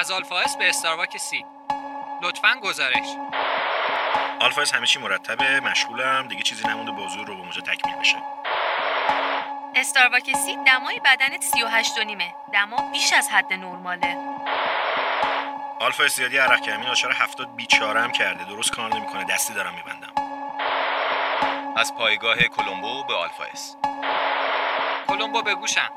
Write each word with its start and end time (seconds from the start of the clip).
از 0.00 0.10
آلفا 0.10 0.42
به 0.58 0.68
استارواک 0.68 1.16
سی. 1.16 1.44
لطفا 2.22 2.54
گزارش. 2.62 3.06
آلفا 4.40 4.76
همه 4.76 4.86
چی 4.86 4.98
مرتبه 4.98 5.60
مشغولم 5.60 6.28
دیگه 6.28 6.42
چیزی 6.42 6.68
نمونده 6.68 6.90
بازور 6.92 7.26
رو 7.26 7.36
به 7.36 7.42
موجه 7.42 7.60
تکمیل 7.60 7.94
بشه. 7.94 8.16
استارواک 9.74 10.36
سی 10.36 10.56
دمای 10.66 11.00
بدنت 11.04 11.42
38 11.44 11.98
و 11.98 12.04
نیمه. 12.04 12.34
دما 12.52 12.90
بیش 12.92 13.12
از 13.12 13.28
حد 13.28 13.52
نرماله. 13.52 14.16
آلفا 15.80 16.08
زیادی 16.08 16.38
عرق 16.38 16.60
کمی 16.60 16.86
ناچار 16.86 17.12
هفتاد 17.12 17.56
بیچاره 17.56 18.00
هم 18.00 18.12
کرده. 18.12 18.44
درست 18.44 18.72
کار 18.72 18.94
نمی‌کنه. 18.94 19.24
دستی 19.24 19.54
دارم 19.54 19.74
میبندم. 19.74 20.12
از 21.76 21.94
پایگاه 21.94 22.36
کلمبو 22.36 23.04
به 23.04 23.14
آلفا 23.14 23.44
اس. 23.44 23.76
کلمبو 25.08 25.42
به 25.42 25.54
گوشم. 25.54 25.90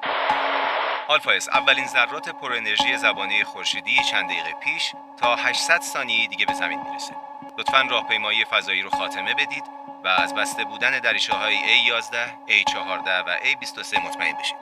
آلفا 1.08 1.32
اس 1.32 1.50
اولین 1.50 1.88
ذرات 1.88 2.30
پر 2.30 2.54
انرژی 2.54 2.98
زبانه 2.98 3.44
خورشیدی 3.44 4.04
چند 4.12 4.26
دقیقه 4.26 4.54
پیش 4.54 4.92
تا 5.18 5.36
800 5.36 5.82
ثانیه 5.82 6.28
دیگه 6.28 6.46
به 6.46 6.54
زمین 6.54 6.80
می‌رسه 6.82 7.16
لطفا 7.58 7.82
راهپیمایی 7.82 8.46
فضایی 8.46 8.82
رو 8.82 8.90
خاتمه 8.90 9.34
بدید 9.34 9.64
و 10.04 10.08
از 10.08 10.36
بسته 10.36 10.64
بودن 10.64 11.00
دریچه 11.00 11.34
های 11.34 11.56
A11, 11.56 12.50
A14 12.50 13.08
و 13.28 13.36
A23 13.38 13.98
مطمئن 13.98 14.34
بشید. 14.34 14.58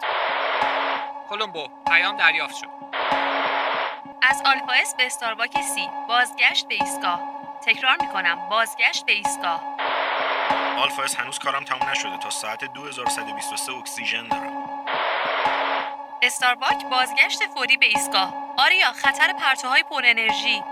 کلمبو 1.29 1.67
پیام 1.87 2.17
دریافت 2.17 2.55
شد. 2.55 2.67
از 4.21 4.41
آلفا 4.45 4.73
اس 4.73 4.95
به 4.95 5.05
استارباک 5.05 5.61
سی 5.61 5.89
بازگشت 6.07 6.67
به 6.67 6.75
ایستگاه. 6.75 7.21
تکرار 7.65 7.97
می‌کنم 8.01 8.49
بازگشت 8.49 9.05
به 9.05 9.11
ایستگاه. 9.11 9.63
آلفا 10.77 11.03
اس 11.03 11.15
هنوز 11.15 11.39
کارم 11.39 11.63
تموم 11.63 11.89
نشده 11.89 12.17
تا 12.17 12.29
ساعت 12.29 12.63
2123 12.63 13.71
اکسیژن 13.71 14.27
دارم. 14.27 14.50
استارباک 16.23 16.85
بازگشت 16.85 17.47
فوری 17.47 17.77
به 17.77 17.85
ایستگاه. 17.85 18.33
آریا 18.57 18.91
خطر 18.91 19.33
پرتوهای 19.33 19.83
پر 19.83 20.01
انرژی. 20.05 20.63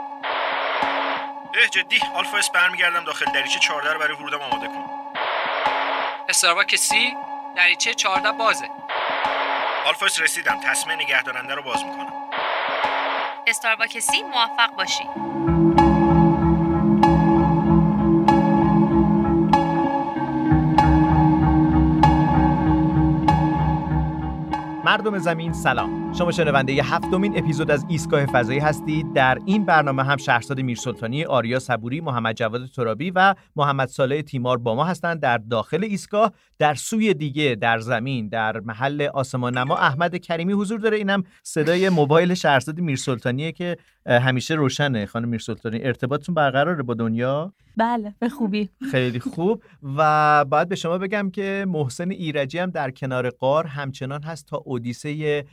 اه 1.62 1.68
جدی. 1.72 2.00
آلفا 2.16 2.38
اس 2.38 2.50
برمیگردم 2.50 3.04
داخل. 3.04 3.26
دریچه 3.26 3.60
14 3.60 3.94
رو 3.94 4.00
برای 4.00 4.16
ورودم 4.16 4.42
آماده 4.42 4.68
کن. 4.68 4.90
استارباک 6.30 6.76
سی 6.76 7.18
دریچه 7.56 7.94
14 7.94 8.32
بازه. 8.32 8.70
آلفا 9.86 10.06
اس 10.06 10.22
رسیدم. 10.22 10.60
تسمه 10.60 11.00
نگهدارنده 11.00 11.56
رو 11.56 11.62
باز 11.62 11.84
می‌کنم. 11.84 12.14
استارباک 13.48 14.00
سی 14.00 14.24
موفق 14.24 14.70
باشی. 14.78 15.10
مردم 24.90 25.18
زمین 25.18 25.54
سلام. 25.54 25.99
شما 26.18 26.32
شنونده 26.32 26.74
ی 26.74 26.80
هفتمین 26.80 27.38
اپیزود 27.38 27.72
از 27.72 27.86
ایستگاه 27.90 28.26
فضایی 28.26 28.60
هستید. 28.60 29.14
در 29.14 29.38
این 29.46 29.66
برنامه 29.66 30.04
هم 30.04 30.18
شهرزاد 30.18 30.60
میرسلطانی 30.60 31.24
آریا 31.26 31.60
صبوری 31.60 32.02
محمد 32.02 32.36
جواد 32.36 32.66
ترابی 32.66 33.12
و 33.16 33.36
محمد 33.56 33.88
صالح 33.88 34.22
تیمار 34.22 34.58
با 34.58 34.76
ما 34.76 34.84
هستند 34.84 35.20
در 35.20 35.38
داخل 35.38 35.84
ایستگاه. 35.84 36.34
در 36.60 36.74
سوی 36.74 37.14
دیگه 37.14 37.58
در 37.62 37.80
زمین 37.80 38.28
در 38.30 38.60
محل 38.60 39.08
آسمان 39.14 39.58
نما 39.58 39.78
احمد 39.78 40.16
کریمی 40.18 40.54
حضور 40.54 40.80
داره. 40.80 40.98
اینم 40.98 41.24
صدای 41.44 41.90
موبایل 41.90 42.34
شهرزاد 42.34 42.80
میرسلطانیه 42.80 43.52
که 43.52 43.78
همیشه 44.06 44.54
روشنه. 44.54 45.06
خانم 45.06 45.30
میرسلطانی 45.30 45.80
ارتباطتون 45.84 46.36
برقراره 46.36 46.84
با 46.84 46.94
دنیا؟ 46.94 47.54
بله 47.78 48.14
به 48.20 48.30
خوبی. 48.30 48.70
خیلی 48.92 49.20
خوب. 49.20 49.64
و 49.98 50.46
باید 50.46 50.70
به 50.70 50.76
شما 50.76 50.98
بگم 50.98 51.30
که 51.30 51.66
محسن 51.68 52.12
ایرجی 52.12 52.58
هم 52.58 52.70
در 52.70 52.92
کنار 52.92 53.30
قار 53.30 53.68
همچنان 53.68 54.24
هست 54.24 54.48
تا 54.48 54.58
اودیسه 54.58 55.46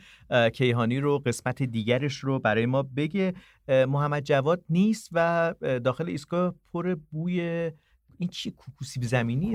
کیهانی 0.49 0.99
رو 0.99 1.19
قسمت 1.19 1.63
دیگرش 1.63 2.17
رو 2.17 2.39
برای 2.39 2.65
ما 2.65 2.83
بگه. 2.83 3.33
محمد 3.67 4.23
جواد 4.23 4.63
نیست 4.69 5.09
و 5.11 5.53
داخل 5.61 6.09
ایستگاه 6.09 6.55
پر 6.73 6.95
بوی 7.11 7.41
این 8.17 8.29
چی 8.29 8.51
کوکوسیب 8.51 9.03
زمینی؟ 9.03 9.53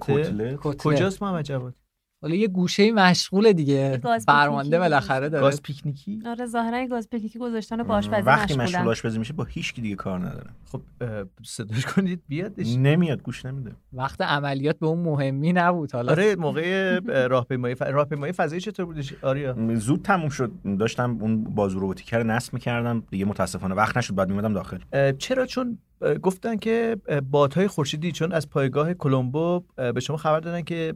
کتلت. 0.00 0.56
کجاست 0.56 1.22
محمد 1.22 1.44
جواد؟ 1.44 1.74
حالا 2.22 2.34
یه 2.34 2.48
گوشه 2.48 2.92
مشغول 2.92 3.52
دیگه. 3.52 4.00
فرمانده 4.26 4.78
بالاخره 4.78 5.28
داره. 5.28 5.42
گاز 5.42 5.62
پیکنیکی؟ 5.62 6.22
آره 6.26 6.46
ظاهرا 6.46 6.86
گاز 6.86 7.10
پیکنیکی 7.10 7.38
گذاشتن 7.38 7.80
و 7.80 7.92
آشپزی 7.92 8.22
وقتی 8.22 8.56
مشغول 8.56 8.88
آشپزی 8.88 9.18
میشه 9.18 9.32
با 9.32 9.44
هیچ 9.44 9.74
کی 9.74 9.82
دیگه 9.82 9.96
کار 9.96 10.18
نداره. 10.18 10.50
خب 10.64 10.82
صداش 11.42 11.86
کنید 11.86 12.22
بیادش 12.28 12.76
نمیاد 12.76 13.22
گوش 13.22 13.46
نمیده. 13.46 13.72
وقت 13.92 14.20
عملیات 14.20 14.78
به 14.78 14.86
اون 14.86 14.98
مهمی 14.98 15.52
نبود 15.52 15.92
حالا. 15.92 16.12
آره 16.12 16.36
موقع 16.36 16.98
راهپیمایی 17.28 17.74
ف... 17.74 17.82
راهپیمایی 17.82 18.32
فضایی 18.32 18.60
چطور 18.60 18.86
بودش؟ 18.86 19.14
آریا. 19.22 19.74
زود 19.74 20.02
تموم 20.02 20.28
شد. 20.28 20.52
داشتم 20.78 21.18
اون 21.20 21.44
بازو 21.44 21.78
رو 21.78 21.94
نصب 22.12 22.54
می‌کردم. 22.54 23.02
دیگه 23.10 23.24
متاسفانه 23.24 23.74
وقت 23.74 23.96
نشد 23.96 24.14
بعد 24.14 24.28
میمدم 24.28 24.52
داخل. 24.52 24.78
چرا؟ 25.18 25.46
چون 25.46 25.78
گفتن 26.22 26.56
که 26.56 26.96
بادهای 27.30 27.68
خورشیدی 27.68 28.12
چون 28.12 28.32
از 28.32 28.50
پایگاه 28.50 28.94
کلمبو 28.94 29.64
به 29.94 30.00
شما 30.00 30.16
خبر 30.16 30.40
دادن 30.40 30.62
که 30.62 30.94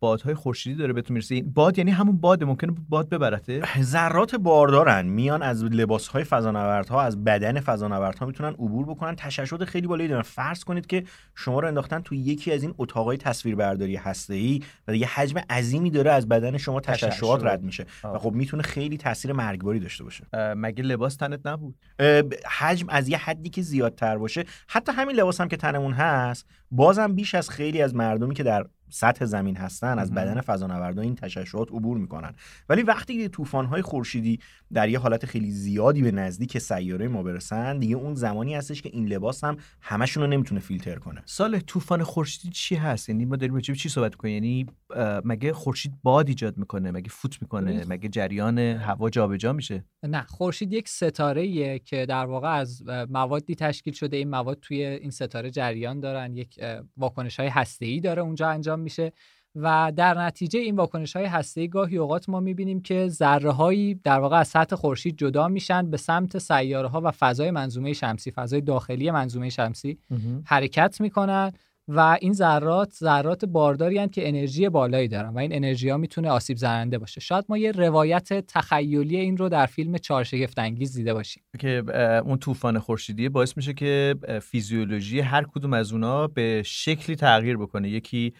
بادهای 0.00 0.34
خورشیدی 0.34 0.76
داره 0.76 0.92
بهتون 0.92 1.14
می‌رسه. 1.14 1.42
باد 1.42 1.78
یعنی 1.78 1.90
همون 1.90 2.16
باده 2.16 2.44
ممکنه 2.44 2.74
باد 2.88 3.08
ببرته؟ 3.08 3.62
ذرات 3.80 4.34
باردارن. 4.34 5.06
میان 5.06 5.42
از 5.42 5.64
لباسهای 5.64 6.24
فضانوردها 6.24 7.02
از 7.02 7.24
بدن 7.24 7.60
فضانوردها 7.60 8.26
می‌تونن 8.26 8.52
عبور 8.52 8.86
بکنن. 8.86 9.16
تشعشعات 9.16 9.64
خیلی 9.64 9.86
بالایی 9.86 10.08
دارن. 10.08 10.22
فرض 10.22 10.64
کنید 10.64 10.86
که 10.86 11.04
شما 11.34 11.60
رو 11.60 11.68
انداختن 11.68 12.00
تو 12.00 12.14
یکی 12.14 12.52
از 12.52 12.62
این 12.62 12.74
اتاقای 12.78 13.16
تصویربرداری 13.16 13.96
هسته‌ای 13.96 14.60
و 14.88 14.92
دیگه 14.92 15.06
حجم 15.06 15.38
عظیمی 15.50 15.90
داره 15.90 16.10
از 16.10 16.28
بدن 16.28 16.56
شما 16.56 16.80
تشعشعات 16.80 17.44
رد 17.44 17.62
میشه. 17.62 17.86
و 18.04 18.18
خب 18.18 18.32
می‌تونه 18.32 18.62
خیلی 18.62 18.96
تاثیر 18.96 19.32
مرگباری 19.32 19.80
داشته 19.80 20.04
باشه. 20.04 20.24
مگه 20.56 20.82
لباس 20.82 21.16
تنت 21.16 21.46
نبود؟ 21.46 21.74
حجم 22.58 22.86
از 22.88 23.08
یه 23.08 23.18
حدی 23.18 23.50
که 23.50 23.62
زیادتر 23.62 24.18
باشه 24.18 24.44
حتی 24.68 24.92
همین 24.92 25.16
لباس 25.16 25.40
هم 25.40 25.48
که 25.48 25.56
تنمون 25.56 25.92
هست 25.92 26.46
بازم 26.70 27.14
بیش 27.14 27.34
از 27.34 27.50
خیلی 27.50 27.82
از 27.82 27.94
مردمی 27.94 28.34
که 28.34 28.42
در 28.42 28.66
سطح 28.90 29.24
زمین 29.24 29.56
هستن 29.56 29.98
از 29.98 30.12
بدن 30.12 30.40
فضانوردان 30.40 31.04
این 31.04 31.14
تشعشعات 31.14 31.68
عبور 31.72 31.98
می‌کنن. 31.98 32.34
ولی 32.68 32.82
وقتی 32.82 33.28
طوفان 33.28 33.66
های 33.66 33.82
خورشیدی 33.82 34.38
در 34.72 34.88
یه 34.88 34.98
حالت 34.98 35.26
خیلی 35.26 35.50
زیادی 35.50 36.02
به 36.02 36.10
نزدیک 36.10 36.58
سیاره 36.58 37.08
ما 37.08 37.22
برسن 37.22 37.78
دیگه 37.78 37.96
اون 37.96 38.14
زمانی 38.14 38.54
هستش 38.54 38.82
که 38.82 38.88
این 38.92 39.06
لباس 39.06 39.44
هم 39.44 39.56
همشون 39.80 40.22
رو 40.22 40.28
نمی‌تونه 40.28 40.60
فیلتر 40.60 40.96
کنه. 40.96 41.22
سال 41.24 41.58
طوفان 41.58 42.02
خورشیدی 42.02 42.52
چی 42.52 42.74
هست؟ 42.74 43.08
یعنی 43.08 43.24
ما 43.24 43.36
داریم 43.36 43.54
راجع 43.54 43.74
چی 43.74 43.88
صحبت 43.88 44.14
کنیم 44.14 44.34
یعنی 44.34 44.66
مگه 45.24 45.52
خورشید 45.52 45.92
باد 46.02 46.28
ایجاد 46.28 46.58
می‌کنه؟ 46.58 46.90
مگه 46.90 47.08
فوت 47.08 47.42
می‌کنه؟ 47.42 47.84
مگه 47.88 48.08
جریان 48.08 48.58
هوا 48.58 49.10
جابجا 49.10 49.52
میشه؟ 49.52 49.84
نه 50.02 50.22
خورشید 50.22 50.72
یک 50.72 50.88
ستاره 50.88 51.78
که 51.78 52.06
در 52.06 52.26
واقع 52.26 52.48
از 52.48 52.82
موادی 53.10 53.54
تشکیل 53.54 53.92
شده. 53.92 54.16
این 54.16 54.30
مواد 54.30 54.58
توی 54.60 54.84
این 54.84 55.10
ستاره 55.10 55.50
جریان 55.50 56.00
دارن. 56.00 56.36
یک 56.36 56.60
واکنش 56.96 57.40
های 57.40 57.48
هسته 57.48 58.00
داره 58.00 58.22
اونجا 58.22 58.48
انجام 58.48 58.77
میشه. 58.80 59.12
و 59.54 59.92
در 59.96 60.18
نتیجه 60.18 60.60
این 60.60 60.76
واکنش 60.76 61.16
های 61.16 61.24
هسته 61.24 61.66
گاهی 61.66 61.96
اوقات 61.96 62.28
ما 62.28 62.40
می‌بینیم 62.40 62.82
که 62.82 63.08
ذره 63.08 63.50
هایی 63.50 63.94
در 63.94 64.20
واقع 64.20 64.38
از 64.38 64.48
سطح 64.48 64.76
خورشید 64.76 65.18
جدا 65.18 65.48
میشن 65.48 65.90
به 65.90 65.96
سمت 65.96 66.38
سیاره 66.38 66.88
ها 66.88 67.00
و 67.04 67.10
فضای 67.10 67.50
منظومه 67.50 67.92
شمسی 67.92 68.30
فضای 68.30 68.60
داخلی 68.60 69.10
منظومه 69.10 69.48
شمسی 69.48 69.98
حرکت 70.44 71.00
می‌کنن 71.00 71.52
و 71.88 72.18
این 72.20 72.32
ذرات 72.32 72.92
ذرات 72.92 73.44
بارداری 73.44 74.08
که 74.08 74.28
انرژی 74.28 74.68
بالایی 74.68 75.08
دارن 75.08 75.28
و 75.28 75.38
این 75.38 75.54
انرژی 75.54 75.88
ها 75.88 75.96
می‌تونه 75.96 76.30
آسیب 76.30 76.56
زننده 76.56 76.98
باشه. 76.98 77.20
شاید 77.20 77.44
ما 77.48 77.58
یه 77.58 77.72
روایت 77.72 78.46
تخیلی 78.46 79.16
این 79.16 79.36
رو 79.36 79.48
در 79.48 79.66
فیلم 79.66 79.98
چهارشگفت 79.98 80.58
انگیز 80.58 80.94
دیده 80.94 81.14
باشیم. 81.14 81.42
که 81.58 81.82
اون 82.24 82.38
طوفان 82.38 82.78
خورشیدی 82.78 83.28
باعث 83.28 83.56
میشه 83.56 83.74
که 83.74 84.14
فیزیولوژی 84.42 85.20
هر 85.20 85.42
کدوم 85.42 85.72
از 85.72 85.92
اونا 85.92 86.26
به 86.26 86.62
شکلی 86.66 87.16
تغییر 87.16 87.56
بکنه. 87.56 87.90
یکی 87.90 88.32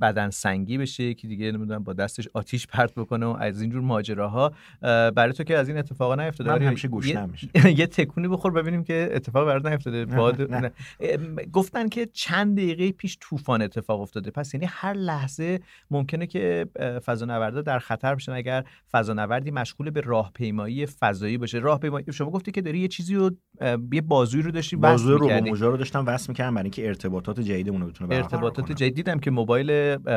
بدن 0.00 0.30
سنگی 0.30 0.78
بشه 0.78 1.02
یکی 1.02 1.28
دیگه 1.28 1.52
نمی‌دونم 1.52 1.84
با 1.84 1.92
دستش 1.92 2.28
آتیش 2.34 2.66
پرت 2.66 2.94
بکنه 2.94 3.26
و 3.26 3.36
از 3.40 3.60
اینجور 3.60 3.82
ماجراها. 3.82 4.52
برای 4.82 5.32
تو 5.32 5.44
که 5.44 5.56
از 5.56 5.68
این 5.68 5.78
اتفاقا 5.78 6.14
نیفتاده 6.14 6.50
من 6.50 6.62
همیشه 6.62 6.88
گوش 6.88 7.14
نمیشه 7.14 7.48
یه 7.80 7.86
تکونی 7.86 8.28
بخور 8.28 8.52
ببینیم 8.52 8.84
که 8.84 9.10
اتفاق 9.12 9.46
برات 9.46 9.66
نیفتاده. 9.66 10.04
باد 10.16 10.72
گفتن 11.52 11.88
که 11.88 12.06
چند 12.12 12.56
دقیقه 12.56 12.92
پیش 12.92 13.18
طوفان 13.20 13.62
اتفاق 13.62 14.00
افتاده. 14.00 14.30
پس 14.30 14.54
یعنی 14.54 14.66
هر 14.70 14.92
لحظه 14.92 15.60
ممکنه 15.90 16.26
که 16.26 16.66
فضانوردا 17.04 17.62
در 17.62 17.78
خطر 17.78 18.14
بشن. 18.14 18.32
اگر 18.32 18.64
فضانوردی 18.92 19.50
مشغول 19.50 19.90
به 19.90 20.00
راهپیمایی 20.00 20.86
فضایی 20.86 21.38
باشه. 21.38 21.58
راهپیمایی 21.58 22.04
شما 22.12 22.30
گفتی 22.30 22.50
که 22.50 22.62
داری 22.62 22.78
یه 22.78 22.88
چیزی 22.88 23.14
رو 23.14 23.30
یه 23.92 24.00
بازوی 24.00 24.42
رو 24.42 24.50
داشتی 24.50 24.76
بازوی 24.76 25.12
رو 25.12 25.54
رو 25.54 25.76
داشتم 25.76 26.06
وصل 26.06 26.26
می‌کردم 26.28 26.54
برای 26.54 26.64
اینکه 26.64 26.86
ارتباطات 26.86 27.40
جدیدمون 27.40 27.80
رو 27.80 27.86
بتونه 27.86 28.14
ارتباطات 28.14 28.72
جدید 28.72 28.94
دیدم 28.94 29.18
که 29.18 29.30
موبایل 29.30 29.53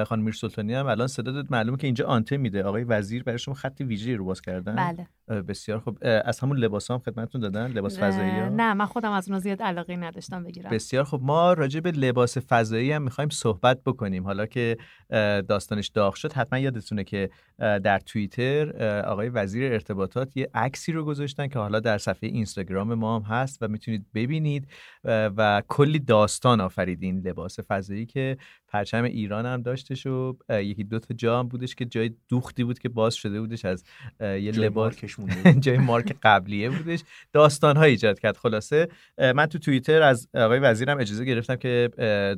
خانم 0.07 0.24
میر 0.24 0.34
سلطانی 0.34 0.74
هم 0.74 0.88
الان 0.88 1.07
صدا 1.07 1.44
معلومه 1.50 1.78
که 1.78 1.88
اینجا 1.88 2.06
آنته 2.06 2.38
میده. 2.38 2.63
آقای 2.63 2.84
وزیر 2.84 3.24
برای 3.24 3.39
شما 3.39 3.56
خط 3.56 3.81
ویژه 3.81 4.16
رو 4.16 4.25
باز 4.25 4.42
کردن. 4.42 4.75
بله. 4.75 5.07
بسیار 5.27 5.79
خوب. 5.79 5.97
اه، 6.01 6.21
از 6.25 6.39
همون 6.39 6.57
لباس 6.57 6.91
هم 6.91 7.00
خدمتتون 7.00 7.41
دادن 7.41 7.68
لباس 7.68 8.00
فضایی 8.00 8.29
ها؟ 8.29 8.50
نه 8.50 8.74
من 8.74 8.85
خودم 8.85 9.12
از 9.12 9.27
اونها 9.27 9.39
زیاد 9.39 9.62
علاقه 9.62 9.95
نداشتم 9.95 10.44
بگیرم. 10.44 10.71
بسیار 10.71 11.03
خب 11.03 11.19
ما 11.24 11.53
راجع 11.53 11.79
به 11.79 11.91
لباس 11.91 12.38
فضایی 12.38 12.91
هم 12.91 13.01
می‌خوایم 13.01 13.29
صحبت 13.29 13.83
بکنیم. 13.83 14.24
حالا 14.24 14.45
که 14.45 14.77
داستانش 15.47 15.88
داغ 15.88 16.15
شد 16.15 16.33
حتما 16.33 16.59
یادتونه 16.59 17.03
که 17.03 17.29
در 17.57 18.00
توییتر 18.00 18.71
آقای 19.01 19.29
وزیر 19.29 19.74
ارتباطات 19.74 20.38
یه 20.38 20.50
عکسی 20.53 20.91
رو 20.91 21.06
گذاشتن 21.06 21.47
که 21.47 21.59
حالا 21.59 21.79
در 21.79 21.97
صفحه 21.97 22.29
اینستاگرام 22.29 22.94
ما 22.94 23.19
هم 23.19 23.21
هست 23.21 23.57
و 23.62 23.68
می‌تونید 23.68 24.06
ببینید 24.13 24.68
و 25.03 25.63
کلی 25.68 26.00
داستان 26.00 26.62
آفرید 26.62 27.03
این 27.03 27.19
لباس 27.19 27.59
فضایی 27.59 28.06
که 28.06 28.38
پرچم 28.68 29.03
ایران 29.03 29.45
هم 29.45 29.62
داشتش 29.62 30.06
و 30.06 30.38
یکی 30.50 30.83
دو 30.83 31.00
تا 31.00 31.13
جا 31.13 31.39
هم 31.39 31.47
بودش 31.47 31.75
که 31.75 31.85
جای 31.85 32.12
دوختی 32.29 32.63
بود 32.63 32.79
که 32.79 32.89
باز 32.89 33.15
شده 33.15 33.41
بودش 33.41 33.65
از 33.65 33.83
یه 34.21 34.51
لباس 34.51 34.95
مونده. 35.19 35.53
جای 35.53 35.77
مارک 35.77 36.15
قبلیه 36.23 36.69
بودش. 36.69 36.99
داستان 37.33 37.77
ها 37.77 37.83
ایجاد 37.83 38.19
کرد. 38.19 38.37
خلاصه 38.37 38.87
من 39.17 39.45
تو 39.45 39.59
توییتر 39.59 40.01
از 40.01 40.27
آقای 40.33 40.59
وزیرم 40.59 40.99
اجازه 40.99 41.25
گرفتم 41.25 41.55
که 41.55 41.89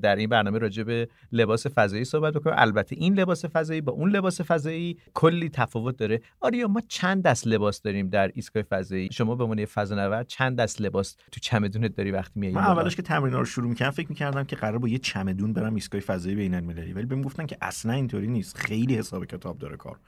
در 0.01 0.15
این 0.15 0.29
برنامه 0.29 0.57
راجع 0.57 0.83
به 0.83 1.07
لباس 1.31 1.67
فضایی 1.67 2.05
صحبت 2.05 2.33
بکنم. 2.33 2.55
البته 2.57 2.95
این 2.99 3.19
لباس 3.19 3.45
فضایی 3.45 3.81
با 3.81 3.91
اون 3.91 4.09
لباس 4.09 4.41
فضایی 4.41 4.97
کلی 5.13 5.49
تفاوت 5.49 5.97
داره. 5.97 6.21
آریا 6.39 6.67
ما 6.67 6.81
چند 6.87 7.23
دست 7.23 7.47
لباس 7.47 7.81
داریم 7.81 8.09
در 8.09 8.31
ایستگاه 8.33 8.63
فضایی؟ 8.63 9.09
شما 9.11 9.35
به 9.35 9.43
عنوان 9.43 9.65
فضانورد 9.65 10.27
چند 10.27 10.57
دست 10.57 10.81
لباس 10.81 11.15
تو 11.31 11.39
چمدونت 11.39 11.95
داری 11.95 12.11
وقتی 12.11 12.39
میای 12.39 12.53
من؟ 12.53 12.61
اولش 12.61 12.95
که 12.95 13.01
تمرین 13.01 13.33
رو 13.33 13.45
شروع 13.45 13.69
می‌کردم 13.69 13.91
فکر 13.91 14.09
می‌کردم 14.09 14.43
که 14.43 14.55
قرار 14.55 14.77
با 14.77 14.87
یه 14.87 14.97
چمدون 14.97 15.53
برم 15.53 15.75
ایستگاه 15.75 16.01
فضایی 16.01 16.35
بین 16.35 16.55
المللی 16.55 16.93
ولی 16.93 17.05
بهم 17.05 17.21
گفتن 17.21 17.45
که 17.45 17.57
اصلا 17.61 17.93
اینطوری 17.93 18.27
نیست. 18.27 18.57
خیلی 18.57 18.95
حساب 18.95 19.25
کتاب 19.25 19.57
داره 19.57 19.77
کار. 19.77 19.99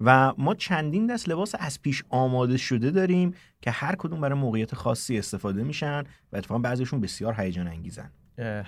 و 0.00 0.32
ما 0.38 0.54
چندین 0.54 1.06
دست 1.06 1.28
لباس 1.28 1.54
از 1.58 1.82
پیش 1.82 2.04
آماده 2.20 2.56
شده 2.56 2.90
داریم 2.90 3.34
که 3.62 3.70
هر 3.70 3.94
کدوم 3.96 4.20
برای 4.20 4.38
موقعیت 4.38 4.74
خاصی 4.74 5.18
استفاده 5.18 5.62
میشن 5.62 6.00
و 6.32 6.36
اتفاقا 6.36 6.60
بعضیشون 6.60 7.00
بسیار 7.00 7.34
هیجان 7.40 7.68
انگیزن. 7.68 8.10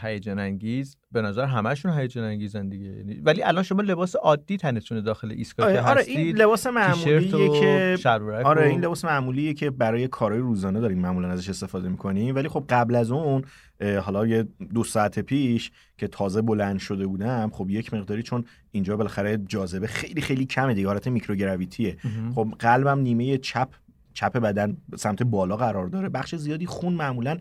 هیجان 0.03 0.39
انگیز 0.39 0.97
به 1.13 1.23
نظر 1.23 1.45
همشون 1.45 1.99
هیجان 1.99 2.25
انگیزن 2.25 2.69
دیگه. 2.69 2.87
یعنی- 2.87 3.15
ولی 3.15 3.43
الان 3.43 3.63
شما 3.63 3.83
لباس 3.83 4.17
عادی 4.17 4.57
تنتونه 4.57 5.01
داخل 5.01 5.31
ایستگاه 5.31 5.67
آره, 5.67 5.81
آره 5.81 6.01
هستید 6.01 6.19
این 6.19 6.37
لباس 6.37 6.67
معمولیه 6.67 7.61
که 7.61 7.97
آره 8.45 8.67
این 8.67 8.81
لباس 8.81 9.05
معمولیه 9.05 9.55
که 9.55 9.71
برای 9.71 10.09
کارهای 10.09 10.41
روزانه 10.41 10.81
داریم 10.81 10.99
معمولا 10.99 11.29
ازش 11.29 11.49
استفاده 11.49 11.89
می‌کنیم. 11.89 12.35
ولی 12.35 12.49
خب 12.49 12.65
قبل 12.69 12.95
از 12.95 13.11
اون 13.11 13.43
حالا 14.03 14.27
یه 14.27 14.49
دو 14.75 14.85
ساعت 14.85 15.19
پیش 15.19 15.71
که 15.99 16.09
تازه 16.09 16.43
بلند 16.43 16.79
شده 16.79 17.07
بودم 17.07 17.51
خب 17.53 17.71
یک 17.71 17.95
مقداری 17.95 18.23
چون 18.23 18.45
اینجا 18.71 18.97
بالاخره 18.97 19.37
جاذبه 19.37 19.87
خیلی 19.87 20.21
خیلی 20.21 20.47
کمه 20.47 20.75
دیگه 20.75 20.87
حالت 20.87 21.09
میکروگراویتیه. 21.09 21.97
خب 22.35 22.55
قلبم 22.59 22.99
نیمه 22.99 23.39
چپ 23.39 23.69
چپ 24.15 24.39
بدن 24.39 24.77
سمت 24.97 25.23
بالا 25.23 25.57
قرار 25.57 25.87
داره. 25.87 26.09
بخش 26.09 26.35
زیادی 26.35 26.67
خون 26.67 26.93
معمولا 26.93 27.39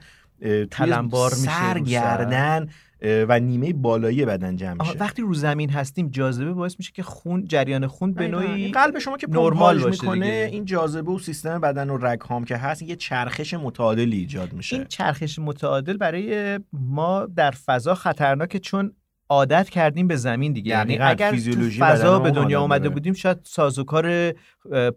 تلمبار 0.71 1.31
میشه 1.31 1.43
سر 1.43 1.73
رو 1.73 1.85
سر. 1.85 1.91
گردن 1.91 2.67
اه، 3.01 3.25
و 3.29 3.39
نیمه 3.39 3.73
بالایی 3.73 4.25
بدن 4.25 4.55
جمع 4.55 4.77
میشه 4.79 4.97
وقتی 4.97 5.21
رو 5.21 5.33
زمین 5.33 5.69
هستیم 5.69 6.09
جاذبه 6.09 6.53
باعث 6.53 6.75
میشه 6.79 6.91
که 6.91 7.03
خون 7.03 7.45
جریان 7.45 7.87
خون 7.87 8.13
به. 8.13 8.27
نوعی 8.27 8.71
قلب 8.71 8.99
شما 8.99 9.17
که 9.17 9.27
نرمال 9.29 9.89
می‌کنه 9.89 10.13
دیگه. 10.13 10.49
این 10.51 10.65
جاذبه 10.65 11.11
و 11.11 11.19
سیستم 11.19 11.59
بدن 11.59 11.89
و 11.89 11.97
رگ 11.97 12.21
هام 12.21 12.43
که 12.43 12.57
هست 12.57 12.81
یه 12.81 12.95
چرخش 12.95 13.53
متعادلی 13.53 14.17
ایجاد 14.17 14.53
میشه 14.53 14.75
این 14.75 14.85
چرخش 14.85 15.39
متعادل 15.39 15.97
برای 15.97 16.59
ما 16.73 17.25
در 17.25 17.51
فضا 17.51 17.95
خطرناکه 17.95 18.59
چون 18.59 18.93
عادت 19.31 19.69
کردیم 19.69 20.07
به 20.07 20.15
زمین 20.15 20.53
دیگه 20.53 20.69
یعنی 20.69 20.85
دقیقاً. 20.85 21.05
اگر 21.05 21.31
تو 21.35 21.69
فضا 21.69 22.19
به 22.19 22.31
دنیا 22.31 22.61
اومده. 22.61 22.89
بودیم 22.89 23.13
شاید 23.13 23.37
سازوکار 23.43 24.33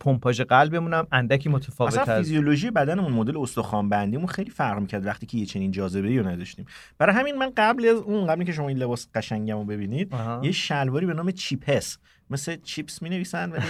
پمپاژ 0.01 0.41
قلبمون 0.41 0.95
هم 0.95 1.07
اندکی 1.13 1.49
متفاوت 1.49 1.99
اصلا 1.99 2.17
فیزیولوژی 2.17 2.71
بدنمون 2.71 3.13
مدل 3.13 3.39
استخوان 3.39 3.89
بندیمون 3.89 4.27
خیلی 4.27 4.51
فرق 4.51 4.79
می‌کرد 4.79 5.07
وقتی 5.07 5.27
که 5.27 5.39
یه 5.39 5.47
چنین 5.47 5.71
جاذبه 5.71 6.17
رو 6.19 6.29
نداشتیم 6.29 6.67
برای 6.99 7.17
همین 7.17 7.35
من 7.35 7.53
قبل 7.57 7.87
از 7.87 7.97
اون 7.97 8.27
قبل 8.27 8.45
که 8.45 8.53
شما 8.53 8.69
این 8.69 8.79
لباس 8.79 9.09
قشنگم 9.15 9.59
رو 9.59 9.65
ببینید 9.65 10.15
آها. 10.15 10.41
یه 10.45 10.53
شلواری 10.53 11.07
به 11.07 11.15
نام 11.15 11.31
چیپس 11.31 11.99
مثل 12.31 12.57
چیپس 12.63 13.03
می 13.03 13.11
نویسن 13.11 13.51
ولی 13.51 13.63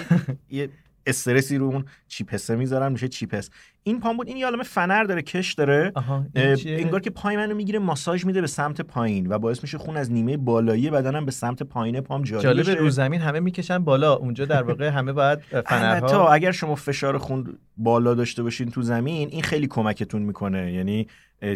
یه 0.58 0.68
استرسی 1.06 1.58
رو 1.58 1.66
اون 1.66 1.84
چیپسه 2.08 2.56
می‌ذارن 2.56 2.92
میشه 2.92 3.08
چیپس. 3.08 3.50
این 3.82 4.00
پام 4.00 4.16
بود 4.16 4.28
این 4.28 4.36
یه 4.36 4.62
فنر 4.62 5.04
داره 5.04 5.22
کش 5.22 5.52
داره؟ 5.52 5.92
انگار 6.66 7.00
که 7.00 7.10
پای 7.10 7.36
منو 7.36 7.54
می‌گیره 7.54 7.78
ماساژ 7.78 8.24
میده 8.24 8.40
به 8.40 8.46
سمت 8.46 8.80
پایین 8.80 9.26
و 9.26 9.38
باعث 9.38 9.62
میشه 9.62 9.78
خون 9.78 9.96
از 9.96 10.12
نیمه 10.12 10.36
بالایی 10.36 10.90
بدنم 10.90 11.24
به 11.24 11.30
سمت 11.30 11.62
پایین 11.62 12.00
پام 12.00 12.22
جاری 12.22 12.42
جالب 12.42 12.68
رو 12.68 12.90
زمین 12.90 13.20
همه 13.20 13.40
می‌کشن 13.40 13.78
بالا. 13.78 14.14
اونجا 14.14 14.44
در 14.44 14.62
واقع 14.62 14.88
همه 14.88 15.12
باید 15.12 15.38
فنرها 15.68 16.32
اگر 16.32 16.52
شما 16.52 16.74
فشار 16.74 17.18
خون 17.18 17.58
بالا 17.76 18.14
داشته 18.14 18.42
باشین 18.42 18.70
تو 18.70 18.82
زمین 18.82 19.28
این 19.28 19.42
خیلی 19.42 19.66
کمکتون 19.66 20.22
می‌کنه. 20.22 20.72
یعنی 20.72 21.06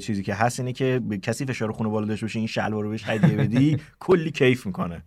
چیزی 0.02 0.22
که 0.22 0.34
هست 0.34 0.60
اینه 0.60 0.72
که 0.72 1.00
کسی 1.22 1.46
فشار 1.46 1.72
خون 1.72 1.88
بالا 1.88 2.06
داشته 2.06 2.26
باشه 2.26 2.38
این 2.38 2.48
شلوار 2.48 2.84
رو 2.84 2.90
بهش 2.90 3.04
هدیه 3.06 3.36
بدی 3.36 3.76
کلی 4.00 4.30
کیف 4.30 4.66
می‌کنه. 4.66 5.02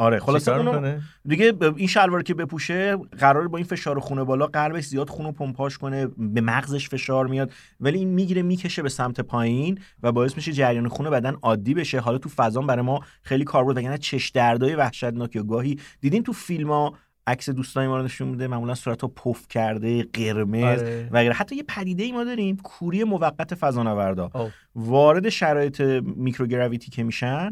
آره 0.00 0.18
خلاص 0.18 0.44
چیکار 0.44 0.68
اونو؟ 0.68 0.98
دیگه 1.28 1.52
این 1.76 1.86
شلوار 1.86 2.22
که 2.22 2.34
بپوشه 2.34 2.96
قرار 2.96 3.48
با 3.48 3.58
این 3.58 3.66
فشار 3.66 3.98
خون 3.98 4.24
بالا 4.24 4.46
قلبش 4.46 4.84
زیاد 4.84 5.08
خون 5.08 5.26
رو 5.26 5.32
پمپاژ 5.32 5.76
کنه 5.76 6.06
به 6.06 6.40
مغزش 6.40 6.88
فشار 6.88 7.26
میاد 7.26 7.52
ولی 7.80 7.98
این 7.98 8.08
می‌گیره 8.08 8.42
می‌کشه 8.42 8.82
به 8.82 8.88
سمت 8.88 9.20
پایین 9.20 9.78
و 10.02 10.12
باعث 10.12 10.36
میشه 10.36 10.52
جریان 10.52 10.88
خون 10.88 11.10
بدن 11.10 11.36
عادی 11.42 11.74
بشه 11.74 12.00
حالا 12.00 12.18
تو 12.18 12.28
فضا 12.28 12.60
برای 12.60 12.84
ما 12.84 13.00
خیلی 13.22 13.44
کار 13.44 13.64
بود 13.64 13.76
وگرنه 13.76 13.98
چش 13.98 14.28
دردای 14.28 14.74
وحشتناک 14.74 15.36
یا 15.36 15.42
گاهی 15.42 15.78
دیدین 16.00 16.22
تو 16.22 16.32
فیلم 16.32 16.68
ها 16.68 16.94
عکس 17.26 17.50
دوستای 17.50 17.88
ما 17.88 17.96
رو 17.96 18.02
نشون 18.02 18.28
میده 18.28 18.46
معمولا 18.46 18.74
صورتها 18.74 19.08
پف 19.08 19.48
کرده 19.48 20.02
قرمز 20.02 20.78
آره. 20.78 21.08
و 21.12 21.18
غیره 21.18 21.34
حتی 21.34 21.56
یه 21.56 21.62
پدیده 21.68 22.02
ای 22.02 22.12
ما 22.12 22.24
داریم 22.24 22.56
کوری 22.56 23.04
موقت 23.04 23.54
فضانوردا. 23.54 24.30
وارد 24.74 25.28
شرایط 25.28 25.80
میکروگراویتی 26.02 26.90
که 26.90 27.02
میشن 27.02 27.50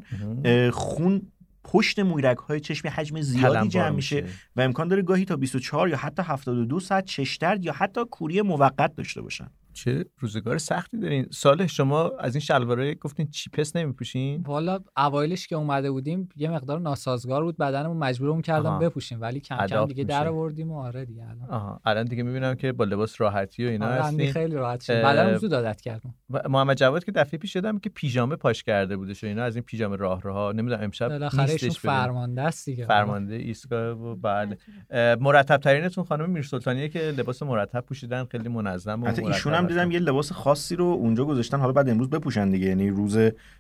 خون 0.71 1.23
پشت 1.71 1.99
مویرگ 1.99 2.39
های 2.39 2.61
چشم 2.61 2.89
حجم 2.89 3.21
زیادی 3.21 3.69
جمع 3.69 3.91
میشه. 3.91 4.25
و 4.57 4.61
امکان 4.61 4.89
داره 4.89 5.03
گاهی 5.03 5.25
تا 5.25 5.37
24 5.37 5.89
یا 5.89 5.97
حتی 5.97 6.23
72 6.23 6.81
ساعت 6.81 7.05
چش 7.05 7.37
درد 7.37 7.65
یا 7.65 7.73
حتی 7.73 8.01
کوری 8.11 8.43
موقت 8.43 8.95
داشته 8.95 9.23
باشن. 9.23 9.51
چه 9.79 10.05
روزگار 10.19 10.59
سختی 10.59 10.99
دارین؟ 10.99 11.27
سال 11.31 11.67
شما 11.67 12.13
از 12.19 12.35
این 12.35 12.41
شلواره 12.41 12.95
گفتین 12.95 13.31
چیپس 13.31 13.77
نمیپوشین؟ 13.77 14.43
والا 14.43 14.79
اوایلش 14.97 15.47
که 15.47 15.57
اومده 15.57 15.91
بودیم 15.91 16.29
یه 16.37 16.51
مقدار 16.51 16.81
ناسازگار 16.81 17.45
بود 17.45 17.57
بدنمون 17.57 17.97
مجبورمون 17.97 18.43
کردم 18.43 18.71
آها. 18.71 18.79
بپوشیم 18.79 19.21
ولی 19.21 19.41
کم 19.41 19.67
کم 19.67 19.85
دیگه. 19.85 20.05
در 20.05 20.29
آوردیم 20.29 20.71
و 20.71 20.79
آره 20.79 21.05
دیگه 21.05 21.23
الان. 21.23 21.51
آها. 21.51 21.81
الان 21.85 22.05
دیگه 22.05 22.23
می‌بینم 22.23 22.55
که 22.55 22.73
با 22.73 22.85
لباس 22.85 23.21
راحتی 23.21 23.67
و 23.67 23.69
اینا 23.69 23.87
آره 23.87 24.03
هستین. 24.03 24.33
خیلی 24.33 24.55
راحت 24.55 24.81
شد. 24.81 24.93
بدنم 24.93 25.37
زود 25.37 25.55
عادت 25.55 25.81
کردم 25.81 26.15
و 26.31 26.49
محمد 26.49 26.77
جواد 26.77 27.05
که 27.05 27.13
دفعه 27.13 27.39
پیش 27.39 27.53
شدم 27.53 27.79
که 27.79 27.91
پیژامه 27.91 28.37
پاش 28.37 28.63
کرده 28.63 28.97
بودش 28.97 29.25
و 29.25 29.27
اینا 29.27 29.43
از 29.43 29.57
این 29.57 29.65
پیژامه 29.65 29.97
راه 29.97 30.23
راه 30.23 30.53
نمی‌دونم 30.53 30.83
امشب 30.83 31.09
بالاخره. 31.09 31.57
فرمانده 31.69 32.43
است 32.43 32.67
دیگه. 32.67 32.87
فرمانده 32.87 33.35
ایستگاه 33.35 33.91
و 33.91 34.15
بله. 34.15 34.59
اه، 34.91 35.15
مرتب 35.15 35.57
ترینتون 35.57 36.05
خانم 36.05 36.31
میرسلطانیه 36.31 36.89
که 36.89 37.01
لباس 37.01 37.43
مرتب 37.43 37.81
پوشیدن 37.81 38.25
خیلی 38.25 38.49
منظم 38.49 39.03
و 39.03 39.07
حتی 39.07 39.23
مرتب 39.23 39.35
ایشون 39.35 39.55
هم 39.55 39.67
دیدم. 39.69 39.91
یه 39.91 39.99
لباس 39.99 40.33
خاصی 40.33 40.77
رو 40.77 40.85
اونجا 40.85 41.25
گذاشتن 41.25 41.59
حالا 41.61 41.73
بعد 41.73 41.89
امروز 41.89 42.11
بپوشن 42.11 42.51
دیگه. 42.51 42.67
یعنی 42.67 42.91
روز 42.91 43.19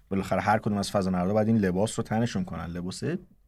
بالاخره 0.08 0.40
هر 0.40 0.58
کدوم 0.58 0.78
از 0.78 0.90
فضانوردا 0.90 1.34
بعد 1.34 1.46
این 1.46 1.58
لباس 1.58 1.98
رو 1.98 2.02
تنشون 2.02 2.44
کنن. 2.44 2.66
لباس 2.66 3.02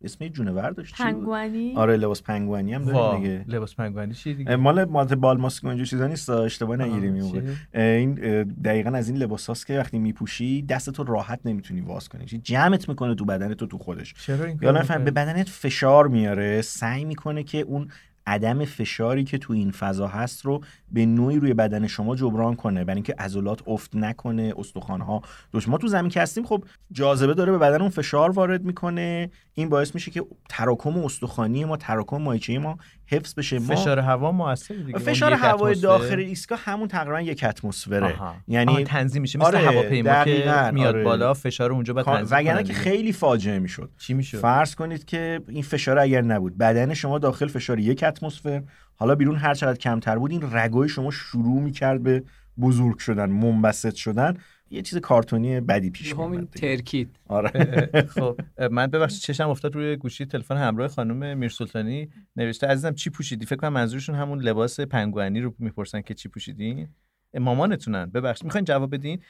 اسم 0.04 0.28
جونور 0.28 0.70
داشت 0.70 0.96
چی 0.96 1.02
بود؟ 1.02 1.12
پنگوانی؟ 1.12 1.74
آره 1.76 1.96
لباس 1.96 2.22
پنگوانی 2.22 2.74
هم 2.74 2.84
داریم 2.84 3.22
دیگه. 3.22 3.44
لباس 3.48 3.74
پنگوانی 3.74 4.14
چیه 4.14 4.34
دیگه؟ 4.34 4.56
مال 4.56 4.84
مالت 4.84 5.12
بال 5.12 5.38
ماسک 5.38 5.64
و 5.64 5.66
اینجور 5.66 5.86
چیزا 5.86 6.06
نیست 6.06 6.30
اشتباه 6.30 6.76
نگیریم 6.76 7.14
این 7.14 7.54
این 7.74 8.14
دقیقا 8.42 8.90
از 8.90 9.08
این 9.08 9.18
لباس 9.18 9.46
هاست 9.46 9.66
که 9.66 9.78
وقتی 9.78 9.98
میپوشی 9.98 10.62
دستتو 10.62 11.04
راحت 11.04 11.40
نمی‌تونی 11.44 11.80
واز 11.80 12.08
کنی. 12.08 12.24
چی؟ 12.24 12.38
جمعت 12.38 12.88
می‌کنه 12.88 13.14
تو 13.14 13.24
بدنت 13.24 13.62
و 13.62 13.66
تو 13.66 13.78
خودش. 13.78 14.14
چرا 14.14 14.44
این 14.44 14.58
یا 14.62 14.72
به؟ 14.72 15.10
بدنت 15.10 15.48
فشار 15.48 16.08
میاره 16.08 16.62
سعی 16.62 17.04
می‌کنه 17.04 17.42
که 17.42 17.58
اون 17.58 17.88
عدم 18.26 18.64
فشاری 18.64 19.24
که 19.24 19.38
تو 19.38 19.52
این 19.52 19.70
فضا 19.70 20.06
هست 20.06 20.44
رو 20.44 20.60
به 20.92 21.06
نوعی 21.06 21.36
روی 21.36 21.54
بدن 21.54 21.86
شما 21.86 22.16
جبران 22.16 22.56
کنه 22.56 22.84
برای 22.84 22.96
اینکه 22.96 23.14
عضلات 23.18 23.60
افت 23.66 23.96
نکنه 23.96 24.54
استخوان‌ها 24.56 25.22
دوش 25.52 25.68
ما 25.68 25.78
تو 25.78 25.88
زمین 25.88 26.10
که 26.10 26.20
هستیم 26.20 26.44
خب 26.44 26.64
جاذبه 26.92 27.34
داره 27.34 27.52
به 27.52 27.58
بدن 27.58 27.80
اون 27.80 27.90
فشار 27.90 28.30
وارد 28.30 28.64
می‌کنه 28.64 29.30
این 29.54 29.68
باعث 29.68 29.94
میشه 29.94 30.10
که 30.10 30.24
تراکم 30.48 30.98
استخوانی 30.98 31.64
ما 31.64 31.76
تراکم 31.76 32.16
مایچه 32.16 32.58
ما 32.58 32.78
حفظ 33.06 33.34
بشه 33.34 33.58
ما 33.58 33.74
فشار 33.74 33.98
هوا 33.98 34.32
موثر 34.32 34.74
دیگه 34.74 34.98
فشار 34.98 35.32
هوای. 35.32 35.74
داخل 35.74 36.18
ایستگاه 36.18 36.58
همون 36.64 36.88
تقریبا 36.88 37.20
یک 37.20 37.44
اتمسفره. 37.44 38.14
یعنی 38.48 38.72
آها، 38.72 38.82
تنظیم 38.82 39.22
میشه 39.22 39.38
مثل 39.38 39.46
آره، 39.46 39.58
هواپیما 39.58 40.24
که 40.24 40.70
میاد 40.72 40.94
آره. 40.94 41.04
بالا 41.04 41.34
فشار 41.34 41.72
اونجا 41.72 41.94
بعد 41.94 42.04
تنظیم 42.04 42.38
وگرنه 42.38 42.62
که. 42.62 42.72
خیلی 42.72 43.12
فاجعه 43.12 43.58
می‌شد 43.58 43.90
چی 43.98 44.14
میشه 44.14 44.38
فرض 44.38 44.74
کنید 44.74 45.04
که 45.04 45.40
این 45.48 45.62
فشار 45.62 45.98
اگر 45.98 46.22
نبود 46.22 46.58
بدن 46.58 46.94
شما 46.94 47.18
داخل 47.18 47.48
فشار 47.48 47.78
یک 47.78 48.02
اتمسفر 48.02 48.62
حالا 49.00 49.14
بیرون 49.14 49.36
هر 49.36 49.54
چقدر 49.54 49.78
کمتر 49.78 50.18
بود 50.18 50.30
این 50.30 50.42
رگای 50.52 50.88
شما 50.88 51.10
شروع 51.10 51.60
می‌کرد 51.60 52.02
به 52.02 52.22
بزرگ 52.60 52.98
شدن 52.98 53.30
منبسط 53.30 53.94
شدن. 53.94 54.36
یه 54.70 54.82
چیز 54.82 54.98
کارتونی 54.98 55.60
بدی 55.60 55.90
پیش 55.90 56.12
دیگه. 56.12 56.44
ترکید 56.44 57.16
آره. 57.28 57.90
خب 58.08 58.40
من 58.70 58.86
ببخشید 58.86 59.20
چشم 59.20 59.50
افتاد 59.50 59.74
روی 59.74 59.96
گوشی 59.96 60.26
تلفن 60.26 60.56
همراه 60.56 60.88
خانم 60.88 61.38
میرسلطانی 61.38 62.08
نوشته 62.36 62.66
عزیزم 62.66 62.94
چی 62.94 63.10
پوشیدی؟ 63.10 63.46
فکر 63.46 63.56
کنم 63.56 63.72
منظورشون 63.72 64.14
همون 64.14 64.40
لباس 64.40 64.80
پنگوئنی 64.80 65.40
رو 65.40 65.54
می‌پرسن 65.58 66.00
که 66.00 66.14
چی 66.14 66.28
پوشیدین. 66.28 66.88
مامانتونن. 67.34 68.06
ببخشید 68.06 68.44
می‌خواین 68.44 68.64
جواب 68.64 68.94
بدین؟ 68.94 69.22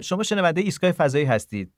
شما 0.00 0.22
شنونده 0.22 0.60
ایستگاه 0.60 0.92
فضایی 0.92 1.24
هستید. 1.24 1.72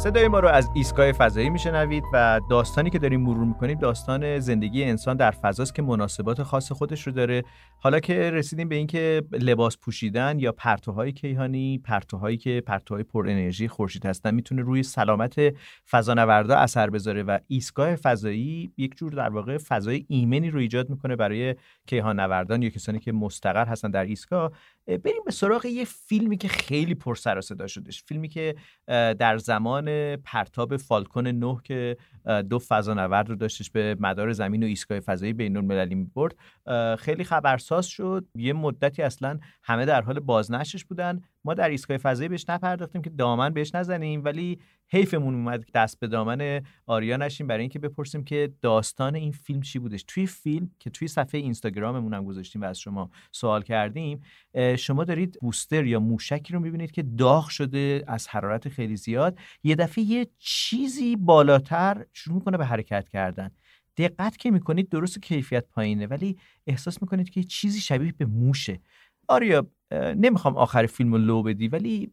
صدای 0.00 0.28
ما 0.28 0.40
رو 0.40 0.48
از 0.48 0.70
ایستگاه 0.74 1.12
فضایی 1.12 1.50
میشنوید 1.50 2.04
و 2.12 2.40
داستانی 2.50 2.90
که 2.90 2.98
داریم 2.98 3.20
مرور 3.20 3.44
می‌کنیم 3.44 3.78
داستان 3.78 4.38
زندگی 4.38 4.84
انسان 4.84 5.16
در 5.16 5.30
فضاست 5.30 5.74
که 5.74 5.82
مناسبات 5.82 6.42
خاص 6.42 6.72
خودش 6.72 7.06
رو 7.06 7.12
داره. 7.12 7.42
حالا 7.78 8.00
که 8.00 8.30
رسیدیم 8.30 8.68
به 8.68 8.74
اینکه 8.74 9.22
لباس 9.32 9.78
پوشیدن 9.78 10.38
یا 10.38 10.52
پرتوهای 10.52 11.12
کیهانی 11.12 11.78
پرتوهایی 11.78 12.36
که 12.36 12.62
پرتوهای 12.66 13.02
پر 13.02 13.28
انرژی 13.28 13.68
خورشید 13.68 14.06
هستن 14.06 14.34
می‌تونه 14.34 14.62
روی 14.62 14.82
سلامت 14.82 15.34
فضانوردا 15.90 16.56
اثر 16.56 16.90
بذاره 16.90 17.22
و 17.22 17.38
ایستگاه 17.48 17.96
فضایی 17.96 18.72
یک 18.76 18.96
جور 18.96 19.12
در 19.12 19.28
واقع 19.28 19.58
فضای 19.58 20.04
ایمنی 20.08 20.50
رو 20.50 20.58
ایجاد 20.58 20.90
می‌کنه 20.90 21.16
برای 21.16 21.54
کیهان 21.86 22.20
نوردان 22.20 22.62
یا 22.62 22.70
کسانی 22.70 22.98
که 22.98 23.12
مستقر 23.12 23.66
هستن 23.66 23.90
در 23.90 24.04
ایستگاه. 24.04 24.44
اه، 24.44 24.50
بریم 24.98 25.22
به 25.24 25.30
سراغ 25.30 25.66
یه 25.66 25.84
فیلمی 25.84 26.36
که 26.36 26.48
خیلی 26.48 26.94
پر 26.94 27.14
سر 27.14 27.38
و 27.38 27.40
صدا 27.40 27.66
شدش 27.66 28.02
فیلمی 28.02 28.28
که 28.28 28.54
در 29.18 29.38
زمان 29.38 30.16
پرتاب 30.16 30.76
فالکون 30.76 31.26
9 31.26 31.56
که 31.64 31.96
دو 32.50 32.58
فضانورد 32.58 33.28
رو 33.28 33.36
داشتش 33.36 33.70
به 33.70 33.96
مدار 34.00 34.32
زمین 34.32 34.62
و 34.62 34.66
ایستگاه 34.66 35.00
فضایی 35.00 35.32
بین 35.32 35.56
المللی 35.56 36.10
اه، 36.66 36.96
خیلی 36.96 37.24
خبرساز 37.24 37.86
شد. 37.86 38.26
یه 38.34 38.52
مدتی 38.52 39.02
اصلا 39.02 39.38
همه 39.62 39.84
در 39.84 40.02
حال 40.02 40.20
بازنشرش 40.20 40.84
بودن. 40.84 41.20
ما 41.44 41.54
در 41.54 41.68
ایستگاه 41.68 41.96
فضایی 41.96 42.28
بهش 42.28 42.44
نپرداختیم 42.48 43.02
که 43.02 43.10
دامن 43.10 43.50
بهش 43.50 43.74
نزنیم 43.74 44.24
ولی 44.24 44.58
حیفمون 44.88 45.34
اومد 45.34 45.64
دست 45.74 46.00
به 46.00 46.06
دامن 46.06 46.62
آریا 46.86 47.16
نشیم 47.16 47.46
برای 47.46 47.60
اینکه 47.60 47.78
بپرسیم 47.78 48.24
که 48.24 48.52
داستان 48.62 49.14
این 49.14 49.32
فیلم 49.32 49.60
چی 49.60 49.78
بودش. 49.78 50.04
توی 50.08 50.26
فیلم 50.26 50.70
که 50.78 50.90
توی 50.90 51.08
صفحه 51.08 51.40
اینستاگراممون 51.40 52.14
هم 52.14 52.24
گذاشتیم 52.24 52.62
و 52.62 52.64
از 52.64 52.80
شما 52.80 53.10
سوال 53.32 53.62
کردیم 53.62 54.20
شما 54.78 55.04
دارید 55.04 55.38
بوستر 55.40 55.84
یا 55.84 56.00
موشکی 56.00 56.52
رو 56.52 56.60
می‌بینید 56.60 56.90
که 56.90 57.02
داغ 57.02 57.48
شده 57.48 58.04
از 58.06 58.28
حرارت 58.28 58.68
خیلی 58.68 58.96
زیاد. 58.96 59.38
یه 59.62 59.74
دفعه 59.74 60.04
یه 60.04 60.26
چیزی 60.38 61.16
بالاتر 61.16 62.06
شروع 62.12 62.34
می‌کنه 62.34 62.58
به 62.58 62.66
حرکت 62.66 63.08
کردن. 63.08 63.50
دقت 63.96 64.36
که 64.36 64.50
می‌کنید 64.50 64.88
درست 64.88 65.22
کیفیت 65.22 65.64
پایینه 65.68 66.06
ولی 66.06 66.38
احساس 66.66 67.02
می‌کنید 67.02 67.30
که 67.30 67.42
چیزی 67.42 67.80
شبیه 67.80 68.14
به 68.18 68.26
موشه. 68.26 68.80
آریا 69.30 69.66
نمی‌خوام 70.16 70.56
آخر 70.56 70.86
فیلم 70.86 71.12
رو 71.12 71.18
لو 71.18 71.42
بدی 71.42 71.68
ولی 71.68 72.12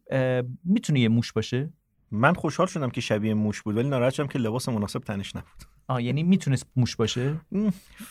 می‌تونه 0.64 1.00
یه 1.00 1.08
موش 1.08 1.32
باشه؟ 1.32 1.72
من 2.10 2.34
خوشحال 2.34 2.66
شدم 2.66 2.90
که 2.90 3.00
شبیه 3.00 3.34
موش 3.34 3.62
بود 3.62 3.76
ولی 3.76 3.88
ناراحت 3.88 4.12
شدم 4.14 4.26
که 4.26 4.38
لباس 4.38 4.68
مناسب 4.68 4.98
تنش 5.00 5.36
نبود. 5.36 5.62
آه 5.88 6.02
یعنی 6.02 6.22
می‌تونست 6.22 6.66
موش 6.76 6.96
باشه؟ 6.96 7.34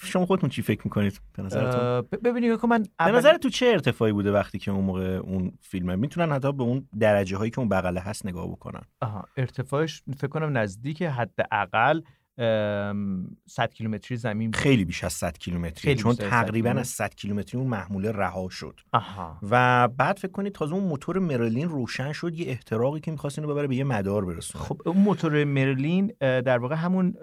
شما 0.04 0.26
خودتون 0.26 0.50
چی 0.50 0.62
فکر 0.62 0.82
می‌کنید؟ 0.84 1.22
به 1.34 1.44
نظرتون؟ 1.44 2.20
ببینید 2.24 2.62
که 2.62 2.68
من 2.68 2.84
به 2.84 2.90
اول- 3.00 3.16
نظر 3.18 3.38
تو 3.38 3.50
چه 3.50 3.66
ارتفاعی 3.66 4.12
بوده 4.12 4.32
وقتی 4.32 4.60
که 4.60 4.72
اون 4.72 4.86
موقع 4.86 5.16
اون 5.16 5.52
فیلمه؟ 5.62 5.96
می‌تونن 5.96 6.32
حتی 6.32 6.54
به 6.54 6.64
اون 6.64 6.88
درجه 7.00 7.38
هایی 7.38 7.52
که 7.52 7.60
اون 7.60 7.70
بغله 7.70 8.00
هست 8.00 8.26
نگاه 8.26 8.48
بکنن. 8.48 8.82
آها 9.02 9.26
ارتفاعش 9.38 10.04
فکر 10.18 10.28
کنم 10.28 10.58
نزدیک 10.58 11.02
حداقل 11.02 12.02
100 12.38 13.74
کیلومتری 13.74 14.18
زمین 14.18 14.52
بود. 14.52 14.62
خیلی 14.62 14.86
بیش 14.86 15.04
از 15.04 15.14
100 15.14 15.38
کیلومتری 15.38 15.96
چون 15.96 16.12
بیشتر 16.12 16.26
از 16.26 16.32
100 16.32 16.46
تقریبا. 16.46 16.70
از 16.70 16.88
100 16.88 17.16
کیلومتری 17.16 17.60
اون 17.60 17.70
محموله 17.70 18.12
رها 18.12 18.50
شد 18.50 18.80
آها 18.94 19.38
و 19.52 19.88
بعد 19.88 20.18
فکر 20.18 20.32
کنید 20.32 20.54
تازه 20.54 20.74
اون 20.74 20.84
موتور 20.84 21.20
مرلین 21.20 21.70
روشن 21.70 22.12
شد 22.12 22.34
یه 22.40 22.48
احتراقی 22.48 23.00
که 23.00 23.12
می‌خواست 23.12 23.40
اینو 23.40 23.52
ببره 23.52 23.68
به 23.68 23.76
یه 23.76 23.84
مدار 23.84 24.26
برسونه 24.26 24.64
خب 24.64 24.82
اون 24.86 24.98
موتور 24.98 25.44
مرلین 25.44 26.14
در 26.20 26.58
واقع 26.58 26.76
همون 26.76 27.14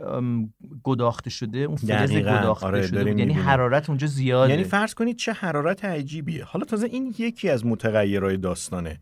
گداخته 0.84 1.30
شده 1.30 1.58
اون 1.58 1.76
فلز 1.76 2.10
دقیقاً. 2.10 2.38
گداخته 2.38 2.66
آره، 2.66 2.86
شده 2.86 3.04
بود. 3.04 3.18
یعنی. 3.18 3.32
حرارت 3.32 3.88
اونجا 3.88 4.06
زیاده 4.06 4.50
یعنی 4.50 4.64
فرض 4.64 4.94
کنید 4.94 5.16
چه 5.16 5.32
حرارت 5.32 5.84
عجیبیه 5.84 6.44
حالا 6.44 6.64
تازه 6.64 6.86
این 6.86 7.14
یکی 7.18 7.48
از 7.48 7.66
متغیرهای 7.66 8.36
داستانه. 8.36 8.98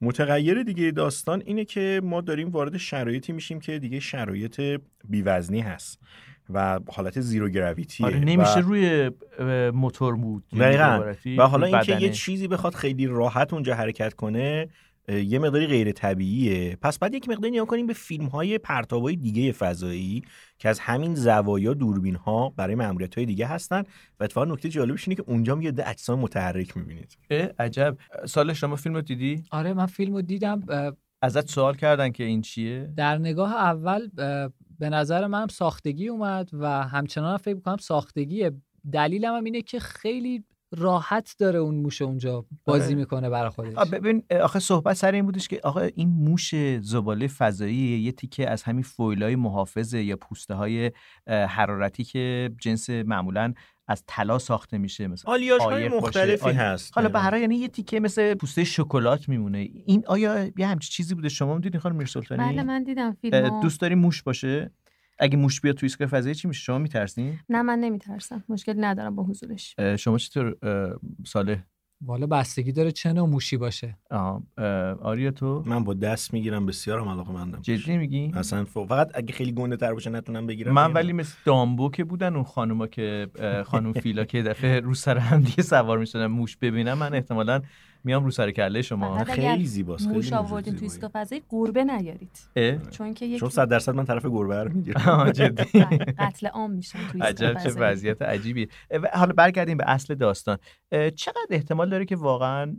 متغیر 0.00 0.62
دیگه 0.62 0.90
داستان 0.90 1.42
اینه 1.46 1.64
که 1.64 2.00
ما 2.04 2.20
داریم 2.20 2.48
وارد 2.48 2.76
شرایطی 2.76 3.32
میشیم 3.32 3.60
که 3.60 3.78
دیگه 3.78 4.00
شرایط 4.00 4.60
بیوزنی 5.08 5.60
هست 5.60 5.98
و 6.50 6.80
حالت 6.92 7.20
زیرو 7.20 7.48
گراویتیه 7.48 8.06
آره 8.06 8.18
نمیشه 8.18 8.58
و... 8.58 8.62
روی 8.62 9.10
موتور 9.74 10.16
بود 10.16 10.44
یعنی 10.52 10.76
دقیقاً. 10.76 11.14
و 11.38 11.46
حالا 11.46 11.66
اینکه 11.66 12.00
یه. 12.00 12.10
چیزی 12.10 12.48
بخواد 12.48 12.74
خیلی 12.74 13.06
راحت 13.06 13.52
اونجا 13.52 13.74
حرکت 13.74 14.14
کنه 14.14 14.68
یه 15.08 15.38
مقداری 15.38 15.66
غیر 15.66 15.92
طبیعیه 15.92 16.76
پس 16.76 16.98
بعد 16.98 17.14
یک 17.14 17.28
مقداری 17.28 17.54
نگاه 17.54 17.66
کنیم 17.66 17.86
به 17.86 17.92
فیلم 17.92 18.26
های 18.26 18.58
پرتابای 18.58 19.16
دیگه 19.16 19.52
فضایی 19.52 20.22
که 20.58 20.68
از 20.68 20.78
همین 20.78 21.14
زوایا 21.14 21.74
دوربین 21.74 22.14
ها 22.16 22.52
برای 22.56 22.74
ماموریت 22.74 23.14
های 23.14 23.26
دیگه 23.26 23.46
هستن 23.46 23.82
و 24.20 24.24
اتفاقا 24.24 24.52
نکته 24.52 24.68
جالبش 24.68 25.08
اینه 25.08 25.14
که 25.16 25.24
اونجا 25.26 25.52
هم 25.52 25.62
یه 25.62 25.72
اجسام 25.86 26.18
متحرک 26.18 26.76
می‌بینید 26.76 27.18
اه، 27.30 27.48
عجب 27.58 27.96
سال 28.24 28.52
شما 28.52 28.76
فیلم 28.76 28.94
رو 28.94 29.00
دیدی 29.00 29.42
آره 29.50 29.74
من 29.74 29.86
فیلم 29.86 30.14
رو 30.14 30.22
دیدم 30.22 30.62
ازت 31.26 31.50
سوال 31.50 31.74
کردن 31.74 32.12
که 32.12 32.24
این 32.24 32.42
چیه؟ 32.42 32.92
در 32.96 33.18
نگاه 33.18 33.54
اول 33.54 34.08
به 34.78 34.90
نظر 34.90 35.26
منم 35.26 35.48
ساختگی 35.48 36.08
اومد 36.08 36.50
و 36.52 36.82
همچنان 36.82 37.30
هم 37.30 37.36
فکر 37.36 37.54
می‌کنم 37.54 37.76
ساختگیه 37.76 38.50
دلیلم 38.92 39.34
هم 39.34 39.44
اینه 39.44 39.62
که 39.62 39.80
خیلی 39.80 40.44
راحت 40.76 41.36
داره 41.38 41.58
اون 41.58 41.74
موش 41.74 42.02
اونجا 42.02 42.46
بازی 42.64 42.86
آره. 42.86 42.94
می‌کنه 42.94 43.30
برای 43.30 43.50
خودش. 43.50 43.90
ببین 43.92 44.22
آخه 44.42 44.58
صحبت 44.58 44.96
سر 44.96 45.12
این 45.12 45.26
بودش 45.26 45.48
که 45.48 45.60
آقا 45.64 45.80
این 45.80 46.08
موش 46.08 46.54
زباله 46.80 47.26
فضایی 47.26 47.76
یه 47.76 48.12
تیکه 48.12 48.50
از 48.50 48.62
همین 48.62 48.82
فویلای 48.82 49.36
محافظه 49.36 50.02
یا 50.02 50.16
پوسته 50.16 50.54
های 50.54 50.92
حرارتی 51.26 52.04
که 52.04 52.50
جنس 52.60 52.90
معمولا 52.90 53.54
از 53.88 54.02
طلا 54.06 54.38
ساخته 54.38 54.78
میشه 54.78 55.06
مثلا 55.06 55.32
آلیاژ 55.32 55.62
های. 55.62 55.88
مختلفی 55.88 56.44
آلی- 56.44 56.56
هست. 56.56 56.92
حالا 56.98 57.18
هر 57.20 57.30
حال 57.30 57.40
یعنی 57.40 57.56
یه 57.56 57.68
تیکه 57.68 58.00
مثل 58.00 58.34
پوسته 58.34 58.64
شکلات 58.64 59.28
میمونه. 59.28 59.58
این 59.58 60.04
آیا 60.06 60.50
یه 60.56 60.66
همچی 60.66 60.90
چیزی 60.90 61.14
بوده 61.14 61.28
شما 61.28 61.54
هم 61.54 61.60
دیدین 61.60 61.80
خانم 61.80 61.96
میرسلطانی 61.96 62.52
بله 62.52 62.62
من 62.62 62.84
دیدم 62.84 63.06
اه، 63.08 63.16
فیلم 63.20 63.60
دوست 63.60 63.80
داری 63.80 63.94
موش 63.94 64.22
باشه؟ 64.22 64.70
اگه 65.18 65.36
موش 65.36 65.60
بیاد 65.60 65.74
تو 65.76 65.84
ایستگاه 65.86 66.08
فضایی 66.08 66.34
چی 66.34 66.48
میشه؟ 66.48 66.60
شما 66.60 66.78
میترسین؟ 66.78 67.38
نه 67.48 67.62
من 67.62 67.78
نمیترسم. 67.78 68.44
مشکل 68.48 68.84
ندارم 68.84 69.16
با 69.16 69.22
حضورش. 69.24 69.74
شما 69.98 70.18
چطور 70.18 70.56
صالح؟ 71.26 71.58
والا 72.00 72.26
بستگی 72.26 72.72
داره 72.72 72.92
چه 72.92 73.12
نوع 73.12 73.28
موشی 73.28 73.56
باشه. 73.56 73.98
آها، 74.10 74.42
اه، 74.58 74.66
آریا 74.90 75.30
تو؟ 75.30 75.62
من 75.66 75.84
با 75.84 75.94
دست 75.94 76.32
می‌گیرم 76.34 76.66
بسیارم 76.66 77.08
علاقه 77.08 77.32
مندم. 77.32 77.58
جدی 77.62 77.96
میگی؟ 77.96 78.32
اصلا 78.34 78.64
فقط 78.64 79.10
اگه 79.14 79.32
خیلی 79.32 79.52
گنده 79.52 79.76
تر 79.76 79.94
باشه 79.94 80.10
نتونم 80.10 80.46
بگیرم. 80.46 80.72
من. 80.74 80.92
ولی 80.92 81.12
مثل 81.12 81.34
دامبو 81.44 81.90
که 81.90 82.04
بودن 82.04 82.34
اون 82.34 82.44
خانوما 82.44 82.86
که 82.86 83.28
خانم 83.66 83.92
فیلا 83.92 84.24
که 84.24 84.42
دفعه 84.42 84.80
رو 84.80 84.94
سر 84.94 85.18
هم 85.18 85.40
دیگه 85.40 85.62
سوار 85.62 85.98
می‌شدن 85.98 86.26
موش 86.26 86.56
ببینم 86.56 86.98
من 86.98 87.14
احتمالا 87.14 87.62
میام 88.06 88.24
رو 88.24 88.30
سر 88.30 88.50
کله 88.50 88.82
شما. 88.82 89.24
خیلی 89.24 89.66
زیباست 89.66 90.04
خیلی 90.04 90.16
موش 90.16 90.32
آوردین 90.32 90.74
تو. 90.74 90.82
ایستگاه 90.82 91.10
فضایی 91.10 91.42
گربه 91.48 91.84
نیارید؟ 91.84 92.38
چون 92.90 93.14
که 93.14 93.26
یک 93.26 93.40
چون 93.40 93.48
صد 93.48 93.68
درصد 93.68 93.94
من 93.94 94.04
طرف 94.04 94.26
گربه 94.26 94.64
رو 94.64 94.72
می‌گیرم. 94.72 95.30
جدی. 95.30 95.80
قتل 96.18 96.46
عام 96.46 96.70
میشن 96.70 96.98
تو 97.12 97.18
عجب 97.22 97.46
ایستگاه 97.46 97.52
چه 97.52 97.70
فضایی 97.70 97.92
وضعیت 97.92 98.22
عجیبی. 98.22 98.68
حالا 99.12 99.32
برگردیم 99.32 99.76
به 99.76 99.84
اصل 99.90 100.14
داستان. 100.14 100.58
چقدر 101.16 101.46
احتمال 101.50 101.90
داره 101.90 102.04
که 102.04 102.16
واقعا 102.16 102.76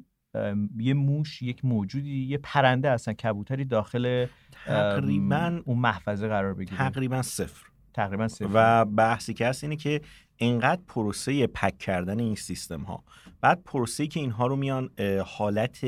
یه 0.80 0.94
موش 0.94 1.42
یک 1.42 1.66
موجودی 1.66 2.26
یه 2.26 2.38
پرنده 2.38 2.90
اصلا 2.90 3.14
کبوتری 3.14 3.66
داخل 3.66 4.26
تقریبا 4.66 5.62
اون 5.66 5.80
محفظه 5.80 6.28
قرار 6.28 6.54
بگیره؟ 6.54 6.78
تقریبا 6.78 7.22
صفر. 7.22 7.66
تقریبا 7.94 8.28
صفر. 8.28 8.50
و 8.54 8.86
بحثی 8.86 9.34
که 9.34 9.48
هست 9.48 9.64
اینه 9.64 9.76
که 9.76 10.02
انقدر 10.40 10.82
پروسه 10.88 11.48
پک 11.48 11.78
کردن 11.78 12.20
این 12.20 12.36
سیستم 12.36 12.82
ها 12.82 13.04
بعد 13.42 13.64
پروسه 13.64 14.08
که 14.08 14.20
اینها 14.20 14.48
رو 14.48 14.56
میان 14.56 14.90
حالت 15.26 15.86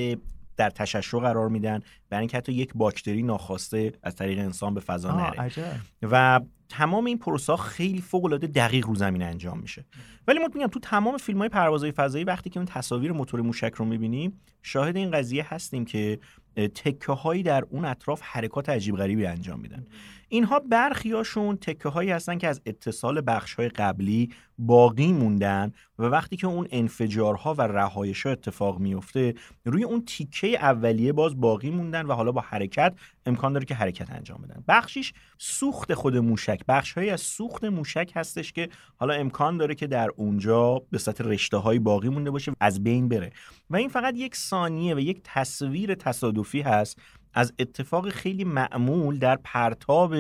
در 0.57 0.69
تشعشع 0.69 1.19
قرار 1.19 1.49
میدن 1.49 1.79
برای 2.09 2.21
اینکه 2.21 2.37
حتی 2.37 2.53
یک 2.53 2.71
باکتری 2.75 3.23
ناخواسته 3.23 3.91
از 4.03 4.15
طریق 4.15 4.39
انسان 4.39 4.73
به 4.73 4.79
فضا 4.79 5.11
نره. 5.11 5.41
عجب. 5.41 5.63
و 6.01 6.41
تمام 6.69 7.05
این 7.05 7.17
پروسه 7.17 7.55
خیلی 7.55 8.01
فوق 8.01 8.25
العاده 8.25 8.47
دقیق 8.47 8.87
رو 8.87 8.95
زمین 8.95 9.21
انجام 9.21 9.59
میشه. 9.59 9.85
ولی 10.27 10.39
ما 10.39 10.49
میگم 10.55 10.67
تو 10.67 10.79
تمام 10.79 11.17
فیلم 11.17 11.39
های 11.39 11.49
پروازهای 11.49 11.91
فضایی 11.91 12.23
وقتی 12.23 12.49
که 12.49 12.59
اون 12.59 12.65
تصاویر 12.65 13.11
موتور 13.11 13.41
موشک 13.41 13.73
رو 13.75 13.85
می‌بینیم 13.85 14.41
شاهد 14.63 14.95
این 14.95 15.11
قضیه 15.11 15.53
هستیم 15.53 15.85
که 15.85 16.19
تکه 16.55 17.11
هایی 17.11 17.43
در 17.43 17.63
اون 17.69 17.85
اطراف 17.85 18.21
حرکات 18.23 18.69
عجیب 18.69 18.95
غریبی 18.95 19.25
انجام 19.25 19.59
میدن. 19.59 19.87
اینها 20.29 20.59
برخیاشون 20.59 21.57
تکه 21.57 21.89
هایی 21.89 22.11
هستن 22.11 22.37
که 22.37 22.47
از 22.47 22.61
اتصال 22.65 23.21
بخش 23.27 23.53
های 23.53 23.69
قبلی 23.69 24.29
باقی 24.57 25.13
موندن 25.13 25.71
و 25.99 26.03
وقتی 26.03 26.37
که 26.37 26.47
اون 26.47 26.67
انفجارها 26.71 27.53
و 27.53 27.61
رهایش 27.61 28.25
اتفاق 28.25 28.79
میفته 28.79 29.33
روی 29.65 29.83
اون 29.83 30.05
تیکه 30.05 30.47
اولیه 30.47 31.13
باز 31.13 31.41
باقی 31.41 31.69
موندن 31.69 32.05
و 32.05 32.13
حالا 32.13 32.31
با 32.31 32.41
حرکت 32.41 32.93
امکان 33.25 33.53
داره 33.53 33.65
که 33.65 33.75
حرکت 33.75 34.11
انجام 34.11 34.41
بدن. 34.41 34.63
بخشیش 34.67 35.13
سوخت 35.37 35.93
خود 35.93 36.17
موشک. 36.17 36.59
بخشهایی 36.67 37.09
از 37.09 37.21
سوخت 37.21 37.63
موشک 37.63 38.11
هستش 38.15 38.53
که 38.53 38.69
حالا 38.95 39.13
امکان 39.13 39.57
داره 39.57 39.75
که 39.75 39.87
در 39.87 40.09
اونجا 40.15 40.81
به 40.91 40.97
صورت 40.97 41.21
رشته 41.21 41.57
های 41.57 41.79
باقی 41.79 42.09
مونده 42.09 42.31
باشه 42.31 42.51
از 42.59 42.83
بین 42.83 43.09
بره. 43.09 43.31
و 43.69 43.75
این 43.75 43.89
فقط 43.89 44.13
یک 44.17 44.35
ثانیه 44.35 44.95
و 44.95 44.99
یک 44.99 45.21
تصویر 45.23 45.95
تصادفی 45.95 46.61
هست 46.61 46.99
از 47.33 47.53
اتفاق 47.59 48.09
خیلی 48.09 48.43
معمول 48.43 49.19
در 49.19 49.35
پرتاب 49.35 50.15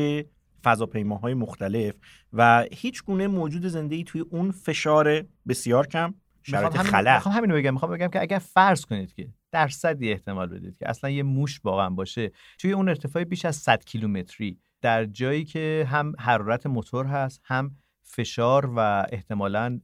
فضاپیماهای 0.63 1.33
مختلف 1.33 1.95
و 2.33 2.65
هیچ 2.71 3.03
گونه 3.03 3.27
موجود 3.27 3.67
زنده 3.67 3.95
ای 3.95 4.03
توی 4.03 4.21
اون 4.21 4.51
فشار 4.51 5.23
بسیار 5.47 5.87
کم 5.87 6.13
شرایط 6.43 6.65
می‌خوام 6.71 6.85
همین- 6.87 6.91
خلق. 6.91 7.15
می‌خوام 7.15 7.35
همینو 7.35 7.55
بگم. 7.55 7.73
می‌خوام 7.73 7.91
بگم 7.91 8.07
که 8.07 8.21
اگر 8.21 8.39
فرض 8.39 8.85
کنید 8.85 9.13
که 9.13 9.27
درصدی 9.51 10.11
احتمال 10.11 10.47
بدید 10.47 10.77
که 10.77 10.89
اصلا 10.89 11.09
یه 11.09 11.23
موش 11.23 11.59
واقعا 11.63 11.89
باشه 11.89 12.31
توی 12.59 12.71
اون 12.71 12.89
ارتفاع 12.89 13.23
بیش 13.23 13.45
از 13.45 13.55
100 13.55 13.85
کیلومتری 13.85 14.59
در 14.81 15.05
جایی 15.05 15.45
که 15.45 15.87
هم 15.89 16.13
حرارت 16.19 16.65
موتور 16.65 17.05
هست 17.05 17.41
هم 17.43 17.71
فشار 18.11 18.71
و 18.75 19.05
احتمالا 19.09 19.79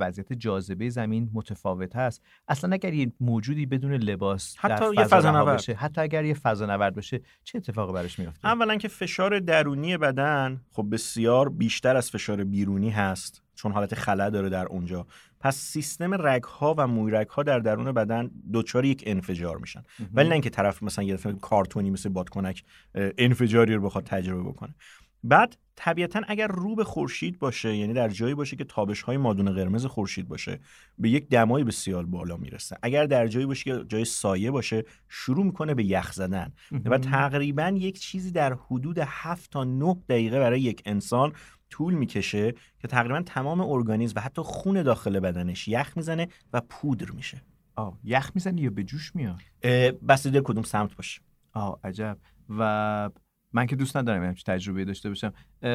وضعیت 0.00 0.32
جاذبه 0.32 0.88
زمین 0.88 1.30
متفاوت 1.32 1.96
هست. 1.96 2.22
اصلا 2.48 2.72
اگر 2.72 2.92
یه 2.92 3.12
موجودی 3.20 3.66
بدون 3.66 3.92
لباس 3.92 4.56
حتی 4.58 4.94
در 4.94 5.00
یه 5.00 5.04
فضانورد. 5.04 5.56
بشه 5.56 5.74
حتی 5.74 6.00
اگر 6.00 6.24
یه 6.24 6.34
فضانورد 6.34 6.94
باشه 6.94 7.20
چه 7.44 7.58
اتفاقی 7.58 7.92
براش 7.92 8.18
میفته 8.18 8.48
اولا 8.48 8.76
که 8.76 8.88
فشار 8.88 9.38
درونی 9.38 9.96
بدن 9.96 10.60
خب 10.70 10.86
بسیار 10.92 11.48
بیشتر 11.48 11.96
از 11.96 12.10
فشار 12.10 12.44
بیرونی 12.44 12.90
هست 12.90 13.42
چون 13.54 13.72
حالت 13.72 13.94
خلا 13.94 14.30
داره 14.30 14.48
در 14.48 14.66
اونجا. 14.66 15.06
پس 15.40 15.56
سیستم 15.56 16.14
رگها 16.14 16.74
و 16.78 16.86
مویرگها 16.86 17.42
در 17.42 17.58
درون 17.58 17.92
بدن 17.92 18.30
دچار 18.52 18.84
یک 18.84 19.02
انفجار 19.06 19.58
میشن. 19.58 19.82
ولی 20.14 20.28
نه 20.28 20.32
اینکه 20.32 20.50
طرف 20.50 20.82
مثلا 20.82 21.04
یه 21.04 21.14
دفعه 21.14 21.32
کارتونی 21.32 21.90
مثل 21.90 22.08
بادکنک 22.08 22.64
انفجاری 22.94 23.74
رو 23.74 23.82
بخواد 23.82 24.04
تجربه 24.04 24.42
بکنه. 24.42 24.74
بعد 25.24 25.56
طبیعتا 25.76 26.20
اگر 26.28 26.46
رو 26.46 26.74
به 26.74 26.84
خورشید 26.84 27.38
باشه 27.38 27.76
یعنی 27.76 27.92
در 27.92 28.08
جایی 28.08 28.34
باشه 28.34 28.56
که 28.56 28.64
تابش 28.64 29.02
های 29.02 29.16
مادون 29.16 29.52
قرمز 29.52 29.86
خورشید 29.86 30.28
باشه 30.28 30.60
به 30.98 31.10
یک 31.10 31.28
دمای 31.28 31.64
بسیار 31.64 32.06
بالا 32.06 32.36
می‌رسه. 32.36 32.76
اگر 32.82 33.06
در 33.06 33.26
جایی 33.26 33.46
باشه 33.46 33.64
که 33.64 33.84
جای 33.88 34.04
سایه 34.04 34.50
باشه 34.50 34.84
شروع 35.08 35.44
می‌کنه 35.44 35.74
به 35.74 35.84
یخ 35.84 36.12
زدن. 36.12 36.52
و 36.84 36.98
تقریبا 36.98 37.68
یک 37.68 38.00
چیزی 38.00 38.30
در 38.30 38.52
حدود 38.52 38.98
7 38.98 39.50
تا 39.50 39.64
9 39.64 39.96
دقیقه 40.08 40.38
برای 40.38 40.60
یک 40.60 40.82
انسان 40.84 41.32
طول 41.70 41.94
می‌کشه 41.94 42.52
که 42.78 42.88
تقریبا 42.88 43.22
تمام 43.22 43.60
ارگانیسم 43.60 44.14
و 44.16 44.20
حتی 44.20 44.42
خون 44.42 44.82
داخل 44.82 45.20
بدنش 45.20 45.68
یخ 45.68 45.92
می‌زنه 45.96 46.28
و 46.52 46.60
پودر 46.60 47.10
میشه. 47.10 47.42
آه 47.76 47.98
یخ 48.04 48.30
می‌زنی 48.34 48.60
یا 48.60 48.70
به 48.70 48.84
جوش 48.84 49.16
میاد؟ 49.16 49.40
داره 49.62 50.40
کدوم 50.44 50.62
سمت 50.62 50.96
باشه. 50.96 51.20
آه 51.52 51.80
عجب. 51.84 52.18
و 52.48 53.10
من 53.52 53.66
که 53.66 53.76
دوست 53.76 53.96
ندارم 53.96 54.24
همچین 54.24 54.54
تجربه 54.54 54.84
داشته 54.84 55.08
باشم. 55.08 55.32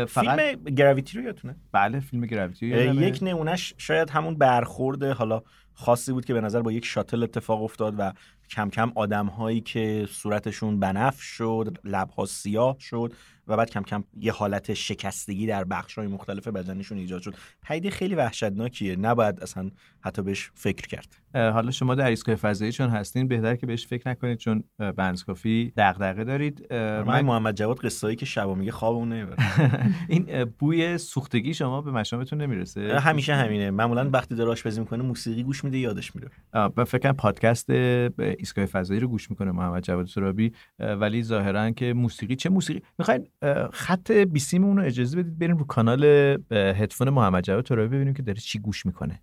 فقط 0.08 0.40
فیلم 0.40 0.64
گراویتی 0.64 1.18
رو 1.18 1.24
یادتونه؟ 1.24 1.56
بله 1.72 2.00
فیلم 2.00 2.26
گراویتی 2.26 2.68
یادمه. 2.68 3.08
یک 3.08 3.20
نمونهش 3.22 3.74
شاید 3.78 4.10
همون 4.10 4.36
برخورد 4.36 5.04
حالا 5.04 5.42
خاصی 5.74 6.12
بود 6.14 6.26
که 6.26 6.34
به 6.34 6.42
نظر 6.42 6.62
با 6.62 6.72
یک 6.72 6.86
شاتل 6.86 7.24
اتفاق 7.24 7.64
افتاد 7.64 7.96
و 7.98 8.14
کم 8.50 8.70
کم 8.70 8.92
آدم 8.96 9.26
هایی 9.26 9.62
که 9.62 10.08
صورتشون 10.12 10.80
بنفش 10.80 11.24
شد 11.24 11.78
لبها 11.84 12.26
سیاه 12.26 12.76
شد 12.80 13.14
و 13.48 13.58
بعد 13.58 13.70
کم 13.70 13.84
کم 13.84 14.04
یه 14.20 14.32
حالت 14.32 14.74
شکستگی 14.74 15.48
در 15.48 15.64
بخش 15.64 15.98
های 15.98 16.08
مختلف 16.08 16.48
بدنشون 16.48 16.98
ایجاد 16.98 17.22
شد. 17.22 17.36
پدیده 17.62 17.90
خیلی 17.90 18.16
وحشتناکیه 18.16 18.96
نباید 18.96 19.40
اصلا 19.40 19.72
حتی 20.02 20.22
بهش 20.22 20.52
فکر 20.54 20.88
کرد. 20.88 21.16
حالا 21.34 21.72
شما 21.72 21.96
در 21.96 22.10
ایستگاه 22.10 22.36
فضایی 22.36 22.72
چون 22.72 22.90
هستین 22.90 23.28
بهتر 23.28 23.56
که 23.56 23.66
بهش 23.66 23.88
فکر 23.88 24.10
نکنید 24.10 24.38
چون 24.38 24.64
بنز 24.98 25.24
کافی 25.24 25.74
دغدغه 25.78 26.24
دارید. 26.24 26.68
اه، 26.72 27.04
من 27.04 27.22
محمد 27.22 27.56
جواد 27.56 27.78
قصه‌ای 27.78 28.16
که 28.16 28.26
شبا 28.26 28.56
میگه 28.56 28.72
خوابمون 28.72 29.14
نمی‌بره. 29.14 29.38
این 30.10 30.44
بوی 30.44 30.98
سوختگی 30.98 31.54
شما 31.54 31.82
به 31.82 31.92
مشامتون 31.92 32.42
نمی‌رسه؟ 32.42 33.00
همیشه 33.00 33.36
همینه. 33.36 33.72
معمولا 33.72 34.10
وقتی 34.10 34.36
داره 34.36 34.52
آشپزی 34.52 34.80
می‌کنه 34.80 35.04
موسیقی 35.04 35.44
گوش 35.44 35.64
میده 35.64 35.78
یادش 35.78 36.16
میره. 36.16 36.30
من 36.54 36.84
فکر 36.84 37.12
پادکست 37.12 37.70
اه، 37.70 37.76
ایستگاه 38.20 38.66
فضایی 38.66 39.00
رو 39.00 39.08
گوش 39.08 39.30
می‌کنه 39.30 39.52
محمد 39.52 39.84
جواد 39.84 40.08
سرابی. 40.08 40.52
ولی 40.80 41.24
ظاهرا 41.24 41.72
که 41.72 41.94
موسیقی 41.94 42.36
چه 42.36 42.50
موسیقی؟ 42.50 42.82
می‌خواین 43.00 43.28
خط 43.72 44.12
بیسیممون 44.12 44.78
رو 44.78 44.84
اجازه 44.84 45.18
بدید 45.18 45.40
بریم 45.40 45.58
رو 45.58 45.66
کانال 45.66 46.04
هدفون 46.52 47.10
محمد 47.10 47.44
جواد 47.44 47.68
سرابی 47.68 47.96
ببینیم 47.96 48.14
که 48.14 48.24
داره 48.24 48.40
چی 48.40 48.60
گوش 48.60 48.86
می‌کنه. 48.86 49.22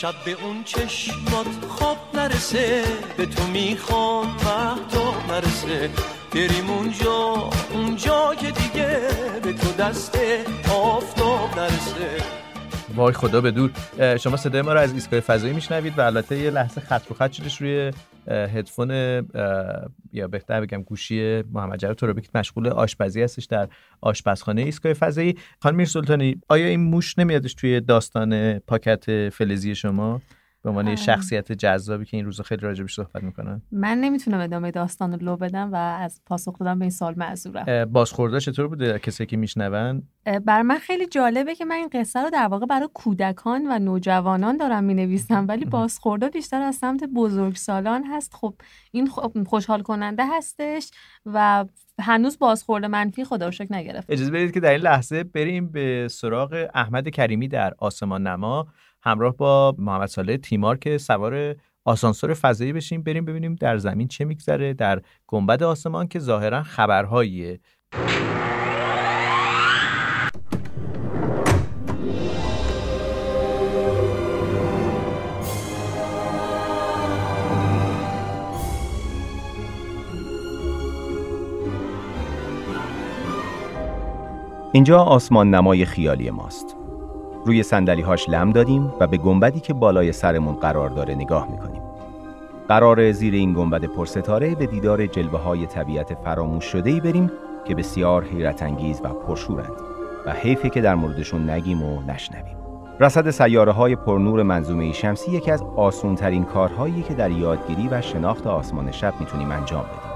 شب 0.00 0.14
به 0.24 0.32
اون 0.42 0.64
چشمات 0.64 1.46
خواب 1.68 1.96
نرسه 2.14 2.84
به 3.16 3.26
تو 3.26 3.46
می‌خوام 3.46 4.26
مهتاب 4.26 5.32
نرسه. 5.32 5.90
بریم 6.32 6.70
اونجا 6.70 7.50
اونجا 7.72 8.34
که 8.34 8.50
دیگه 8.50 9.00
به 9.42 9.52
تو 9.52 9.72
دست 9.72 10.18
آفتاب 10.70 11.58
نرسه. 11.58 12.24
وای 12.94 13.12
خدا 13.12 13.40
به 13.40 13.50
دور. 13.50 13.70
شما 14.16 14.36
صدای 14.36 14.62
ما 14.62 14.72
رو 14.72 14.80
از 14.80 14.92
ایستگاه 14.92 15.20
فضایی 15.20 15.52
میشنوید 15.54 15.98
و 15.98 16.00
البته 16.02 16.38
یه 16.38 16.50
لحظه 16.50 16.80
خط 16.80 17.06
رو 17.08 17.16
خط 17.16 17.32
شدش 17.32 17.60
روی 17.60 17.92
هدفون 18.28 18.90
یا 20.12 20.28
بهتر 20.28 20.60
بگم 20.60 20.82
گوشی 20.82 21.42
محمد 21.42 21.78
جواد 21.78 21.96
ترابی 21.96 22.20
که 22.20 22.28
مشغول 22.34 22.68
آشپزی 22.68 23.22
هستش 23.22 23.44
در 23.44 23.68
آشپزخانه 24.00 24.62
ایستگاه 24.62 24.92
فضایی. 24.92 25.34
خانم 25.62 25.76
میر 25.76 25.86
سلطانی 25.86 26.40
آیا 26.48 26.66
این 26.66 26.80
موش 26.80 27.18
نمیادش 27.18 27.54
توی 27.54 27.80
داستان 27.80 28.58
پاکت 28.58 29.28
فلزی 29.28 29.74
شما؟ 29.74 30.20
به 30.68 30.70
عنوان 30.70 30.86
یه 30.86 30.90
اه. 30.90 30.96
شخصیت 30.96 31.52
جذابی 31.52 32.04
که 32.04 32.16
این 32.16 32.26
روزا 32.26 32.42
خیلی 32.42 32.60
راجبش 32.60 32.94
صحبت 32.94 33.22
می‌کنن. 33.22 33.62
من 33.72 33.98
نمی‌تونم 33.98 34.40
ادامه 34.40 34.70
داستان 34.70 35.12
رو 35.12 35.18
لو 35.18 35.36
بدم 35.36 35.72
و 35.72 35.76
از 35.76 36.20
پاسخ 36.26 36.58
دادن 36.58 36.78
به 36.78 36.82
این 36.82 36.90
سال 36.90 37.14
معذورم. 37.16 37.84
بازخورده 37.84 38.40
چطور 38.40 38.68
بوده؟ 38.68 38.98
کسی 38.98 39.26
که 39.26 39.36
میشنون؟ 39.36 40.02
بر 40.44 40.62
من 40.62 40.78
خیلی 40.78 41.06
جالبه 41.06 41.54
که 41.54 41.64
من 41.64 41.76
این 41.76 41.88
قصه 41.92 42.22
رو 42.22 42.30
در 42.30 42.46
واقع 42.46 42.66
برای 42.66 42.88
کودکان 42.94 43.66
و 43.70 43.78
نوجوانان 43.78 44.56
دارم 44.56 44.84
می 44.84 44.94
نویسم 44.94 45.44
ولی 45.48 45.64
بازخورده 45.64 46.28
بیشتر 46.28 46.62
از 46.62 46.74
سمت 46.74 47.04
بزرگسالان 47.04 48.04
هست. 48.04 48.34
خب 48.34 48.54
این 48.92 49.08
خوشحال 49.46 49.82
کننده 49.82 50.22
هستش 50.36 50.90
و 51.26 51.64
هنوز 52.00 52.38
بازخورده 52.38 52.88
منفی 52.88 53.24
خدا 53.24 53.46
رو 53.46 53.52
شکر 53.52 53.72
نگرفت 53.72 54.10
اجازه 54.10 54.30
بدید 54.30 54.52
که 54.52 54.60
در 54.60 54.70
این 54.70 54.80
لحظه 54.80 55.24
بریم 55.24 55.72
به 55.72 56.08
سراغ 56.10 56.68
احمد 56.74 57.08
کریمی 57.08 57.48
در 57.48 57.74
آسمان 57.78 58.26
نما. 58.26 58.66
همراه 59.02 59.36
با 59.36 59.74
محمد 59.78 60.08
صالح 60.08 60.36
تیمار 60.36 60.78
که 60.78 60.98
سوار 60.98 61.54
آسانسور 61.84 62.34
فضایی 62.34 62.72
بشیم 62.72 63.02
بریم 63.02 63.24
ببینیم 63.24 63.54
در 63.54 63.78
زمین 63.78 64.08
چه 64.08 64.24
میگذره 64.24 64.74
در 64.74 65.02
گنبد 65.26 65.62
آسمان 65.62 66.08
که 66.08 66.18
ظاهرا 66.18 66.62
خبرهاییه 66.62 67.60
اینجا 84.72 84.98
آسمان 85.02 85.54
نمای 85.54 85.84
خیالی 85.84 86.30
ماست. 86.30 86.77
روی 87.44 87.62
سندلی 87.62 88.02
هاش 88.02 88.28
لم 88.28 88.52
دادیم 88.52 88.92
و 89.00 89.06
به 89.06 89.16
گنبدی 89.16 89.60
که 89.60 89.74
بالای 89.74 90.12
سرمون 90.12 90.54
قرار 90.54 90.90
داره 90.90 91.14
نگاه 91.14 91.48
می‌کنیم. 91.50 91.82
قرار 92.68 93.12
زیر 93.12 93.34
این 93.34 93.52
گنبد 93.52 93.84
پرستاره 93.84 94.54
به 94.54 94.66
دیدار 94.66 95.06
جلوه 95.06 95.40
های 95.40 95.66
طبیعت 95.66 96.14
فراموش 96.14 96.64
شده 96.64 96.90
ای 96.90 97.00
بریم 97.00 97.32
که 97.64 97.74
بسیار 97.74 98.24
حیرت 98.24 98.62
انگیز 98.62 99.00
و 99.04 99.08
پرشورند 99.08 99.72
و 100.26 100.32
حیفه 100.32 100.70
که 100.70 100.80
در 100.80 100.94
موردشون 100.94 101.50
نگیم 101.50 101.82
و 101.82 102.02
نشنویم. 102.02 102.56
رصد 103.00 103.30
سیاره 103.30 103.72
های 103.72 103.96
پرنور 103.96 104.42
منظومه 104.42 104.92
شمسی 104.92 105.30
یکی 105.30 105.50
از 105.50 105.62
آسون 105.76 106.14
ترین 106.14 106.44
کارهایی 106.44 107.02
که 107.02 107.14
در 107.14 107.30
یادگیری 107.30 107.88
و 107.88 108.00
شناخت 108.00 108.46
آسمان 108.46 108.90
شب 108.90 109.14
می‌تونیم 109.20 109.50
انجام 109.50 109.82
بدیم. 109.82 110.12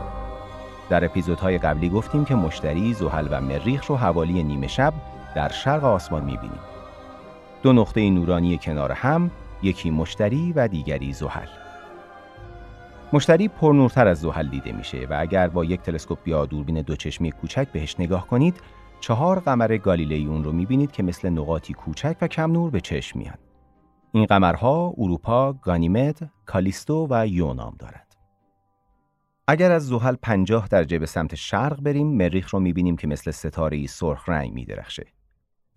در 0.91 1.05
اپیزودهای 1.05 1.59
قبلی 1.59 1.89
گفتیم 1.89 2.25
که 2.25 2.35
مشتری، 2.35 2.95
زحل 2.95 3.29
و 3.31 3.41
مریخ 3.41 3.87
رو 3.87 3.97
حوالی 3.97 4.43
نیمه 4.43 4.67
شب 4.67 4.93
در 5.37 5.49
شرق 5.49 5.85
آسمان 5.85 6.25
می‌بینیم. 6.25 6.61
دو 7.62 7.72
نقطه 7.72 8.11
نورانی 8.11 8.59
کنار 8.59 8.92
هم، 8.92 9.31
یکی 9.62 9.90
مشتری 9.90 10.53
و 10.53 10.68
دیگری 10.68 11.12
زحل. 11.12 11.48
مشتری 13.12 13.48
پرنورتر 13.48 14.09
از 14.09 14.20
زحل 14.20 14.48
دیده 14.48 14.72
میشه 14.72 15.07
و 15.11 15.16
اگر 15.20 15.48
با 15.48 15.64
یک 15.64 15.81
تلسکوپ 15.81 16.29
یا 16.29 16.46
دوربین 16.46 16.83
دوچشمی 16.83 17.33
کوچک 17.33 17.68
بهش 17.72 17.96
نگاه 17.98 18.27
کنید، 18.27 18.61
چهار 19.01 19.40
قمر 19.40 19.77
گالیلئی 19.77 20.27
اون 20.27 20.44
رو 20.44 20.53
می‌بینید 20.53 20.92
که 20.92 21.03
مثل 21.03 21.29
نقاطی 21.29 21.72
کوچک 21.72 22.16
و 22.20 22.29
کم 22.29 22.53
نور 22.53 22.70
به 22.70 22.81
چشم 22.81 23.18
میان. 23.18 23.38
این 24.12 24.27
قمرها 24.27 24.94
اروپا، 24.98 25.53
گانیمد، 25.53 26.31
کالیستو 26.46 27.07
و 27.11 27.27
یو 27.27 27.55
نام 27.55 27.77
دارند. 27.79 28.14
اگر 29.48 29.72
از 29.72 29.87
زحل 29.87 30.14
50 30.22 30.68
درجه 30.68 30.98
به 30.98 31.07
سمت 31.07 31.35
شرق 31.35 31.81
بریم 31.81 32.16
مریخ 32.16 32.51
رو 32.51 32.61
می‌بینیم 32.61 32.96
که 32.96 33.07
مثل 33.07 33.31
ستاره 33.31 33.87
سرخ 33.87 34.29
رنگ 34.29 34.53
میدرخشه 34.53 35.07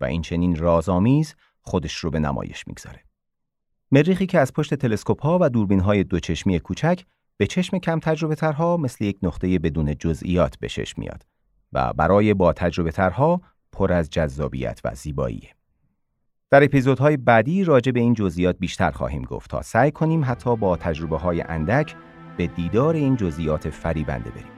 و 0.00 0.04
این 0.04 0.22
چنین 0.22 0.56
رازآمیز 0.56 1.34
خودش 1.66 1.96
رو 1.96 2.10
به 2.10 2.18
نمایش 2.18 2.66
می‌گذاره. 2.66 3.00
مریخی 3.90 4.26
که 4.26 4.38
از 4.38 4.52
پشت 4.52 4.74
تلسکوپ 4.74 5.22
ها 5.22 5.38
و 5.40 5.48
دوربین 5.50 5.80
های 5.80 6.04
دوچشمی 6.04 6.60
کوچک 6.60 7.02
به 7.36 7.46
چشم 7.46 7.78
کم 7.78 8.00
تجربه 8.00 8.34
ترها 8.34 8.76
مثل 8.76 9.04
یک 9.04 9.18
نقطه 9.22 9.58
بدون 9.58 9.96
جزئیات 9.98 10.58
به 10.58 10.68
چشم 10.68 11.00
میاد 11.00 11.26
و 11.72 11.92
برای 11.92 12.34
با 12.34 12.52
تجربه 12.52 12.90
ترها 12.90 13.40
پر 13.72 13.92
از 13.92 14.10
جذابیت 14.10 14.80
و 14.84 14.94
زیباییه. 14.94 15.50
در 16.50 16.64
اپیزودهای 16.64 17.16
بعدی 17.16 17.64
راجع 17.64 17.92
به 17.92 18.00
این 18.00 18.14
جزئیات 18.14 18.56
بیشتر 18.58 18.90
خواهیم 18.90 19.22
گفت 19.22 19.50
تا 19.50 19.62
سعی 19.62 19.90
کنیم 19.90 20.24
حتی 20.24 20.56
با 20.56 20.76
تجربه 20.76 21.18
های 21.18 21.40
اندک 21.40 21.94
به 22.36 22.46
دیدار 22.46 22.94
این 22.94 23.16
جزئیات 23.16 23.70
فریبنده 23.70 24.30
بریم. 24.30 24.52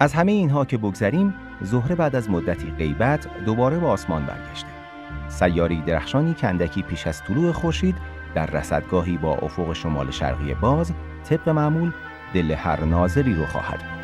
از 0.00 0.12
همه 0.12 0.32
اینها 0.32 0.64
که 0.64 0.78
بگذریم، 0.78 1.34
زهره 1.60 1.94
بعد 1.94 2.16
از 2.16 2.30
مدتی 2.30 2.70
غیبت 2.70 3.44
دوباره 3.44 3.78
به 3.78 3.86
آسمان 3.86 4.26
برگشته. 4.26 4.81
سیاری 5.28 5.80
درخشانی 5.80 6.34
که 6.34 6.48
اندکی 6.48 6.82
پیش 6.82 7.06
از 7.06 7.22
طلوع 7.24 7.52
خورشید 7.52 7.96
در 8.34 8.46
رصدگاهی 8.46 9.16
با 9.16 9.34
افق 9.34 9.72
شمال 9.72 10.10
شرقی 10.10 10.54
باز 10.54 10.92
طبق 11.24 11.48
معمول 11.48 11.92
دل 12.34 12.50
هر 12.50 12.84
ناظری 12.84 13.34
رو 13.34 13.46
خواهد 13.46 13.78
بود. 13.78 14.02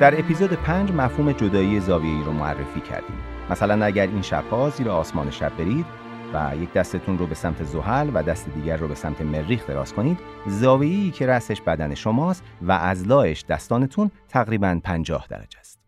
در 0.00 0.18
اپیزود 0.18 0.52
پنج 0.52 0.92
مفهوم 0.92 1.32
جدایی 1.32 1.80
زاویه‌ای 1.80 2.22
رو 2.24 2.32
معرفی 2.32 2.80
کردیم. 2.80 3.16
مثلا 3.50 3.84
اگر 3.84 4.06
این 4.06 4.22
شبها 4.22 4.70
زیر 4.70 4.90
آسمان 4.90 5.30
شب 5.30 5.56
برید 5.58 5.86
و 6.34 6.56
یک 6.56 6.72
دستتون 6.72 7.18
رو 7.18 7.26
به 7.26 7.34
سمت 7.34 7.64
زحل 7.64 8.10
و 8.14 8.22
دست 8.22 8.48
دیگر 8.48 8.76
رو 8.76 8.88
به 8.88 8.94
سمت 8.94 9.20
مریخ 9.20 9.66
دراز 9.66 9.92
کنید 9.92 10.18
زاویه‌ای 10.46 11.10
که 11.10 11.26
رأسش 11.26 11.60
بدن 11.60 11.94
شماست 11.94 12.42
و 12.62 12.72
از 12.72 13.06
لایش 13.06 13.44
دستانتون 13.44 14.10
تقریبا 14.28 14.80
50 14.84 15.26
درجه 15.30 15.58
است. 15.58 15.78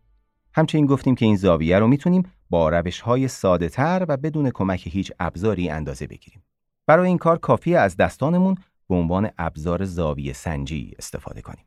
همچنین 0.54 0.86
گفتیم 0.86 1.14
که 1.14 1.26
این 1.26 1.36
زاویه 1.36 1.78
رو 1.78 1.86
می‌تونیم 1.86 2.22
با 2.50 2.68
روش 2.68 3.00
های 3.00 3.28
ساده 3.28 3.68
تر 3.68 4.04
و 4.08 4.16
بدون 4.16 4.50
کمک 4.50 4.86
هیچ 4.86 5.12
ابزاری 5.20 5.70
اندازه 5.70 6.06
بگیریم. 6.06 6.42
برای 6.86 7.08
این 7.08 7.18
کار 7.18 7.38
کافی 7.38 7.76
از 7.76 7.96
دستانمون 7.96 8.54
به 8.88 8.94
عنوان 8.94 9.30
ابزار 9.38 9.84
زاویه 9.84 10.32
سنجی 10.32 10.94
استفاده 10.98 11.42
کنیم. 11.42 11.64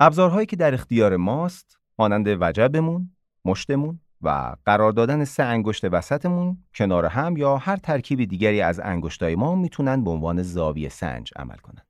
ابزارهایی 0.00 0.46
که 0.46 0.56
در 0.56 0.74
اختیار 0.74 1.16
ماست 1.16 1.78
مانند 1.98 2.26
وجبمون، 2.40 3.10
مشتمون 3.44 4.00
و 4.22 4.56
قرار 4.66 4.92
دادن 4.92 5.24
سه 5.24 5.42
انگشت 5.42 5.84
وسطمون 5.84 6.58
کنار 6.74 7.06
هم 7.06 7.36
یا 7.36 7.56
هر 7.56 7.76
ترکیب 7.76 8.24
دیگری 8.24 8.60
از 8.60 8.80
انگشتای 8.80 9.36
ما 9.36 9.54
می‌تونن 9.54 10.04
به 10.04 10.10
عنوان 10.10 10.42
زاویه 10.42 10.88
سنج 10.88 11.32
عمل 11.36 11.56
کنن. 11.56 11.82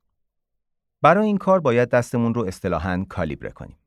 برای 1.02 1.26
این 1.26 1.36
کار 1.36 1.60
باید 1.60 1.88
دستمون 1.88 2.34
رو 2.34 2.44
اصطلاحاً 2.44 3.06
کالیبره 3.08 3.50
کنیم. 3.50 3.78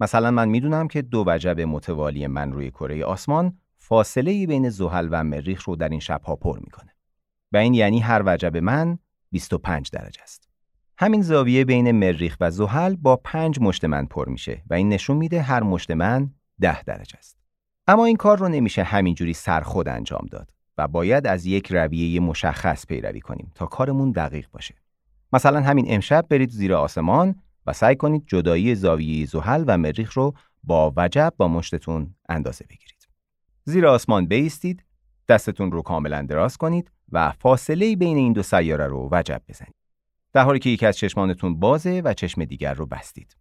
مثلا 0.00 0.30
من 0.30 0.48
می‌دونم 0.48 0.88
که 0.88 1.02
دو 1.02 1.24
وجب 1.26 1.60
متوالی 1.60 2.26
من 2.26 2.52
روی 2.52 2.70
کره 2.70 3.04
آسمان 3.04 3.58
فاصله 3.78 4.46
بین 4.46 4.68
زحل 4.68 5.08
و 5.10 5.24
مریخ 5.24 5.64
رو 5.64 5.76
در 5.76 5.88
این 5.88 6.00
شبها 6.00 6.36
پر 6.36 6.58
می‌کنه. 6.58 6.92
و 7.52 7.56
این 7.56 7.74
یعنی 7.74 8.00
هر 8.00 8.22
وجب 8.26 8.56
من 8.56 8.98
25 9.30 9.90
درجه 9.90 10.22
است. 10.22 10.48
همین 10.98 11.22
زاویه 11.22 11.64
بین 11.64 11.90
مریخ 11.90 12.36
و 12.40 12.50
زحل 12.50 12.96
با 12.96 13.16
پنج 13.16 13.58
مشت 13.60 13.84
من 13.84 14.06
پر 14.06 14.28
میشه 14.28 14.62
و 14.70 14.74
این 14.74 14.88
نشون 14.88 15.16
میده 15.16 15.42
هر 15.42 15.62
مشت 15.62 15.90
من 15.90 16.30
10 16.60 16.82
درجه 16.82 17.18
است. 17.18 17.38
اما 17.86 18.04
این 18.04 18.16
کار 18.16 18.38
رو 18.38 18.48
نمیشه 18.48 18.82
همینجوری 18.82 19.32
سرخود 19.32 19.88
انجام 19.88 20.26
داد 20.30 20.50
و 20.78 20.88
باید 20.88 21.26
از 21.26 21.46
یک 21.46 21.72
رویه 21.72 22.20
مشخص 22.20 22.86
پیروی 22.86 23.20
کنیم 23.20 23.52
تا 23.54 23.66
کارمون 23.66 24.10
دقیق 24.10 24.48
باشه. 24.52 24.74
مثلا 25.32 25.60
همین 25.60 25.86
امشب 25.88 26.26
برید 26.28 26.50
زیر 26.50 26.74
آسمان 26.74 27.34
و 27.66 27.72
سعی 27.72 27.96
کنید 27.96 28.24
جدایی 28.26 28.74
زاویه 28.74 29.26
زحل 29.26 29.64
و 29.66 29.78
مریخ 29.78 30.12
رو 30.12 30.34
با 30.64 30.92
وجب 30.96 31.32
با 31.36 31.48
مشتتون 31.48 32.14
اندازه 32.28 32.64
بگیرید. 32.70 33.08
زیر 33.64 33.86
آسمان 33.86 34.26
بیستید، 34.26 34.84
دستتون 35.28 35.72
رو 35.72 35.82
کاملا 35.82 36.22
دراز 36.22 36.56
کنید 36.56 36.90
و 37.12 37.32
فاصله 37.32 37.96
بین 37.96 38.16
این 38.16 38.32
دو 38.32 38.42
سیاره 38.42 38.86
رو 38.86 39.08
وجب 39.12 39.42
بزنید. 39.48 39.74
در 40.32 40.44
حالی 40.44 40.58
که 40.58 40.70
یکی 40.70 40.86
از 40.86 40.96
چشمانتون 40.96 41.60
بازه 41.60 42.02
و 42.04 42.14
چشم 42.14 42.44
دیگر 42.44 42.74
رو 42.74 42.86
بستید. 42.86 43.36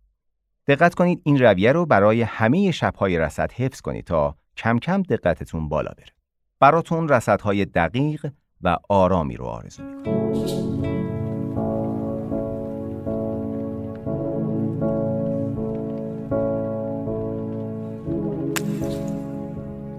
دقت 0.68 0.96
کنید 0.96 1.22
این 1.24 1.40
رویه 1.40 1.72
رو 1.72 1.86
برای 1.86 2.22
همه 2.22 2.72
شبهای 2.72 3.20
رصد 3.20 3.52
حفظ 3.52 3.82
کنید 3.82 4.06
تا 4.06 4.36
کم 4.58 4.80
کم 4.80 5.02
دقتتون 5.02 5.70
بالا 5.70 5.92
بره. 5.98 6.08
براتون 6.60 7.10
رصدهای 7.10 7.66
دقیق 7.66 8.26
و 8.62 8.78
آرامی 8.90 9.36
رو 9.36 9.46
آرزو 9.46 9.84
می‌کنم. 9.84 10.27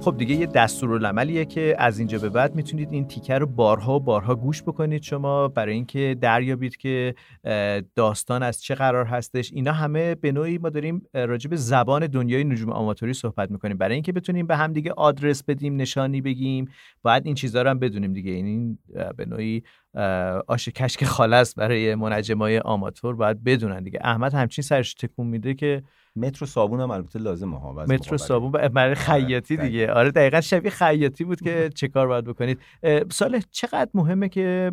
خب 0.08 0.16
دیگه 0.16 0.34
یه 0.34 0.46
دستورالعملیه 0.46 1.44
که 1.44 1.74
از 1.78 1.98
اینجا 1.98 2.18
به 2.18 2.28
بعد 2.28 2.54
می‌تونید 2.54 2.92
این 2.92 3.08
تیکر 3.08 3.38
رو 3.38 3.46
بارها 3.46 3.96
و 3.96 4.00
بارها 4.00 4.34
گوش 4.34 4.62
بکنید. 4.62 5.02
شما 5.02 5.48
برای 5.48 5.74
اینکه 5.74 6.16
دریابید 6.20 6.76
که 6.76 7.14
داستان 7.94 8.42
از 8.42 8.62
چه 8.62 8.74
قرار 8.74 9.04
هستش. 9.04 9.52
اینا 9.52 9.72
همه 9.72 10.14
به 10.14 10.32
نوعی 10.32 10.58
ما 10.58 10.68
داریم 10.68 11.02
راجع 11.14 11.50
به 11.50 11.56
زبان 11.56 12.06
دنیای 12.06 12.44
نجوم 12.44 12.70
آماتوری 12.72 13.12
صحبت 13.12 13.50
می‌کنیم. 13.50 13.78
برای 13.78 13.94
اینکه 13.94 14.12
بتونیم 14.12 14.46
به 14.46 14.56
هم 14.56 14.72
دیگه 14.72 14.92
آدرس 14.92 15.42
بدیم 15.42 15.76
نشانی 15.76 16.20
بگیم 16.20 16.68
باید 17.02 17.26
این 17.26 17.34
چیزها 17.34 17.62
رو 17.62 17.70
هم 17.70 17.78
بدونیم 17.78 18.12
دیگه. 18.12 18.32
یعنی 18.32 18.50
این 18.50 18.78
به 19.16 19.26
نوعی 19.26 19.62
آش 20.46 20.68
کشک 20.68 21.04
خالص 21.04 21.58
برای 21.58 21.94
منجمای 21.94 22.58
آماتور. 22.58 23.14
باید 23.14 23.44
بدونن 23.44 23.82
دیگه. 23.82 23.98
احمد 24.02 24.34
همچین 24.34 24.62
سرش 24.62 24.94
تکون 24.94 25.26
میده 25.26 25.54
که 25.54 25.82
متر 26.18 26.44
و 26.44 26.46
صابون 26.46 26.80
هم 26.80 26.90
البته 26.90 27.18
لازمه 27.18 27.60
ها 27.60 27.72
متر 27.72 28.14
و 28.14 28.18
صابون 28.18 28.50
برای 28.50 28.94
خیاطی 28.94 29.56
دیگه. 29.56 29.92
آره 29.92 30.10
دقیقا 30.10 30.40
شبیه 30.40 30.70
خیاطی 30.70 31.24
بود 31.24 31.40
که 31.40 31.70
چه 31.74 31.88
کار 31.88 32.06
باید 32.06 32.24
بکنید. 32.24 32.58
سال 33.10 33.40
چقدر 33.50 33.90
مهمه 33.94 34.28
که 34.28 34.72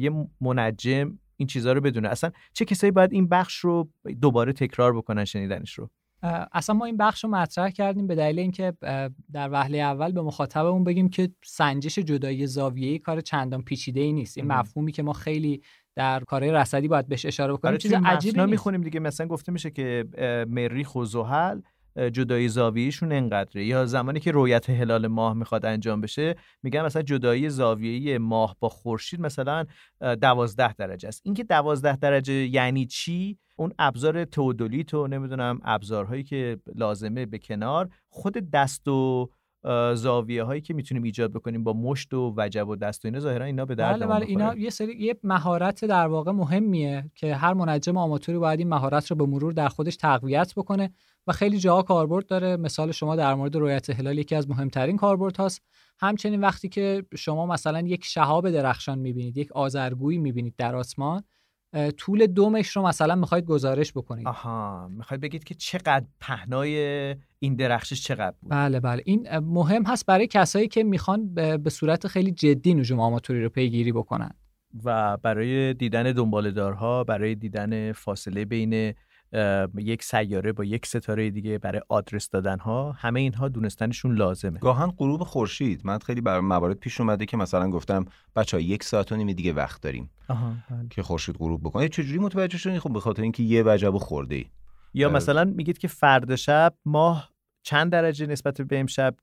یه 0.00 0.10
منجم 0.40 1.18
این 1.36 1.46
چیزها 1.46 1.72
رو 1.72 1.80
بدونه؟ 1.80 2.08
اصلا 2.08 2.30
چه 2.52 2.64
کسایی 2.64 2.90
باید 2.90 3.12
این 3.12 3.28
بخش 3.28 3.56
رو 3.56 3.88
دوباره 4.20 4.52
تکرار 4.52 4.96
بکنن 4.96 5.24
شنیدنش 5.24 5.72
رو؟ 5.72 5.90
اصلا 6.52 6.76
ما 6.76 6.84
این 6.84 6.96
بخش 6.96 7.24
رو 7.24 7.30
مطرح 7.30 7.70
کردیم 7.70 8.06
به 8.06 8.14
دلیل 8.14 8.38
اینکه 8.38 8.72
در 9.32 9.48
وهله 9.52 9.78
اول 9.78 10.12
به 10.12 10.22
مخاطبمون 10.22 10.84
بگیم 10.84 11.08
که 11.08 11.30
سنجش 11.44 11.98
جدایی 11.98 12.46
زاویه‌ای 12.46 12.98
کار 12.98 13.20
چندان 13.20 13.62
پیچیده 13.62 14.00
ای 14.00 14.12
نیست. 14.12 14.38
این 14.38 14.46
مفهومی 14.46 14.92
که 14.92 15.02
ما 15.02 15.12
خیلی 15.12 15.62
در 15.96 16.20
کارهای 16.20 16.52
رصدی 16.52 16.88
باید 16.88 17.08
بهش 17.08 17.26
اشاره 17.26 17.52
بکنیم 17.52 17.70
آره، 17.72 17.78
چیز 17.78 17.92
عجیبی 17.92 18.44
می‌خونیم 18.44 18.82
دیگه 18.82 19.00
مثلا 19.00 19.26
گفته 19.26 19.52
میشه 19.52 19.70
که 19.70 20.04
مریخ 20.48 20.94
و 20.94 21.04
زحل 21.04 21.60
جدایی 22.12 22.48
زاویهشون 22.48 23.12
انقدره. 23.12 23.64
یا 23.64 23.86
زمانی 23.86 24.20
که 24.20 24.30
رویت 24.32 24.70
هلال 24.70 25.06
ماه 25.06 25.34
می‌خواد 25.34 25.66
انجام 25.66 26.00
بشه 26.00 26.34
میگن 26.62 26.82
مثلا 26.84 27.02
جدایی 27.02 27.50
زاویه 27.50 28.18
ماه 28.18 28.56
با 28.60 28.68
خورشید 28.68 29.20
مثلا 29.20 29.64
دوازده 30.20 30.72
درجه 30.72 31.08
است. 31.08 31.20
اینکه 31.24 31.44
دوازده 31.44 31.96
درجه 31.96 32.34
یعنی 32.34 32.86
چی؟ 32.86 33.38
اون 33.58 33.72
ابزار 33.78 34.24
تودولیت 34.24 34.94
و 34.94 35.06
نمی‌دونم 35.06 35.60
ابزارهایی 35.64 36.22
که 36.22 36.58
لازمه 36.74 37.26
به 37.26 37.38
کنار 37.38 37.88
خود 38.08 38.50
دست 38.50 38.88
و 38.88 39.30
زاویه 39.94 40.44
هایی 40.44 40.60
که 40.60 40.74
می‌تونیم 40.74 41.02
ایجاد 41.02 41.32
بکنیم 41.32 41.64
با 41.64 41.72
مشت 41.72 42.14
و 42.14 42.34
وجب 42.36 42.68
و 42.68 42.76
دست 42.76 43.04
و 43.04 43.08
اینا 43.08 43.20
ظاهرا 43.20 43.44
اینا 43.44 43.64
به 43.64 43.74
درد 43.74 43.96
بله 43.96 44.06
بله 44.06 44.26
اینا 44.26 44.54
یه 44.54 44.70
سری 44.70 44.96
یه 44.96 45.16
مهارت 45.22 45.84
در 45.84 46.06
واقع 46.06 46.32
مهمیه 46.32 47.10
که 47.14 47.34
هر 47.34 47.54
منجم 47.54 47.96
آماتوری 47.96 48.38
باید 48.38 48.58
این 48.58 48.68
مهارت 48.68 49.10
رو 49.10 49.16
به 49.16 49.26
مرور 49.26 49.52
در 49.52 49.68
خودش 49.68 49.96
تقویت 49.96 50.52
بکنه 50.56 50.94
و 51.26 51.32
خیلی 51.32 51.58
جاها 51.58 51.82
کاربرد 51.82 52.26
داره. 52.26 52.56
مثال 52.56 52.92
شما 52.92 53.16
در 53.16 53.34
مورد 53.34 53.56
رویت 53.56 53.90
هلال 53.90 54.18
یکی 54.18 54.34
از 54.34 54.50
مهمترین 54.50 54.96
کاربرد 54.96 55.36
هاست. 55.36 55.62
همچنین 55.98 56.40
وقتی 56.40 56.68
که 56.68 57.04
شما 57.16 57.46
مثلا 57.46 57.80
یک 57.80 58.04
شهاب 58.04 58.50
درخشان 58.50 58.98
می‌بینید 58.98 59.36
یک 59.36 59.52
آزرگویی 59.52 60.18
می‌بینید 60.18 60.54
در 60.56 60.76
آسمان 60.76 61.22
طول 61.96 62.26
دومش 62.26 62.68
رو 62.68 62.82
مثلا 62.82 63.14
می‌خواید 63.14 63.44
گزارش 63.44 63.92
بکنید. 63.92 64.26
آها 64.26 64.88
می‌خواید 64.88 65.20
بگید 65.20 65.44
که 65.44 65.54
چقدر 65.54 66.06
پهنای 66.20 66.76
این 67.38 67.54
درخشش 67.54 68.02
چقدر 68.02 68.34
بود. 68.40 68.50
بله 68.50 68.80
بله. 68.80 69.02
این 69.04 69.38
مهم 69.38 69.82
هست 69.82 70.06
برای 70.06 70.26
کسایی 70.26 70.68
که 70.68 70.84
می‌خوان 70.84 71.34
به 71.34 71.70
صورت 71.70 72.06
خیلی 72.06 72.30
جدی 72.30 72.74
نجوم 72.74 73.00
آماتوری 73.00 73.42
رو 73.42 73.48
پیگیری 73.48 73.92
بکنن. 73.92 74.30
و 74.84 75.16
برای 75.16 75.74
دیدن 75.74 76.12
دنبالدارها 76.12 77.04
برای 77.04 77.34
دیدن 77.34 77.92
فاصله 77.92 78.44
بین 78.44 78.94
یک 79.76 80.02
سیاره 80.02 80.52
با 80.52 80.64
یک 80.64 80.86
ستاره 80.86 81.30
دیگه 81.30 81.58
برای 81.58 81.80
آدرس 81.88 82.30
دادن 82.30 82.58
ها 82.58 82.92
همه 82.92 83.20
اینها 83.20 83.48
دونستنشون 83.48 84.14
لازمه. 84.14 84.58
گاهن 84.58 84.86
غروب 84.86 85.22
خورشید. 85.22 85.80
من 85.84 85.98
خیلی 85.98 86.20
بر 86.20 86.40
موارد 86.40 86.76
پیش 86.76 87.00
اومده 87.00 87.26
که 87.26 87.36
مثلا 87.36 87.70
گفتم 87.70 88.04
بچا 88.36 88.60
یک 88.60 88.84
ساعت 88.84 89.12
و 89.12 89.16
نیم 89.16 89.32
دیگه 89.32 89.52
وقت 89.52 89.82
داریم 89.82 90.10
آها 90.28 90.52
بله. 90.70 90.88
که 90.90 91.02
خورشید 91.02 91.36
غروب 91.36 91.60
بکنه. 91.60 91.88
چجوری 91.88 92.18
متوجه 92.18 92.58
شدین؟ 92.58 92.78
خب 92.78 92.92
به 92.92 93.00
خاطر 93.00 93.22
اینکه 93.22 93.42
یه 93.42 93.62
وجب 93.66 93.96
خورده 93.96 94.34
ای. 94.34 94.46
یا 94.94 95.08
مثلا 95.08 95.44
میگید 95.44 95.78
که 95.78 95.88
فردا 95.88 96.36
شب 96.36 96.74
ماه 96.84 97.30
چند 97.62 97.92
درجه 97.92 98.26
نسبت 98.26 98.60
به 98.60 98.80
امشب 98.80 99.16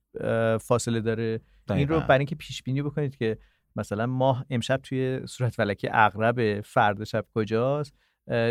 فاصله 0.62 1.02
داره؟ 1.02 1.42
این 1.70 1.88
رو 1.88 2.00
برای 2.00 2.18
اینکه 2.18 2.36
پیش 2.36 2.64
بینی 2.64 2.82
بکنید 2.82 3.16
که 3.16 3.38
مثلا 3.76 4.06
ماه 4.06 4.46
امشب 4.50 4.78
توی 4.78 5.28
صورت 5.28 5.56
فلکی 5.56 5.90
اغرب 5.92 6.62
فردا 6.62 7.06
شب 7.06 7.26
کجاست؟ 7.36 7.94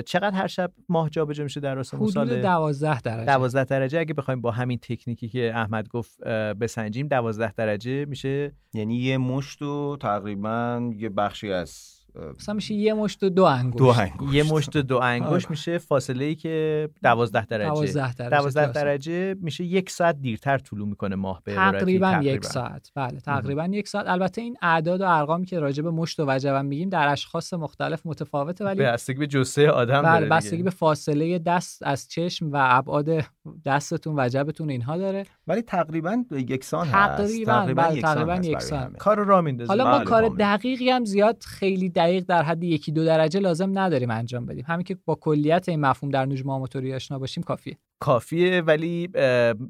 چقدر 0.06 0.37
هر 0.37 0.46
شب 0.46 0.72
ماه 0.88 1.11
جابجا 1.11 1.44
میشه 1.44 1.61
در 1.61 1.78
آسمون 1.78 2.02
حدود 2.02 2.14
سال 2.14 2.42
12 2.42 3.00
درجه. 3.00 3.26
12 3.26 3.64
درجه. 3.64 4.00
اگه 4.00 4.14
بخوایم 4.14 4.40
با 4.40 4.50
همین 4.50 4.78
تکنیکی 4.78 5.28
که 5.28 5.52
احمد 5.54 5.88
گفت 5.88 6.24
بسنجیم 6.61 7.08
12 7.08 7.52
درجه 7.52 8.04
میشه. 8.04 8.52
یعنی 8.74 8.96
یه 8.96 9.18
مشت 9.18 9.62
و 9.62 9.96
تقریبا 10.00 10.90
یه 10.96 11.08
بخشی 11.08 11.52
از 11.52 12.01
مثلا 12.38 12.55
میشه 12.55 12.75
یه 12.75 12.94
مشت 12.94 13.22
و 13.22 13.29
دو 13.29 13.44
انگشت. 13.44 13.79
دو 13.79 13.87
انگشت. 13.87 14.35
یه 14.35 14.53
مشت 14.53 14.77
دو 14.77 14.98
انگشت 14.98 15.33
آره. 15.33 15.51
میشه 15.51 15.79
فاصله 15.79 16.25
ای 16.25 16.35
که 16.35 16.88
12 17.03 17.46
درجه. 17.46 17.68
12 17.68 18.14
درجه 18.14 18.37
12 18.37 18.62
تو 18.62 18.70
آسمون. 18.70 18.85
درجه 18.85 19.35
میشه 19.35 19.64
یک 19.64 19.90
ساعت 19.90 20.20
دیرتر 20.20 20.59
طولو 20.59 20.87
می‌کنه 20.87 21.16
ماه 21.16 21.42
به 21.44 21.53
عبارتی 21.53 21.79
تقریبا 21.79 22.20
یک 22.22 22.44
ساعت. 22.44 22.90
بله 22.94 23.20
تقریبا 23.20 23.64
یک 23.64 23.88
ساعت. 23.88 24.09
البته 24.09 24.40
این 24.40 24.57
اعداد 24.62 25.01
و 25.01 25.05
ارقامی 25.09 25.46
که 25.46 25.59
راجع 25.59 25.83
به 25.83 25.90
مشت 25.90 26.20
و 26.20 26.25
وجبم 26.29 26.64
میگیم 26.64 26.88
در 26.88 27.09
اشخاص 27.09 27.55
مختلف 27.55 28.01
متفاوته 28.05 28.64
ولی 28.64 28.83
بستگی 28.83 29.18
به 29.18 29.27
جسه 29.27 29.70
آدم 29.70 30.03
بله 30.03 30.27
بستگی. 30.27 30.62
به 30.62 30.70
فاصله 30.70 31.38
دست 31.38 31.83
از 31.83 32.09
چشم 32.09 32.53
و 32.53 32.57
ابعاد 32.61 33.25
دستتون 33.66 34.14
وجبتون 34.18 34.70
اینها 34.70 34.96
داره. 34.96 35.27
ولی 35.46 35.62
تقریبا 35.62 36.25
یکسان 36.31 36.87
هست. 36.87 37.22
تقریبا 37.22 37.66
بله 37.77 38.01
تقریبا 38.03 38.35
برای 38.35 38.46
یکسان. 38.46 38.92
کار 38.92 39.25
را 39.25 39.40
میندازه 39.40 39.68
حالا 39.68 39.85
ما 39.85 39.98
بله، 39.98 40.05
کار. 40.05 40.29
دقیقی 40.38 40.90
هم 40.90 41.05
زیاد 41.05 41.42
خیلی 41.46 41.88
دقیق 42.02 42.24
در 42.24 42.42
حد 42.42 42.64
یکی 42.64 42.92
دو 42.92 43.04
درجه 43.04 43.40
لازم 43.40 43.78
نداریم 43.78 44.10
انجام 44.10 44.46
بدیم. 44.46 44.64
همین 44.68 44.84
که 44.84 44.96
با 45.04 45.14
کلیت 45.14 45.68
این 45.68 45.80
مفهوم 45.80 46.12
در 46.12 46.26
نجوم 46.26 46.50
آماتوری 46.50 46.94
آشنا 46.94 47.18
باشیم 47.18 47.42
کافیه. 47.42 47.78
کافیه 47.98 48.60
ولی 48.60 49.08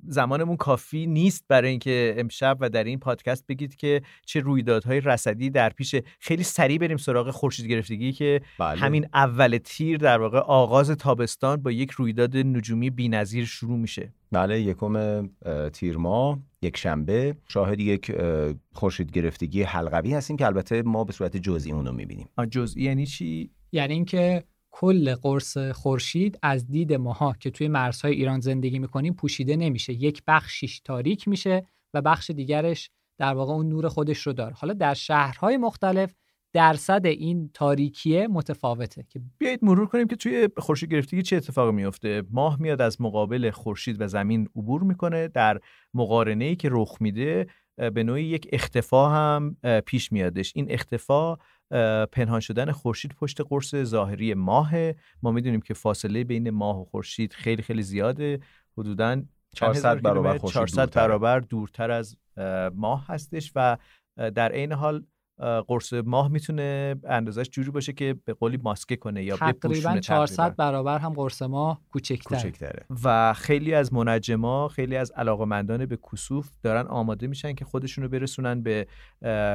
زمانمون 0.09 0.57
کافی 0.57 1.07
نیست 1.07 1.45
برای 1.49 1.71
اینکه 1.71 2.15
امشب 2.19 2.57
و 2.61 2.69
در 2.69 2.85
این 2.85 2.99
پادکست 2.99 3.47
بگید 3.47 3.77
که 3.77 4.03
چه 4.27 4.41
رویدادهای 4.41 5.01
رصدی 5.01 5.51
در 5.51 5.71
پیش 5.71 5.95
خیلی 6.21 6.43
سریع 6.43 6.79
بریم 6.79 6.97
سراغ 6.97 7.31
خورشید 7.31 7.67
گرفتگی 7.67 8.13
که 8.13 8.41
بله. 8.59 8.81
همین 8.81 9.07
اول 9.15 9.59
تیر 9.65 9.99
در 9.99 10.21
واقع 10.21 10.39
آغاز 10.39 10.91
تابستان 10.91 11.63
با 11.63 11.71
یک 11.71 11.91
رویداد 11.91 12.37
نجومی 12.37 12.91
بی‌نظیر 12.91 13.45
شروع 13.45 13.79
میشه. 13.79 14.13
بله 14.33 14.61
یکم 14.61 15.27
تیر 15.73 15.97
ماه. 15.97 16.39
یک 16.63 16.77
شنبه 16.77 17.37
شاهد 17.49 17.81
یک 17.81 18.13
خورشید 18.73 19.13
گرفتگی 19.13 19.63
حلقوی 19.63 20.15
هستیم 20.15 20.37
که 20.37 20.47
البته 20.47 20.83
ما 20.83 21.05
به 21.05 21.13
صورت 21.13 21.37
جزئی 21.37 21.73
اون 21.73 21.87
رو 21.87 21.93
می‌بینیم 21.93 22.29
جزئی 22.51 22.83
یعنی 22.83 23.07
چی؟ 23.07 23.51
یعنی 23.73 23.95
اینکه 23.95 24.45
کل 24.71 25.15
قرص 25.15 25.59
خورشید 25.59 26.39
از 26.43 26.67
دید 26.67 26.93
ماها 26.93 27.33
که 27.41 27.51
توی 27.51 27.69
مرزهای 27.69 28.15
ایران 28.15 28.41
زندگی 28.41 28.79
می‌کنیم 28.79 29.15
پوشیده 29.15 29.57
نمیشه. 29.57 29.93
یک 29.93 30.23
بخشیش 30.27 30.81
تاریک 30.81 31.29
میشه 31.29 31.67
و 31.95 32.03
بخش 32.03 32.31
دیگرش 32.31 32.91
در 33.19 33.35
واقع 33.35 33.53
اون 33.53 33.69
نور 33.69 33.89
خودش 33.89 34.19
رو 34.19 34.33
داره. 34.33 34.55
حالا 34.55 34.75
در 34.75 34.95
شهرهای 34.95 35.57
مختلف 35.57 36.15
درصد 36.53 37.07
این 37.07 37.51
تاریکیه 37.55 38.29
متفاوته. 38.29 39.05
که 39.09 39.21
بیایید 39.39 39.65
مرور 39.65 39.87
کنیم 39.87 40.07
که 40.07 40.17
توی 40.17 40.49
خورشید 40.57 40.93
گرفتگی 40.93 41.23
چه 41.23 41.37
اتفاقی 41.37 41.73
میفته. 41.73 42.23
ماه 42.31 42.61
میاد 42.61 42.81
از 42.81 43.01
مقابل 43.01 43.51
خورشید 43.51 44.01
و 44.01 44.07
زمین 44.07 44.49
عبور 44.57 44.83
می‌کنه 44.83 45.29
در 45.29 45.61
مقارنه 45.95 46.45
ای 46.45 46.57
که 46.57 46.69
رخ 46.73 46.97
میده 47.01 47.47
به 47.95 48.03
نوعی 48.03 48.25
یک 48.25 48.49
اختفا 48.53 49.09
هم 49.09 49.57
پیش 49.87 50.13
میادش. 50.13 50.53
این 50.57 50.67
اختفا 50.71 51.37
پنهان 52.13 52.41
شدن 52.41 52.73
خورشید 52.73 53.13
پشت 53.13 53.41
قرص 53.41 53.75
ظاهری 53.75 54.35
ماهه. 54.35 54.97
ما 55.23 55.31
می‌دونیم 55.31 55.61
که 55.61 55.75
فاصله 55.75 56.25
بین 56.25 56.51
ماه 56.51 56.81
و 56.81 56.85
خورشید 56.85 57.33
خیلی 57.33 57.63
خیلی 57.63 57.83
زیاده. 57.83 58.41
حدودا 58.79 59.23
400 59.55 60.01
برابر 60.01 60.21
کیلومتر، 60.21 60.39
خورشید 60.39 60.55
400 60.55 60.77
دورتره. 60.77 61.07
برابر 61.07 61.41
دورتر 61.41 61.91
از 61.91 62.17
اه، 62.37 62.69
ماه 62.69 63.07
هستش 63.09 63.53
و 63.55 63.79
در 64.17 64.53
عین 64.53 64.73
حال 64.73 65.05
قرص 65.69 65.93
ماه 65.93 66.29
می‌تونه 66.29 66.97
اندازش 67.05 67.49
جوری 67.51 67.71
باشه 67.71 67.93
که 67.93 68.17
به 68.25 68.33
قولی 68.33 68.57
ماسکه 68.63 68.97
کنه 68.97 69.25
یا 69.25 69.37
تقریبا 69.37 69.69
بپوشونه 69.69 70.01
400 70.01 70.37
تقریبا. 70.37 70.55
برابر 70.59 70.99
هم 70.99 71.13
قرص 71.13 71.43
ماه 71.43 71.81
کوچکتره 71.93 72.39
کوچکتره 72.39 72.87
و 73.05 73.33
خیلی 73.33 73.75
از 73.75 73.93
منجما 73.93 74.69
خیلی 74.69 74.97
از 74.97 75.11
علاقمندان 75.11 75.87
به 75.87 75.99
کسوف 76.13 76.51
دارن 76.63 76.87
آماده 76.87 77.27
میشن 77.27 77.53
که 77.53 77.65
خودشونو 77.65 78.09
برسونن 78.09 78.63
به 78.63 78.87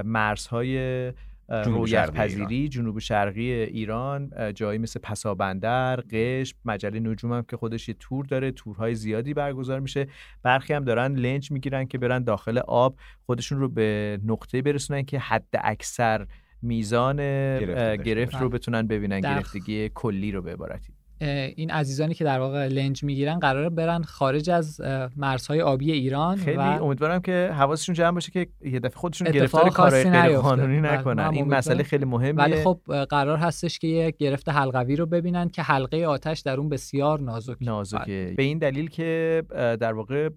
مرزهای 0.06 1.14
رویت 1.50 1.90
شرقی 1.90 2.18
پذیری 2.18 2.70
جنوب 2.70 3.00
شرقی 3.00 3.52
ایران 3.52 4.32
جایی 4.56 4.80
مثل 4.80 5.00
پسابندر 5.00 5.96
قشم 6.12 6.58
مجله 6.66 7.00
نجوم 7.00 7.34
هم 7.34 7.44
که 7.50 7.58
خودش 7.58 7.88
یه 7.88 7.96
تور 8.00 8.26
داره 8.26 8.52
تورهای 8.52 8.96
زیادی 8.96 9.34
برگزار 9.34 9.80
میشه. 9.80 10.08
برخی 10.44 10.74
هم 10.74 10.84
دارن 10.84 11.14
لنج 11.16 11.52
می‌گیرن 11.52 11.86
که 11.86 11.98
برن 11.98 12.24
داخل 12.24 12.58
آب 12.58 12.96
خودشون 13.26 13.60
رو 13.60 13.70
به 13.70 14.20
نقطه 14.26 14.62
برسونن 14.62 15.04
که 15.04 15.20
حد 15.20 15.48
اکثر 15.64 16.28
میزان 16.62 17.16
داشته 17.16 17.98
گرفت 18.04 18.36
رو. 18.36 18.50
بتونن 18.50 18.88
ببینن 18.88 19.20
در- 19.20 19.34
گرفتگی 19.36 19.90
کلی 19.94 20.32
رو 20.32 20.42
به 20.42 20.52
عبارتی. 20.54 20.94
این 21.22 21.72
عزیزانی 21.72 22.14
که 22.14 22.24
در 22.24 22.40
واقع 22.40 22.68
لنج 22.68 23.04
می‌گیرن 23.04 23.40
قراره 23.40 23.70
برن 23.70 24.04
خارج 24.04 24.50
از 24.50 24.82
مرزهای 25.16 25.62
آبی 25.62 25.92
ایران 25.92 26.38
خیلی 26.38 26.58
و 26.58 26.62
امیدوارم 26.62 27.22
که 27.22 27.52
حواسشون 27.54 27.96
جمع 27.96 28.12
باشه 28.12 28.32
که 28.32 28.48
یه 28.62 28.80
دفعه 28.80 28.98
خودشون 28.98 29.32
گرفتار 29.32 29.70
کار 29.70 29.90
خاصی 29.90 30.10
غیر. 30.10 30.38
قانونی 30.38 30.82
بله، 30.82 30.98
نکنن 31.00 31.30
این. 31.34 31.48
مسئله 31.48 31.84
خیلی 31.84 32.06
مهمه 32.06 32.44
ولی 32.44 32.64
خب 32.64 32.82
قرار 33.10 33.38
هستش 33.38 33.80
که 33.80 33.88
یک 33.88 34.18
گرفت 34.18 34.50
حلقوی 34.50 34.96
رو 34.96 35.06
ببینن 35.06 35.50
که 35.50 35.62
حلقه 35.62 36.06
آتش 36.06 36.40
در 36.40 36.58
اون 36.58 36.70
بسیار 36.70 37.20
نازک 37.20 37.58
نازکه 37.62 38.34
به 38.38 38.44
این 38.44 38.58
دلیل 38.58 38.90
که 38.90 39.44
در 39.80 39.94
واقع 39.94 40.30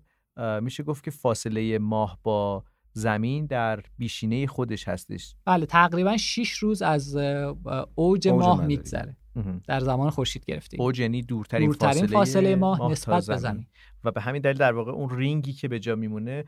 میشه 0.60 0.82
گفت 0.82 1.04
که 1.04 1.10
فاصله 1.10 1.78
ماه 1.78 2.18
با 2.22 2.64
زمین 2.92 3.46
در 3.46 3.80
بیشینه 3.98 4.46
خودش 4.46 4.88
هستش 4.88 5.34
بله 5.44 5.66
تقریبا 5.66 6.16
6 6.16 6.50
روز 6.50 6.82
از 6.82 7.16
اوج 7.16 7.54
اوج 7.94 8.28
ماه. 8.28 8.66
میگذره. 8.66 9.16
در 9.68 9.80
زمان 9.80 10.10
خورشید 10.10 10.44
گرفته 10.44 10.76
اوج 10.80 11.00
یعنی 11.00 11.22
دورترین, 11.22 11.66
دورترین 11.66 11.92
فاصله, 11.92 12.06
فاصله 12.06 12.56
ماه 12.56 12.90
نسبت 12.90 13.26
به 13.26 13.36
زمین. 13.36 13.66
و 14.04 14.10
به 14.10 14.20
همین 14.20 14.42
دلیل 14.42 14.56
در 14.56 14.72
واقع 14.72 14.92
اون 14.92 15.18
رینگی 15.18 15.52
که 15.52 15.68
به 15.68 15.78
جا 15.78 15.96
میمونه 15.96 16.44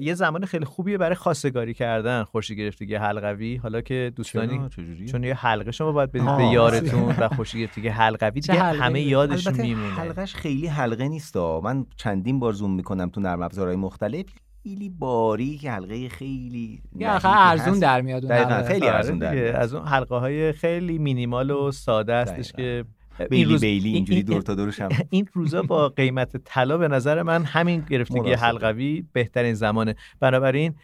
یه 0.00 0.14
زمان 0.14 0.44
خیلی 0.44 0.64
خوبیه 0.64 0.98
برای 0.98 1.14
خواستگاری 1.14 1.74
کردن 1.74 2.24
خورشید 2.24 2.58
گرفتگی 2.58 2.94
حلقوی. 2.94 3.56
حالا 3.56 3.80
که 3.80 4.12
دوستانی؟ 4.16 4.68
چون 5.10 5.24
یه 5.24 5.34
حلقه 5.34 5.70
شما 5.70 5.92
باید 5.92 6.12
بدید. 6.12 6.36
به 6.36 6.44
یارتون 6.44 7.02
و 7.02 7.28
خورشید 7.28 7.60
گرفتگی 7.60 7.88
حلقوی. 7.88 8.40
دیگه؟ 8.40 8.62
همه 8.62 9.00
یادشون 9.00 9.52
البته 9.52 9.68
میمونه. 9.68 9.94
حلقش 9.94 10.34
خیلی 10.34 10.66
حلقه 10.66 11.08
نیست 11.08 11.36
من 11.36 11.86
چندین 11.96 12.40
بار 12.40 12.52
زوم 12.52 12.74
می‌کنم 12.74 13.10
تو 13.10 13.20
نرم 13.20 13.42
افزارهای 13.42 13.76
مختلف. 13.76 14.24
خیلی 14.66 14.88
باریک 14.88 15.66
حلقه 15.66 16.08
خیلی 16.08 16.80
نحیفی 16.96 17.28
ارزون. 17.28 17.78
در 17.78 18.00
میاد 18.00 18.24
اون. 18.32 18.62
خیلی 18.62 18.86
آره 18.86 18.94
ارزون 18.94 19.18
در. 19.18 19.34
میاد. 19.34 19.54
از 19.54 19.74
اون 19.74 19.86
حلقه 19.86 20.16
های 20.16 20.52
خیلی 20.52 20.98
مینیمال 20.98 21.50
و 21.50 21.72
ساده 21.72 22.14
هستش 22.16 22.52
که 22.52 22.84
بیلی 23.30 23.42
این 23.42 23.48
روز- 23.50 23.60
بیلی 23.60 23.86
این- 23.88 23.94
اینجوری 23.96 24.16
این- 24.16 24.26
دور 24.26 24.42
تا 24.42 24.54
دورش 24.54 24.80
هم 24.80 24.88
این 25.10 25.28
روزا 25.32 25.62
با 25.62 25.88
قیمت 25.88 26.36
طلا 26.44 26.78
به 26.78 26.88
نظر 26.88 27.22
من 27.22 27.44
همین 27.44 27.84
گرفتگی. 27.90 28.32
حلقوی 28.32 29.04
بهترین 29.12 29.54
زمانه 29.54 29.94
بنابراین 30.20 30.74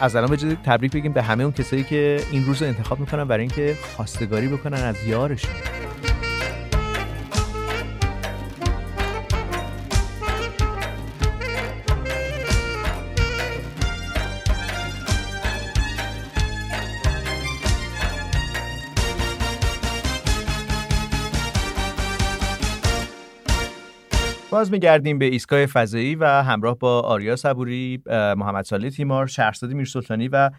از 0.00 0.16
الان 0.16 0.30
بجید 0.30 0.58
تبریک 0.62 0.92
بگیم 0.92 1.12
به 1.12 1.22
همه 1.22 1.42
اون 1.44 1.52
کسایی 1.52 1.84
که 1.84 2.20
این 2.32 2.44
روز 2.44 2.62
رو 2.62 2.68
انتخاب 2.68 3.00
می‌کنن 3.00 3.24
برای 3.24 3.40
اینکه 3.40 3.74
خواستگاری 3.96 4.48
بکنن 4.48 4.78
از 4.82 4.96
یارشون 5.06 5.50
میگردیم 24.70 25.18
به 25.18 25.24
ایستگاه 25.24 25.66
فضایی 25.66 26.14
و 26.14 26.24
همراه 26.24 26.78
با 26.78 27.00
آریا 27.00 27.36
صبوری، 27.36 28.02
محمد 28.06 28.64
صالح 28.64 28.88
تیمار، 28.88 29.26
شهرزاد 29.26 29.72
میرسلطانی 29.72 30.28
و 30.28 30.50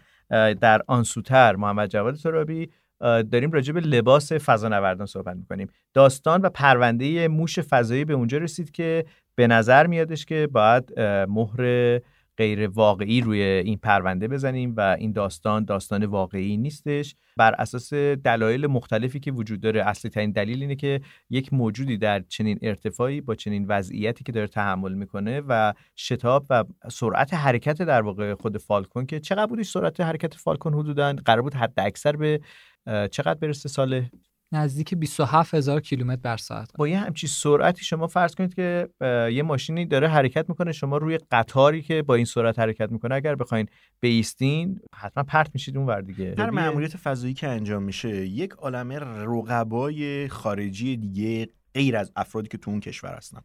در 0.60 0.82
آنسوتر 0.86 1.56
محمد 1.56 1.88
جواد 1.88 2.14
ترابی. 2.14 2.70
داریم 3.00 3.52
راجع 3.52 3.72
به 3.72 3.80
لباس 3.80 4.32
فضانوردان 4.32 5.06
صحبت 5.06 5.36
می‌کنیم. 5.36 5.68
داستان 5.94 6.40
و 6.40 6.48
پرونده 6.48 7.28
موش 7.28 7.58
فضایی 7.58 8.04
به 8.04 8.14
اونجا 8.14 8.38
رسید 8.38 8.70
که 8.70 9.04
به 9.34 9.46
نظر 9.46 9.86
میادش 9.86 10.24
که 10.24 10.48
باید 10.52 11.00
مهر 11.28 12.00
غیر 12.36 12.68
واقعی 12.68 13.20
روی 13.20 13.42
این 13.42 13.78
پرونده 13.78 14.28
بزنیم 14.28 14.74
و 14.76 14.96
این 14.98 15.12
داستان 15.12 15.64
داستان 15.64 16.04
واقعی 16.04 16.56
نیستش. 16.56 17.14
بر 17.36 17.54
اساس 17.54 17.94
دلایل 17.94 18.66
مختلفی 18.66 19.20
که 19.20 19.32
وجود 19.32 19.60
داره 19.60 19.88
اصلی 19.88 20.10
ترین 20.10 20.32
دلیل 20.32 20.60
اینه 20.60 20.76
که 20.76 21.00
یک 21.30 21.52
موجودی 21.52 21.98
در 21.98 22.20
چنین 22.20 22.58
ارتفاعی 22.62 23.20
با 23.20 23.34
چنین 23.34 23.66
وضعیتی 23.68 24.24
که 24.24 24.32
داره 24.32 24.46
تحمل 24.46 24.94
می‌کنه 24.94 25.42
و 25.48 25.74
شتاب 25.96 26.46
و 26.50 26.64
سرعت 26.90 27.34
حرکت 27.34 27.82
در 27.82 28.02
واقع 28.02 28.34
خود 28.34 28.58
فالکون 28.58 29.06
که 29.06 29.20
چقدر 29.20 29.46
بودش 29.46 29.70
سرعت 29.70 30.00
حرکت 30.00 30.34
فالکون 30.34 30.74
حدودا؟ 30.74 31.12
قرار 31.12 31.42
بود 31.42 31.54
حد 31.54 31.72
اکثر 31.76 32.16
به 32.16 32.40
چقدر 32.86 33.34
برسه 33.34 33.68
سال؟ 33.68 34.06
نزدیک 34.54 34.94
27 34.94 35.54
هزار 35.54 35.80
کیلومتر 35.80 36.20
بر 36.22 36.36
ساعت 36.36 36.70
با 36.78 36.88
یه 36.88 36.98
همچی 36.98 37.26
سرعتی 37.26 37.84
شما 37.84 38.06
فرض 38.06 38.34
کنید 38.34 38.54
که 38.54 38.88
یه 39.32 39.42
ماشینی 39.42 39.86
داره 39.86 40.08
حرکت 40.08 40.48
می‌کنه 40.48 40.72
شما 40.72 40.96
روی 40.96 41.18
قطاری 41.30 41.82
که 41.82 42.02
با 42.02 42.14
این 42.14 42.24
سرعت 42.24 42.58
حرکت 42.58 42.92
می‌کنه 42.92 43.14
اگر 43.14 43.34
بخواین 43.34 43.66
بیستین 44.00 44.80
حتما 44.94 45.24
پرت 45.24 45.50
میشید 45.54 45.76
اون 45.76 45.86
ور 45.86 46.00
دیگه. 46.00 46.34
هر 46.38 46.50
مأموریت 46.50 46.96
فضایی 46.96 47.34
که 47.34 47.48
انجام 47.48 47.82
میشه 47.82 48.26
یک 48.26 48.52
عالمه 48.52 48.98
رقبای 48.98 50.28
خارجی 50.28 50.96
دیگه 50.96 51.48
غیر 51.74 51.96
از 51.96 52.12
افرادی 52.16 52.48
که 52.48 52.58
تو 52.58 52.70
اون 52.70 52.80
کشور 52.80 53.14
هستن. 53.14 53.40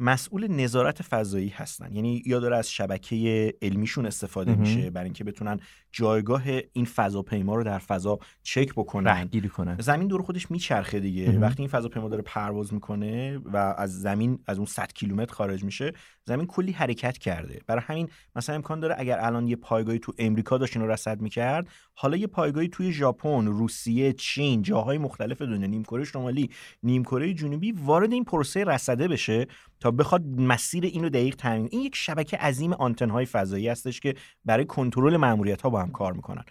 مسئول 0.00 0.46
نظارت 0.46 1.02
فضایی 1.02 1.48
هستن. 1.48 1.92
یعنی 1.92 2.22
یا 2.26 2.40
داره 2.40 2.56
از 2.56 2.70
شبکه 2.70 3.54
علمیشون 3.62 4.06
استفاده 4.06 4.54
میشه 4.54 4.90
برای 4.90 5.04
اینکه 5.04 5.24
بتونن 5.24 5.60
جایگاه 5.92 6.42
این 6.72 6.84
فضاپیما 6.84 7.54
رو 7.54 7.64
در 7.64 7.78
فضا 7.78 8.18
چک 8.42 8.72
بکنن. 8.72 9.24
گیری 9.24 9.48
کنن. 9.48 9.76
زمین 9.80 10.08
دور 10.08 10.22
خودش 10.22 10.50
میچرخه 10.50 11.00
دیگه. 11.00 11.38
وقتی 11.38 11.62
این 11.62 11.68
فضاپیما 11.68 12.08
داره 12.08 12.22
پرواز 12.22 12.74
می‌کنه 12.74 13.38
و 13.38 13.56
از 13.56 14.00
زمین 14.00 14.38
از 14.46 14.56
اون 14.56 14.66
100 14.66 14.92
کیلومتر 14.92 15.34
خارج 15.34 15.64
میشه 15.64 15.92
زمین 16.24 16.46
کلی 16.46 16.72
حرکت 16.72 17.18
کرده. 17.18 17.60
برای 17.66 17.82
همین 17.86 18.08
مثلا 18.36 18.54
امکان 18.54 18.80
داره 18.80 18.94
اگر 18.98 19.18
الان 19.20 19.48
یه 19.48 19.56
پایگاهی 19.56 19.98
تو 19.98 20.12
امریکا 20.18 20.58
داشت 20.58 20.76
اینو 20.76 20.88
رصد 20.88 21.20
می‌کرد 21.20 21.68
حالا 22.00 22.16
یه 22.16 22.26
پایگاهی 22.26 22.68
توی 22.68 22.92
ژاپن 22.92 23.46
روسیه 23.46 24.12
چین 24.12 24.62
جاهای 24.62 24.98
مختلف 24.98 25.42
دنیا 25.42 25.66
نیمکره 25.66 26.04
شمالی 26.04 26.50
نیمکره 26.82 27.34
جنوبی 27.34 27.72
وارد 27.72 28.12
این 28.12 28.24
پروسه 28.24 28.64
رصده 28.64 29.08
بشه 29.08 29.46
تا 29.80 29.90
بخواد 29.90 30.26
مسیر 30.26 30.84
اینو 30.84 31.08
دقیق 31.08 31.34
تعیین 31.34 31.68
این 31.70 31.80
یک 31.80 31.96
شبکه 31.96 32.36
عظیم 32.36 32.72
آنتن 32.72 33.24
فضایی 33.24 33.68
هستش 33.68 34.00
که 34.00 34.14
برای 34.44 34.64
کنترل 34.64 35.16
ماموریت 35.16 35.62
ها 35.62 35.70
با 35.70 35.82
هم 35.82 35.90
کار 35.90 36.12
می‌کنن. 36.12 36.44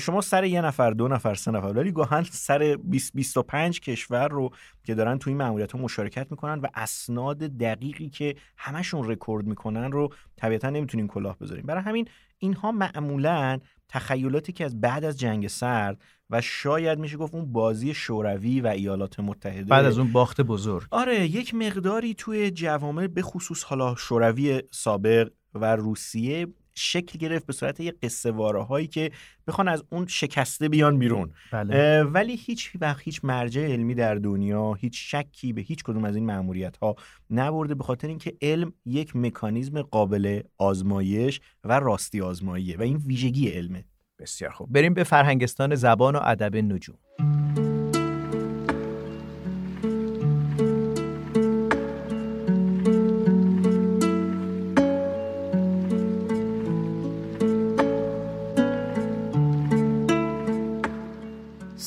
شما 0.00 0.20
سر 0.20 0.44
یه 0.44 0.60
نفر 0.60 0.90
دو 0.90 1.08
نفر 1.08 1.34
سه 1.34 1.50
نفر 1.50 1.66
ولی 1.66 1.92
گاهن 1.92 2.22
سر 2.22 2.76
20 2.84 3.12
25 3.14 3.80
کشور 3.80 4.28
رو 4.28 4.50
که 4.84 4.94
دارن 4.94 5.18
توی 5.18 5.32
این 5.32 5.66
مشارکت 5.74 6.26
می‌کنن 6.30 6.58
و 6.60 6.66
اسناد 6.74 7.38
دقیقی 7.38 8.08
که 8.08 8.34
همشون 8.56 9.10
رکورد 9.10 9.46
می‌کنن 9.46 9.92
رو 9.92 10.08
طبیعتا 10.36 10.70
نمی‌تونیم 10.70 11.08
کلاه 11.08 11.38
بذاریم. 11.38 11.66
برای 11.66 11.82
همین 11.82 12.08
اینها 12.38 12.72
معمولا 12.72 13.60
تخیلاتی 13.90 14.52
که 14.52 14.64
از 14.64 14.80
بعد 14.80 15.04
از 15.04 15.18
جنگ 15.18 15.48
سرد 15.48 16.02
و 16.30 16.40
شاید 16.40 16.98
میشه 16.98 17.16
گفت 17.16 17.34
اون 17.34 17.52
بازی 17.52 17.94
شوروی 17.94 18.60
و 18.60 18.66
ایالات 18.66 19.20
متحده 19.20 19.64
بعد 19.64 19.84
از 19.84 19.98
اون 19.98 20.12
باخت 20.12 20.40
بزرگ. 20.40 20.86
آره 20.90 21.26
یک 21.26 21.54
مقداری 21.54 22.14
توی 22.14 22.50
جوامع 22.50 23.06
به 23.06 23.22
خصوص 23.22 23.64
حالا 23.64 23.94
شوروی 23.94 24.62
سابق 24.70 25.30
و 25.54 25.76
روسیه 25.76 26.46
شکل 26.80 27.18
گرفت 27.18 27.46
به 27.46 27.52
صورت 27.52 27.80
یه 27.80 27.94
قصه 28.02 28.30
واره 28.30 28.62
هایی 28.62 28.86
که 28.86 29.10
بخوان 29.46 29.68
از 29.68 29.84
اون 29.90 30.06
شکسته 30.06 30.68
بیان 30.68 30.98
بیرون. 30.98 31.30
بله. 31.52 32.02
ولی 32.02 32.36
هیچ 32.36 32.72
وقت 32.80 33.02
هیچ 33.02 33.20
مرجع 33.24 33.62
علمی 33.62 33.94
در 33.94 34.14
دنیا 34.14 34.74
هیچ 34.74 35.14
شکی 35.14 35.52
به 35.52 35.60
هیچ 35.60 35.82
کدوم 35.84 36.04
از 36.04 36.14
این 36.16 36.26
مأموریت 36.26 36.76
ها 36.76 36.96
نبرده 37.30 37.74
به 37.74 37.84
خاطر 37.84 38.08
اینکه 38.08 38.36
علم 38.42 38.72
یک 38.84 39.16
مکانیزم 39.16 39.82
قابل 39.82 40.40
آزمایش 40.58 41.40
و 41.64 41.80
راستی 41.80 42.20
آزماییه 42.20 42.78
و 42.78 42.82
این 42.82 42.96
ویژگی 42.96 43.48
علمه. 43.48 43.84
بسیار 44.18 44.50
خوب. 44.50 44.72
بریم 44.72 44.94
به 44.94 45.04
فرهنگستان 45.04 45.74
زبان 45.74 46.16
و 46.16 46.20
ادب 46.22 46.56
نجوم. 46.56 47.69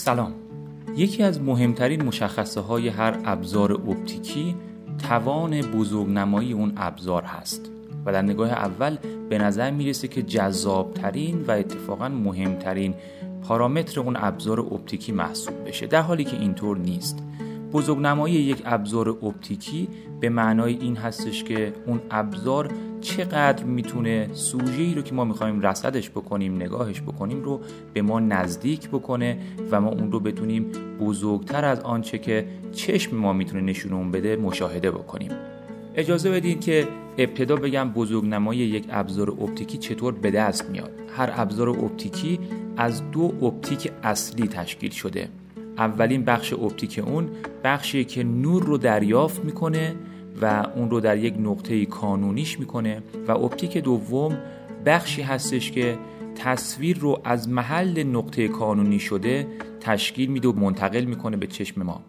سلام. 0.04 0.34
یکی 0.96 1.24
از 1.24 1.42
مهمترین 1.42 2.04
مشخصه 2.04 2.62
های 2.62 2.88
هر 2.88 3.20
ابزار 3.26 3.72
اپتیکی 3.74 4.56
توان 5.10 5.62
بزرگنمایی 5.62 6.54
اون 6.54 6.74
ابزار 6.78 7.24
هست 7.24 7.72
و 8.06 8.12
در 8.12 8.22
نگاه 8.22 8.52
اول 8.52 8.98
به 9.30 9.38
نظر 9.38 9.72
می‌رسه 9.72 10.08
که 10.08 10.22
جذابترین 10.22 11.42
و 11.48 11.52
اتفاقا 11.52 12.10
مهمترین 12.10 12.94
پارامتر 13.48 14.00
اون 14.00 14.16
ابزار 14.20 14.60
اپتیکی 14.60 15.12
محسوب 15.12 15.68
بشه. 15.68 15.88
در 15.88 16.02
حالی 16.02 16.24
که 16.24 16.40
اینطور 16.40 16.78
نیست. 16.78 17.24
بزرگنمایی 17.74 18.36
یک 18.36 18.62
ابزار 18.66 19.10
اپتیکی 19.10 19.88
به 20.20 20.30
معنای 20.30 20.74
این 20.74 20.96
هستش 20.96 21.44
که 21.44 21.74
اون 21.88 22.02
ابزار 22.12 22.72
چقدر 23.04 23.64
می‌تونه 23.64 24.30
سوژه‌ای 24.34 24.94
رو 24.94 25.02
که 25.02 25.14
ما 25.16 25.26
می‌خوایم 25.26 25.62
رصدش 25.62 26.10
بکنیم 26.10 26.56
نگاهش 26.56 27.02
بکنیم 27.02 27.44
رو 27.44 27.62
به 27.94 28.02
ما 28.02 28.20
نزدیک 28.20 28.90
بکنه 28.90 29.38
و 29.72 29.82
ما 29.82 29.90
اون 29.90 30.12
رو 30.12 30.20
بتونیم 30.20 30.72
بزرگتر 31.00 31.66
از 31.66 31.80
آنچه 31.80 32.18
که 32.18 32.48
چشم 32.72 33.18
ما 33.18 33.34
می‌تونه 33.34 33.62
نشون 33.62 34.12
بده 34.12 34.36
مشاهده 34.36 34.92
بکنیم. 34.92 35.32
اجازه 35.96 36.32
بدین 36.32 36.60
که 36.60 36.88
ابتدا 37.18 37.56
بگم 37.56 37.90
بزرگنمایی 37.90 38.60
یک 38.60 38.86
ابزار 38.90 39.30
اپتیکی 39.30 39.78
چطور 39.78 40.14
به 40.14 40.32
دست 40.32 40.70
میاد. 40.70 40.92
هر 41.18 41.34
ابزار 41.36 41.70
اپتیکی 41.70 42.40
از 42.78 43.12
دو 43.12 43.34
اپتیک 43.42 43.92
اصلی 44.04 44.48
تشکیل 44.48 44.92
شده. 44.92 45.30
اولین 45.78 46.24
بخش 46.26 46.54
اپتیک 46.54 47.02
اون 47.06 47.30
بخشی 47.64 48.06
که 48.06 48.24
نور 48.24 48.64
رو 48.64 48.78
دریافت 48.78 49.46
می‌کنه 49.46 49.96
و 50.42 50.68
اون 50.76 50.90
رو 50.90 51.00
در 51.00 51.18
یک 51.18 51.36
نقطه 51.40 51.86
کانونیش 51.86 52.60
می‌کنه 52.60 53.04
و 53.28 53.32
اپتیک 53.32 53.78
دوم 53.78 54.38
بخشی 54.86 55.22
هستش 55.22 55.72
که 55.72 55.98
تصویر 56.36 56.98
رو 56.98 57.22
از 57.24 57.50
محل 57.50 58.04
نقطه 58.04 58.48
کانونی 58.48 59.00
شده 59.00 59.48
تشکیل 59.80 60.32
میده 60.32 60.48
و 60.48 60.54
منتقل 60.60 61.04
می‌کنه 61.06 61.38
به 61.38 61.48
چشم 61.48 61.84
ما. 61.84 62.02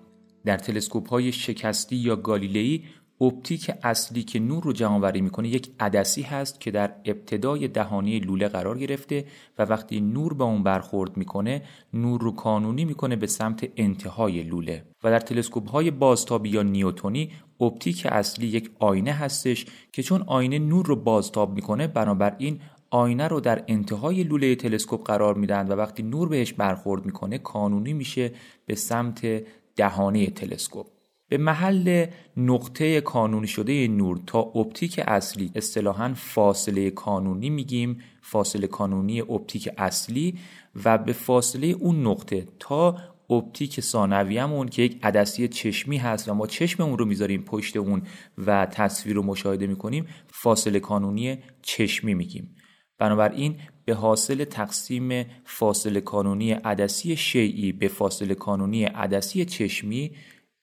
در 0.45 0.57
تلسکوپ 0.57 1.09
های 1.09 1.33
شکستی 1.33 1.97
یا 1.97 2.17
گالیلئی 2.17 2.85
اپتیک 3.21 3.71
اصلی 3.83 4.23
که 4.23 4.39
نور 4.39 4.63
رو 4.63 4.73
جمعآوری 4.73 5.21
می‌کنه 5.21 5.49
یک 5.49 5.71
عدسی 5.81 6.23
هست 6.23 6.61
که 6.61 6.71
در 6.71 6.95
ابتدای 7.05 7.69
دهانی 7.69 8.19
لوله 8.19 8.49
قرار 8.49 8.79
گرفته 8.79 9.25
و 9.59 9.63
وقتی 9.63 10.01
نور 10.01 10.35
به 10.35 10.45
اون 10.45 10.63
برخورد 10.63 11.17
می‌کنه 11.17 11.63
نور 11.93 12.21
رو 12.21 12.33
کانونی 12.33 12.85
می‌کنه 12.85 13.17
به 13.17 13.27
سمت 13.27 13.69
انتهای 13.77 14.43
لوله. 14.43 14.85
و 15.05 15.11
در 15.11 15.21
تلسکوپ 15.21 15.71
های 15.71 15.91
بازتابی 15.91 16.49
یا 16.49 16.63
نیوتونی 16.63 17.31
اپتیک 17.61 18.07
اصلی 18.07 18.47
یک 18.47 18.71
آینه 18.79 19.13
هستش 19.13 19.67
که 19.93 20.03
چون 20.03 20.23
آینه 20.27 20.59
نور 20.59 20.87
رو 20.87 20.97
بازتاب 20.97 21.55
می‌کنه 21.55 21.87
بنابراین 21.87 22.61
آینه 22.91 23.29
رو 23.29 23.41
در 23.41 23.65
انتهای 23.69 24.25
لوله 24.25 24.55
تلسکوپ 24.55 25.07
قرار 25.07 25.35
میدن 25.35 25.69
و 25.69 25.73
وقتی 25.73 26.03
نور 26.03 26.29
بهش 26.29 26.53
برخورد 26.53 27.07
می‌کنه 27.07 27.39
کانونی 27.39 27.93
میشه 27.93 28.33
به 28.67 28.75
سمت 28.75 29.45
دهانه 29.77 30.27
تلسکوپ. 30.27 30.87
به 31.29 31.39
محل 31.39 32.07
نقطه 32.37 33.01
کانونی 33.01 33.47
شده 33.47 33.89
نور 33.89 34.21
تا 34.27 34.39
اپتیک 34.39 35.01
اصلی 35.07 35.51
اصطلاحا 35.55 36.15
فاصله 36.17 36.91
کانونی 36.91 37.51
میگیم 37.51 37.99
فاصله 38.23 38.67
کانونی 38.67 39.21
اپتیک 39.21 39.69
اصلی 39.79 40.39
و 40.85 40.99
به 40.99 41.13
فاصله 41.13 41.67
اون 41.67 42.07
نقطه 42.07 42.49
تا 42.59 42.97
اپتیک 43.31 43.81
ثانویه‌مون 43.81 44.69
که 44.69 44.83
یک 44.83 45.01
عدسی 45.03 45.49
چشمی 45.49 45.97
هست 45.97 46.29
و 46.29 46.35
ما 46.35 46.47
چشم 46.47 46.83
اون 46.83 46.99
رو 46.99 47.05
می‌ذاریم 47.05 47.43
پشت 47.43 47.77
اون 47.77 48.03
و 48.39 48.67
تصویر 48.67 49.17
رو 49.17 49.23
مشاهده 49.23 49.67
می‌کنیم 49.67 50.07
فاصله 50.29 50.81
کانونی 50.81 51.39
چشمی 51.63 52.15
میگیم. 52.15 52.57
بنابراین 52.99 53.57
به 53.85 53.95
حاصل 53.95 54.45
تقسیم 54.45 55.27
فاصله 55.45 56.01
کانونی 56.01 56.53
عدسی 56.53 57.17
شیعی 57.17 57.73
به 57.73 57.89
فاصله 57.89 58.35
کانونی 58.35 58.85
عدسی 58.85 59.45
چشمی 59.45 60.17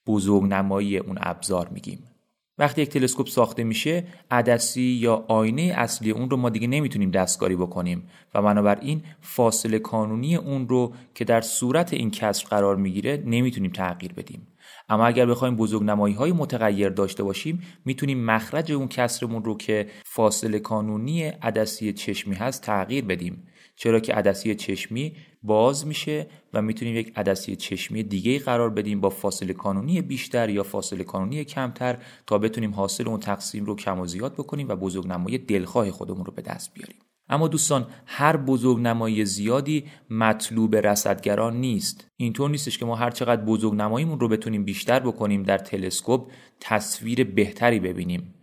بزرگنمایی 0.06 0.98
اون 0.98 1.18
ابزار 1.20 1.68
میگیم. 1.68 2.11
وقتی 2.58 2.82
یک 2.82 2.88
تلسکوپ 2.88 3.28
ساخته 3.28 3.64
میشه 3.64 4.04
عدسی 4.30 4.82
یا 4.82 5.24
آینه 5.28 5.62
اصلی 5.76 6.10
اون 6.10 6.30
رو 6.30 6.36
ما 6.36 6.50
دیگه 6.50 6.66
نمی‌تونیم 6.66 7.10
دستکاری 7.10 7.56
بکنیم 7.56 8.08
و 8.34 8.42
بنابراین 8.42 9.02
فاصله 9.20 9.78
کانونی 9.78 10.36
اون 10.36 10.68
رو 10.68 10.92
که 11.14 11.24
در 11.24 11.40
صورت 11.40 11.92
این 11.92 12.10
کسر 12.10 12.46
قرار 12.48 12.76
می‌گیره 12.76 13.22
نمی‌تونیم 13.26 13.70
تغییر 13.70 14.12
بدیم. 14.12 14.46
اما 14.88 15.06
اگر 15.06 15.26
بخوایم 15.26 15.56
بزرگنمایی 15.56 16.14
های 16.14 16.32
متغیر 16.32 16.88
داشته 16.88 17.22
باشیم 17.22 17.62
می‌تونیم 17.84 18.24
مخرج 18.24 18.72
اون 18.72 18.88
کسرمون 18.88 19.44
رو 19.44 19.56
که 19.56 19.86
فاصله 20.04 20.58
کانونی 20.58 21.22
عدسی 21.22 21.92
چشمی 21.92 22.34
هست 22.34 22.62
تغییر 22.62 23.04
بدیم. 23.04 23.46
چرا 23.82 24.00
که 24.00 24.12
عدسی 24.12 24.54
چشمی 24.54 25.16
باز 25.42 25.86
میشه 25.86 26.26
و 26.54 26.62
می‌تونیم 26.62 26.96
یک 26.96 27.12
عدسی 27.16 27.56
چشمی 27.56 28.02
دیگه 28.02 28.38
قرار 28.38 28.70
بدیم 28.70 29.00
با 29.00 29.10
فاصله 29.10 29.52
کانونی 29.52 30.02
بیشتر 30.02 30.48
یا 30.48 30.62
فاصله 30.62 31.04
کانونی 31.04 31.44
کمتر 31.44 31.98
تا 32.26 32.38
بتونیم 32.38 32.74
حاصل 32.74 33.08
اون 33.08 33.20
تقسیم 33.20 33.64
رو 33.64 33.76
کم 33.76 34.00
و 34.00 34.06
زیاد 34.06 34.32
بکنیم 34.32 34.68
و 34.68 34.76
بزرگنمایی 34.76 35.38
دلخواه 35.38 35.90
خودمون 35.90 36.24
رو 36.24 36.32
به 36.32 36.42
دست 36.42 36.74
بیاریم. 36.74 36.96
اما 37.28 37.48
دوستان 37.48 37.86
هر 38.06 38.36
بزرگنمایی 38.36 39.24
زیادی 39.24 39.84
مطلوب 40.10 40.76
رصدگران 40.76 41.56
نیست. 41.56 42.06
اینطور 42.16 42.50
نیستش 42.50 42.78
که 42.78 42.84
ما 42.84 42.96
هر 42.96 43.10
چقدر 43.10 43.42
بزرگنماییمون 43.42 44.20
رو 44.20 44.28
بتونیم 44.28 44.64
بیشتر 44.64 45.00
بکنیم 45.00 45.42
در 45.42 45.58
تلسکوپ 45.58 46.30
تصویر 46.60 47.24
بهتری 47.24 47.80
ببینیم. 47.80 48.34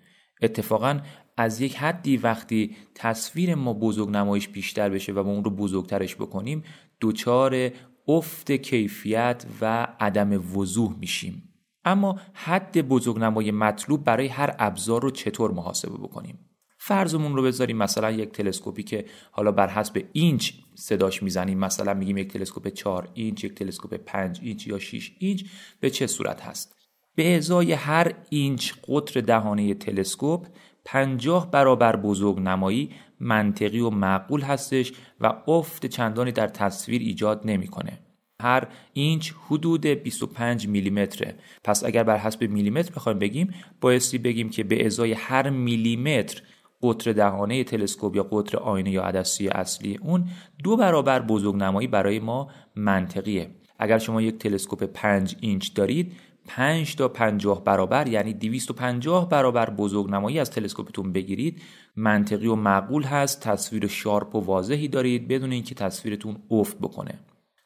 اتفاقا 0.42 1.00
از 1.40 1.62
یک 1.62 1.76
حدی 1.76 2.18
وقتی 2.18 2.76
تصویر 2.96 3.56
ما 3.56 3.74
بزرگ 3.74 4.10
نمایش 4.10 4.48
بیشتر 4.48 4.90
بشه 4.90 5.14
و 5.14 5.24
ما 5.24 5.32
اون 5.32 5.44
رو 5.44 5.52
بزرگترش 5.52 6.16
بکنیم 6.16 6.64
دوچار 7.00 7.72
افت 8.08 8.52
کیفیت 8.52 9.46
و 9.62 9.88
عدم 10.00 10.58
وضوح 10.58 10.96
میشیم. 11.00 11.54
اما 11.86 12.20
حد 12.34 12.82
بزرگنمای 12.88 13.52
مطلوب 13.52 14.04
برای 14.04 14.28
هر 14.28 14.56
ابزار 14.60 15.02
رو 15.02 15.12
چطور 15.12 15.52
محاسبه 15.52 15.98
بکنیم؟ 15.98 16.40
فرضمون 16.78 17.36
رو 17.36 17.44
بذاریم 17.44 17.78
مثلا 17.78 18.12
یک 18.12 18.32
تلسکوپی 18.32 18.84
که 18.84 19.06
حالا 19.32 19.52
بر 19.52 19.68
حسب 19.68 20.06
اینچ 20.12 20.54
صداش 20.76 21.24
می‌زنیم. 21.24 21.60
مثلا 21.60 21.94
میگیم 21.94 22.18
یک 22.18 22.34
تلسکوپ 22.34 22.68
4 22.68 23.10
اینچ 23.14 23.44
یک 23.44 23.56
تلسکوپ 23.56 23.94
5 23.94 24.40
اینچ 24.44 24.68
یا 24.68 24.80
6 24.80 25.12
اینچ 25.20 25.44
به 25.80 25.90
چه 25.90 26.08
صورت 26.08 26.42
هست؟ 26.42 26.76
به 27.16 27.38
ازای 27.38 27.74
هر 27.74 28.14
اینچ 28.30 28.74
قطر 28.88 29.22
دهانه 29.22 29.74
تلسکوپ 29.74 30.48
50 30.86 31.52
برابر 31.52 31.96
بزرگ 31.96 32.40
نمایی 32.40 32.90
منطقی 33.20 33.80
و 33.80 33.90
معقول 33.90 34.42
هستش 34.42 34.94
و 35.22 35.34
افت 35.48 35.86
چندانی 35.86 36.32
در 36.32 36.48
تصویر 36.48 37.02
ایجاد 37.02 37.42
نمی‌کنه. 37.46 38.00
هر 38.42 38.68
اینچ 38.94 39.32
حدود 39.48 39.86
25 39.86 40.68
میلیمتره 40.68 41.36
پس 41.64 41.84
اگر 41.84 42.04
بر 42.04 42.18
حسب 42.18 42.44
میلیمتر 42.50 42.92
بخوایم 42.92 43.20
بگیم 43.20 43.54
بایستی 43.82 44.18
بگیم 44.18 44.50
که 44.50 44.64
به 44.64 44.86
ازای 44.86 45.14
هر 45.14 45.50
میلیمتر 45.50 46.42
قطر 46.82 47.14
دهانه 47.14 47.64
تلسکوپ 47.64 48.16
یا 48.16 48.24
قطر 48.24 48.58
آینه 48.58 48.92
یا 48.92 49.04
عدسی 49.04 49.48
اصلی 49.48 50.00
اون 50.02 50.30
دو 50.64 50.78
برابر 50.78 51.22
بزرگنمایی 51.22 51.88
برای 51.88 52.20
ما 52.20 52.50
منطقیه 52.76 53.50
اگر 53.80 53.98
شما 53.98 54.22
یک 54.22 54.38
تلسکوپ 54.38 54.84
5 54.84 55.36
اینچ 55.40 55.74
دارید 55.74 56.14
5 56.52 56.96
تا 56.96 57.08
50 57.08 57.64
برابر 57.64 58.08
یعنی 58.08 58.34
250 58.34 59.30
برابر 59.30 59.70
بزرگنمایی 59.70 60.40
از 60.40 60.52
تلسکوپتون 60.52 61.14
بگیرید. 61.14 61.62
منطقی 61.96 62.48
و 62.48 62.56
معقول 62.56 63.04
هست 63.04 63.42
تصویر 63.42 63.88
sharp 63.88 64.36
و 64.36 64.40
واضحی 64.40 64.88
دارید 64.88 65.28
بدون 65.28 65.52
اینکه 65.52 65.76
تصویرتون 65.76 66.38
افت 66.52 66.78
بکنه. 66.78 67.20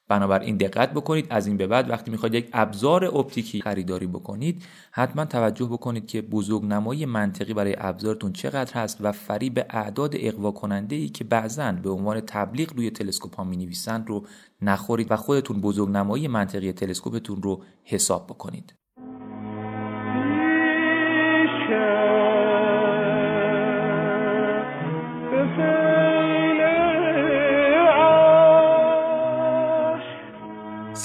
بنابراین 0.08 0.58
دقت 0.58 0.94
بکنید 0.94 1.28
از 1.30 1.48
این 1.48 1.58
به 1.58 1.68
بعد 1.68 1.90
وقتی 1.90 2.12
می‌خواید 2.12 2.34
یک 2.34 2.50
ابزار 2.54 3.06
اپتیکی 3.06 3.62
خریداری 3.62 4.08
بکنید 4.08 4.64
حتما 4.92 5.26
توجه 5.26 5.66
بکنید 5.66 6.08
که 6.08 6.22
بزرگ 6.22 6.66
نمایی 6.66 7.06
منطقی 7.06 7.54
برای 7.54 7.76
ابزارتون 7.78 8.34
چقدر 8.34 8.74
هست 8.74 8.98
و 9.02 9.12
فریب 9.12 9.66
اعداد 9.70 10.14
اقوا 10.16 10.52
کننده 10.52 10.96
ای 10.96 11.10
که 11.10 11.24
بعضا 11.24 11.72
به 11.72 11.90
عنوان 11.90 12.20
تبلیغ 12.20 12.74
روی 12.74 12.90
تلسکوپ 12.90 13.36
ها 13.36 13.44
می 13.44 13.58
نویسند 13.58 14.08
رو 14.08 14.26
نخورید 14.62 15.12
و 15.12 15.16
خودتون 15.16 15.62
بزرگ 15.62 15.90
نمایی 15.90 16.28
منطقی 16.28 16.72
تلسکوپتون 16.72 17.42
رو 17.42 17.64
حساب 17.84 18.28
بکنید. 18.28 18.74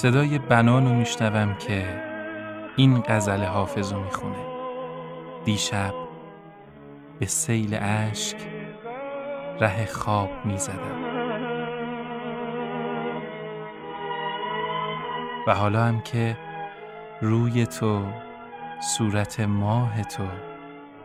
صدای 0.01 0.39
بنان 0.39 0.85
رو 0.85 0.93
میشنوم 0.93 1.55
که 1.55 2.03
این 2.75 3.03
غزل 3.07 3.43
حافظ 3.43 3.93
رو 3.93 4.03
می‌خونه. 4.03 4.45
دیشب 5.45 5.93
به 7.19 7.25
سیل 7.25 7.77
اشک 7.81 8.37
ره 9.59 9.85
خواب 9.85 10.29
می‌زدم. 10.45 11.03
و 15.47 15.53
حالا 15.55 15.83
هم 15.83 16.01
که 16.01 16.37
روی 17.21 17.65
تو 17.65 18.03
صورت 18.97 19.39
ماه 19.39 20.03
تو 20.03 20.23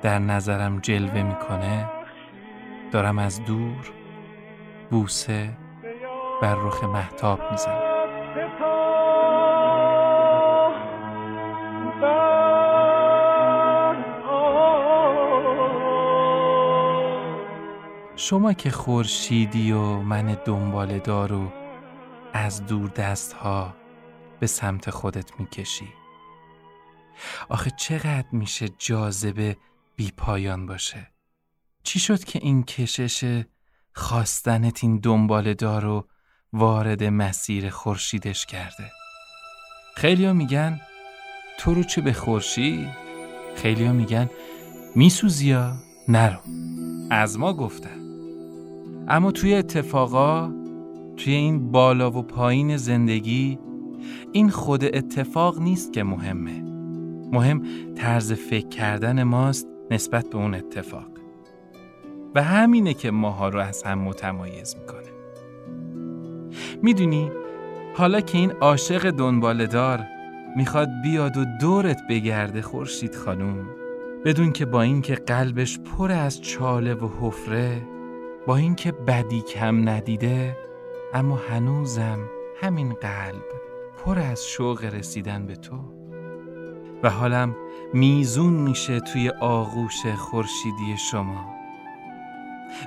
در 0.03 0.19
نظرم 0.19 0.79
جلوه 0.79 1.23
می‌کنه 1.23 1.91
دارم 2.93 3.19
از 3.19 3.45
دور 3.45 3.93
بوسه 4.91 5.51
بر 6.43 6.55
رخ 6.55 6.85
محتاب 6.85 7.41
می‌زنم. 7.51 7.94
شما 18.29 18.53
که 18.53 18.71
خورشیدی 18.71 19.73
و 19.73 19.83
من 19.83 20.39
دنبال 20.45 20.99
دارو 20.99 21.53
از 22.33 22.67
دور 22.67 22.91
دست 22.91 23.33
ها 23.33 23.75
به 24.41 24.47
سمت 24.47 24.91
خودت 24.91 25.41
می‌کشی. 25.41 25.89
آخه 27.49 27.71
چقدر 27.71 28.27
میشه 28.33 28.69
جاذبه 28.79 29.57
بی 29.97 30.13
پایان 30.17 30.67
باشه؟ 30.67 31.11
چی 31.83 31.99
شد 31.99 32.25
که 32.25 32.39
این 32.43 32.63
کشش 32.63 33.45
خواستنت 33.93 34.85
این 34.85 34.97
دنبال 34.99 35.55
دارو 35.55 36.09
وارد 36.53 37.05
مسیر 37.05 37.71
خورشیدش 37.71 38.47
کرده؟ 38.47 38.91
خیلیا 39.97 40.33
میگن 40.33 40.81
تو 41.59 41.75
رو 41.75 41.83
چه 41.83 42.01
به 42.01 42.13
خورشید؟ 42.13 42.89
خیلیا 43.57 43.93
میگن 43.93 44.31
میسوزیا 44.97 45.77
نرو. 46.09 46.41
از 47.11 47.39
ما 47.39 47.53
گفتن. 47.53 48.04
اما 49.09 49.33
توی 49.33 49.55
اتفاقا 49.55 50.53
توی 51.17 51.33
این 51.33 51.71
بالا 51.73 52.11
و 52.11 52.23
پایین 52.23 52.77
زندگی 52.77 53.59
این 54.33 54.51
خود 54.51 54.85
اتفاق 54.85 55.61
نیست 55.61 55.93
که 55.93 56.03
مهمه. 56.03 56.63
مهم 57.33 57.63
طرز 57.95 58.33
فکر 58.33 58.69
کردن 58.69 59.23
ماست 59.23 59.69
نسبت 59.91 60.31
به 60.31 60.37
اون 60.37 60.55
اتفاق. 60.55 61.09
و 62.35 62.43
همینه 62.43 62.95
که 62.95 63.11
ماها 63.11 63.49
رو 63.49 63.61
از 63.61 63.83
هم 63.83 63.99
متمایز 63.99 64.77
می‌کنه. 64.77 65.09
می‌دونی 66.83 67.31
حالا 67.95 68.21
که 68.21 68.39
این 68.39 68.51
عاشق 68.51 69.11
دنبال 69.11 69.67
دار 69.67 70.07
می‌خواد 70.57 70.89
بیاد 71.03 71.37
و 71.37 71.45
دورت 71.61 72.01
بگرده 72.11 72.63
خورشید 72.63 73.15
خانوم 73.15 73.67
بدون 74.25 74.53
که 74.53 74.67
با 74.67 74.83
اینکه 74.83 75.15
قلبش 75.15 75.79
پر 75.79 76.13
از 76.13 76.43
چاله 76.43 76.95
و 76.95 77.09
حفره 77.21 77.83
با 78.47 78.57
اینکه 78.57 78.93
بدی 78.93 79.43
کم 79.43 79.89
ندیده 79.89 80.57
اما 81.15 81.37
هنوزم 81.51 82.19
همین 82.61 82.93
قلب 82.93 83.45
پر 84.05 84.19
از 84.19 84.47
شوق 84.47 84.85
رسیدن 84.85 85.47
به 85.47 85.57
تو. 85.57 85.77
و 87.03 87.11
حالم 87.11 87.57
میزون 87.95 88.53
میشه 88.53 89.01
توی 89.01 89.29
آغوش 89.41 90.07
خورشیدی 90.07 90.97
شما. 90.97 91.55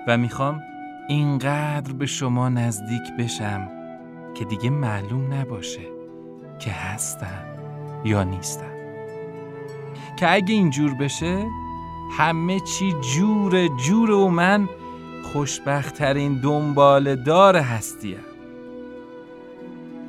و 0.08 0.18
می‌خوام 0.18 0.62
اینقدر 1.10 1.94
به 1.94 2.06
شما 2.06 2.50
نزدیک 2.50 3.14
بشم 3.20 3.70
که 4.34 4.46
دیگه 4.46 4.70
معلوم 4.70 5.34
نباشه 5.34 5.88
که 6.60 6.72
هستم 6.72 7.46
یا 8.06 8.24
نیستم. 8.24 8.78
که 10.20 10.34
اگه 10.34 10.54
اینجور 10.54 10.94
بشه 10.94 11.46
همه 12.18 12.60
چی 12.60 12.94
جور 12.94 13.68
جور 13.68 14.12
و 14.12 14.28
من 14.28 14.70
خوشبختترین 15.34 16.42
دنبال 16.42 17.16
دار 17.16 17.56
هستیم 17.56 18.20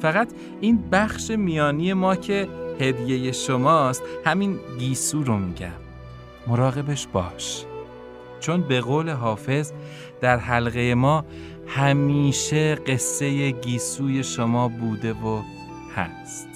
فقط 0.01 0.29
این 0.61 0.91
بخش 0.93 1.31
میانی 1.31 1.93
ما 1.93 2.17
که 2.17 2.49
هدیه 2.81 3.33
شماست 3.33 4.03
همین 4.25 4.59
گیسو 4.79 5.23
رو 5.23 5.39
میگم. 5.39 5.69
مراقبش 6.47 7.07
باش. 7.07 7.65
چون 8.41 8.61
به 8.61 8.81
قول 8.81 9.11
حافظ 9.11 9.73
در 10.21 10.37
حلقه 10.37 10.95
ما 10.95 11.25
همیشه 11.67 12.75
قصه 12.75 13.51
گیسوی 13.51 14.25
شما 14.25 14.69
بوده 14.69 15.13
و 15.13 15.43
هست. 15.97 16.49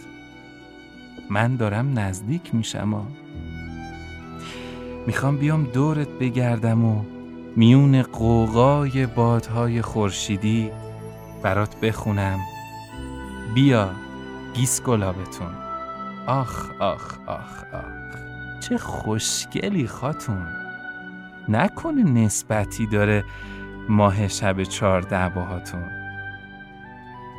من 1.30 1.56
دارم 1.56 1.98
نزدیک 1.98 2.54
میشم. 2.54 3.06
می‌خوام 5.06 5.36
بیام 5.36 5.64
دورت 5.64 6.08
بگردم 6.08 6.84
و 6.84 7.02
میون 7.56 8.02
قوقای 8.02 9.06
بادهای 9.06 9.82
خورشیدی 9.82 10.70
برات 11.42 11.80
بخونم. 11.80 12.38
بیا 13.54 13.90
گیس 14.54 14.82
گلابتون 14.82 15.54
آخ 16.26 16.70
آخ 16.80 17.18
آخ 17.26 17.64
آخ. 17.74 18.16
چه 18.68 18.78
خوشگلی 18.78 19.86
خاتون. 19.86 20.46
نکنه 21.48 22.02
نسبتی 22.02 22.86
داره 22.86 23.24
ماه 23.88 24.28
شب 24.28 24.62
چهارده 24.62 25.28
باهاتون 25.28 25.84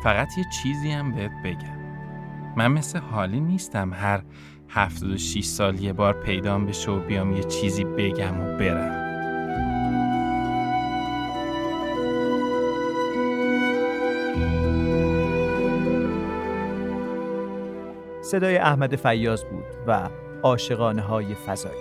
فقط 0.03 0.38
یه 0.38 0.45
چیزی 0.64 0.91
هم 0.91 1.11
بهت 1.11 1.32
بگم. 1.43 1.84
من 2.57 2.68
مثل 2.68 2.99
حالی 2.99 3.39
نیستم 3.39 3.93
هر 3.93 4.22
هفتاد 4.70 5.11
و 5.11 5.18
سال 5.18 5.80
یه 5.80 5.93
بار 5.93 6.14
پیدام 6.14 6.66
بشه 6.66 6.91
و 6.91 6.99
بیام 6.99 7.34
یه 7.34 7.43
چیزی 7.43 7.84
بگم 7.84 8.41
و 8.41 8.57
برم. 8.57 9.03
صدای 18.34 18.58
احمد 18.58 18.96
فیاض 18.96 19.44
بود 19.44 19.66
و 19.88 20.10
عاشقانه 20.44 21.02
های 21.02 21.36
فضایی. 21.36 21.76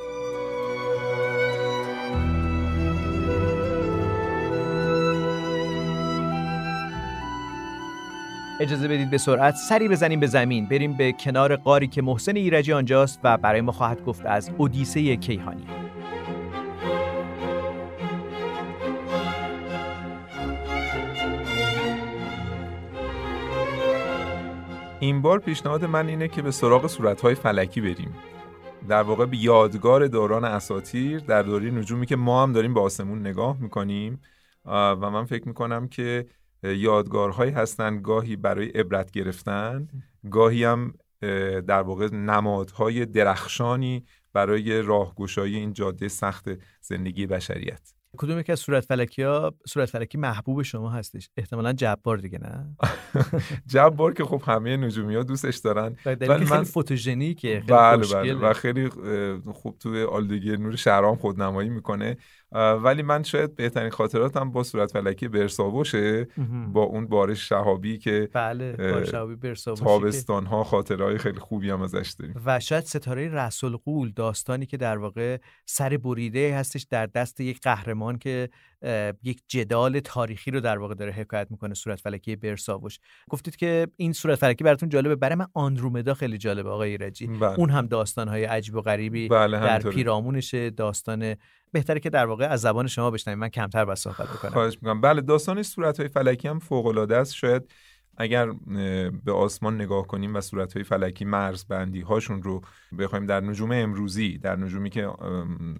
اجازه 8.60 8.88
بدید 8.88 9.10
به 9.10 9.18
سرعت 9.18 9.54
سری 9.54 9.88
بزنیم 9.88 10.20
به 10.20 10.26
زمین. 10.26 10.68
بریم 10.68 10.92
به 10.92 11.12
کنار 11.12 11.56
قاری 11.56 11.86
که 11.86 12.02
محسن 12.02 12.36
ایرجی 12.36 12.72
آنجاست 12.72 13.20
و 13.24 13.38
برای 13.38 13.60
ما 13.60 13.72
خواهد 13.72 14.04
گفت 14.04 14.26
از 14.26 14.50
اودیسه 14.58 15.16
کیهانی. 15.16 15.81
این 25.02 25.22
بار 25.22 25.38
پیشنهاد 25.38 25.84
من 25.84 26.08
اینه 26.08 26.28
که 26.28 26.42
به 26.42 26.50
سراغ 26.50 26.86
صورتهای 26.86 27.34
فلکی 27.34 27.80
بریم. 27.80 28.14
در 28.88 29.02
واقع 29.02 29.26
به 29.26 29.36
یادگار 29.36 30.06
دوران 30.06 30.44
اساتیر 30.44 31.18
در 31.18 31.42
دوره 31.42 31.70
نجومی 31.70 32.06
که 32.06 32.16
ما 32.16 32.42
هم 32.42 32.52
داریم 32.52 32.74
به 32.74 32.80
آسمون 32.80 33.20
نگاه 33.20 33.60
می‌کنیم 33.60 34.20
و 34.64 34.96
من 34.96 35.24
فکر 35.24 35.48
می‌کنم 35.48 35.88
که 35.88 36.26
یادگارهایی 36.62 37.52
هستن 37.52 38.02
گاهی 38.02 38.36
برای 38.36 38.68
عبرت 38.68 39.10
گرفتن 39.10 39.88
گاهی 40.30 40.64
هم 40.64 40.94
در 41.66 41.82
واقع 41.82 42.14
نمادهای 42.14 43.06
درخشانی 43.06 44.04
برای 44.32 44.82
راهگشایی 44.82 45.56
این 45.56 45.72
جاده 45.72 46.08
سخت 46.08 46.48
زندگی 46.80 47.26
بشریت. 47.26 48.01
کدوم 48.18 48.38
یکی 48.38 48.52
از 48.52 48.60
صورت 48.60 48.84
فلکی 48.84 49.22
ها 49.22 49.54
صورت 49.68 49.90
فلکی 49.90 50.18
محبوب 50.18 50.62
شما 50.62 50.90
هستش؟ 50.90 51.28
احتمالا 51.36 51.72
جبار 51.72 52.18
دیگه 52.18 52.38
نه؟ 52.38 52.76
جبار 53.74 54.14
که 54.14 54.24
خب 54.24 54.42
همه 54.46 54.76
نجومی 54.76 55.14
ها 55.14 55.22
دوستش 55.22 55.56
دارن. 55.56 55.96
ولی 56.06 56.44
من 56.44 56.62
فوتوژنیکه 56.62 57.48
خیلی 57.48 57.72
بله 57.72 58.06
بله 58.06 58.34
و 58.34 58.52
خیلی 58.52 58.88
خوب 59.52 59.78
توی 59.78 60.02
آلودگی 60.02 60.56
نور 60.56 60.76
شهرام 60.76 61.16
خودنمایی 61.16 61.68
می‌کنه. 61.68 62.16
ولی 62.54 63.02
من 63.02 63.22
شاید 63.22 63.56
بهترین 63.56 63.90
خاطراتم 63.90 64.50
با 64.50 64.62
صورت 64.62 64.92
فلکی 64.92 65.28
برساوشه 65.28 66.28
با 66.72 66.82
اون 66.82 67.06
بارش 67.06 67.48
شهابی 67.48 67.98
که 67.98 68.28
بله 68.32 68.72
بارش 68.72 69.62
تابستان 69.62 70.46
ها 70.46 70.64
خاطرهای 70.64 71.18
خیلی 71.18 71.40
خوبی 71.40 71.70
هم 71.70 71.82
ازش 71.82 72.14
داریم. 72.18 72.42
و 72.46 72.60
شاید 72.60 72.84
ستاره 72.84 73.28
رسول 73.28 73.76
قول 73.76 74.12
داستانی 74.16 74.66
که 74.66 74.76
در 74.76 74.98
واقع 74.98 75.38
سر 75.66 75.96
بریده 75.96 76.56
هستش 76.56 76.86
در 76.90 77.06
دست 77.06 77.40
یک 77.40 77.60
قهرمان 77.60 78.18
که 78.18 78.48
یک 79.22 79.42
جدال 79.48 80.00
تاریخی 80.00 80.50
رو 80.50 80.60
در 80.60 80.78
واقع 80.78 80.94
داره 80.94 81.12
حکایت 81.12 81.46
می‌کنه 81.50 81.74
صورت 81.74 82.00
فلکی 82.00 82.36
برساوش. 82.36 82.98
گفتید 83.30 83.56
که 83.56 83.88
این 83.96 84.12
صورت 84.12 84.38
فلکی 84.38 84.64
براتون 84.64 84.88
جالبه. 84.88 85.16
برای 85.16 85.34
من 85.34 85.46
آندرومدا 85.54 86.14
خیلی 86.14 86.38
جالبه 86.38 86.70
آقای 86.70 86.90
ایرجی. 86.90 87.26
بله. 87.26 87.58
اون 87.58 87.70
هم 87.70 87.86
داستانهای 87.86 88.44
عجیب 88.44 88.74
و 88.74 88.80
غریبی 88.80 89.28
بله 89.28 89.60
در 89.60 89.78
پیرامونشه 89.78 90.70
داستان 90.70 91.34
بهتره 91.72 92.00
که 92.00 92.10
در 92.10 92.26
واقع 92.26 92.46
از 92.46 92.60
زبان 92.60 92.86
شما 92.86 93.10
بشنویم. 93.10 93.38
من 93.38 93.48
کمتر 93.48 93.84
بس 93.84 94.00
صحبت 94.00 94.28
بکنم. 94.28 94.50
خواهش 94.50 94.74
می‌کنم. 94.82 95.00
بله 95.00 95.20
داستان 95.20 95.62
صورت 95.62 96.00
های 96.00 96.08
فلکی 96.08 96.48
هم 96.48 96.58
فوق 96.58 96.86
العاده 96.86 97.16
است. 97.16 97.34
شاید 97.34 97.72
اگر 98.16 98.52
به 99.24 99.32
آسمان 99.32 99.74
نگاه 99.74 100.06
کنیم 100.06 100.34
و 100.34 100.40
صورت 100.40 100.72
های 100.72 100.82
فلکی 100.84 101.24
مرز 101.24 101.64
بندی 101.64 102.00
هاشون 102.00 102.42
رو 102.42 102.60
بخوایم 102.98 103.26
در 103.26 103.40
نجوم 103.40 103.72
امروزی 103.72 104.38
در 104.38 104.56
نجومی 104.56 104.90
که 104.90 105.10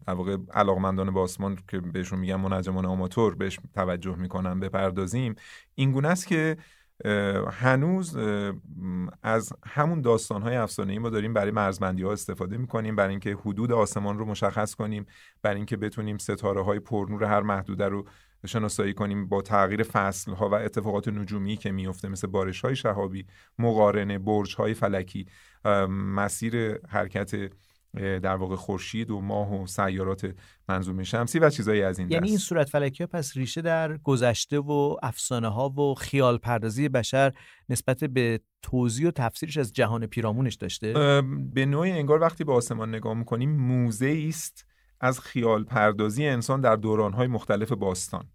واقع 0.06 0.36
علاقمندان 0.54 1.14
به 1.14 1.20
آسمان 1.20 1.58
که 1.68 1.80
بهشون 1.80 2.18
میگن 2.18 2.36
منجمان 2.36 2.86
آماتور 2.86 3.34
بهش 3.34 3.58
توجه 3.74 4.16
می‌کنن 4.16 4.60
بپردازیم. 4.60 5.34
این 5.74 5.92
گونه 5.92 6.08
است 6.08 6.26
که 6.26 6.56
هنوز 7.52 8.16
از 9.22 9.52
همون 9.66 10.00
داستانهای 10.00 10.56
افسانه‌ای 10.56 10.98
ما 10.98 11.10
داریم 11.10 11.32
برای 11.32 11.50
مرزبندی 11.50 12.02
ها 12.02 12.12
استفاده 12.12 12.56
می‌کنیم 12.56 12.96
برای 12.96 13.10
اینکه 13.10 13.30
حدود 13.30 13.72
آسمان 13.72 14.18
رو 14.18 14.24
مشخص 14.24 14.74
کنیم 14.74 15.06
برای 15.42 15.56
اینکه 15.56 15.76
بتونیم 15.76 16.18
ستاره 16.18 16.62
های 16.62 16.78
پرنور 16.78 17.24
هر 17.24 17.40
محدوده 17.40 17.88
رو 17.88 18.04
شناسایی 18.46 18.94
کنیم 18.94 19.28
با 19.28 19.42
تغییر 19.42 19.82
فصل 19.82 20.32
ها 20.32 20.48
و 20.48 20.54
اتفاقات 20.54 21.08
نجومی 21.08 21.56
که 21.56 21.72
میفته 21.72 22.08
مثل 22.08 22.26
بارش 22.26 22.60
های 22.60 22.76
شهابی 22.76 23.26
مقارنه 23.58 24.18
برج 24.18 24.56
های 24.56 24.74
فلکی 24.74 25.26
مسیر 25.88 26.86
حرکت 26.88 27.50
در 27.94 28.36
واقع 28.36 28.56
خورشید 28.56 29.10
و 29.10 29.20
ماه 29.20 29.62
و 29.62 29.66
سیارات 29.66 30.34
منظومه 30.68 31.04
شمسی 31.04 31.38
و 31.38 31.50
چیزایی 31.50 31.82
از 31.82 31.98
این 31.98 32.10
یعنی 32.10 32.22
دست. 32.22 32.30
این 32.30 32.38
صورت 32.38 32.68
فلکی 32.68 33.02
ها 33.02 33.06
پس 33.06 33.36
ریشه 33.36 33.62
در 33.62 33.96
گذشته 33.96 34.58
و 34.58 34.96
افسانه 35.02 35.48
ها 35.48 35.68
و 35.68 35.94
خیال 35.94 36.38
پردازی 36.38 36.88
بشر 36.88 37.32
نسبت 37.68 38.04
به 38.04 38.40
توضیح 38.62 39.08
و 39.08 39.10
تفسیرش 39.10 39.56
از 39.56 39.72
جهان 39.72 40.06
پیرامونش 40.06 40.54
داشته؟ 40.54 41.22
به 41.54 41.66
نوعی 41.66 41.92
انگار 41.92 42.20
وقتی 42.20 42.44
به 42.44 42.52
آسمان 42.52 42.94
نگاه 42.94 43.14
می‌کنیم 43.14 43.50
موزه 43.50 44.24
است 44.28 44.66
از 45.00 45.20
خیال 45.20 45.64
پردازی 45.64 46.26
انسان 46.26 46.60
در 46.60 46.76
دورانهای 46.76 47.26
مختلف 47.26 47.72
باستان. 47.72 48.28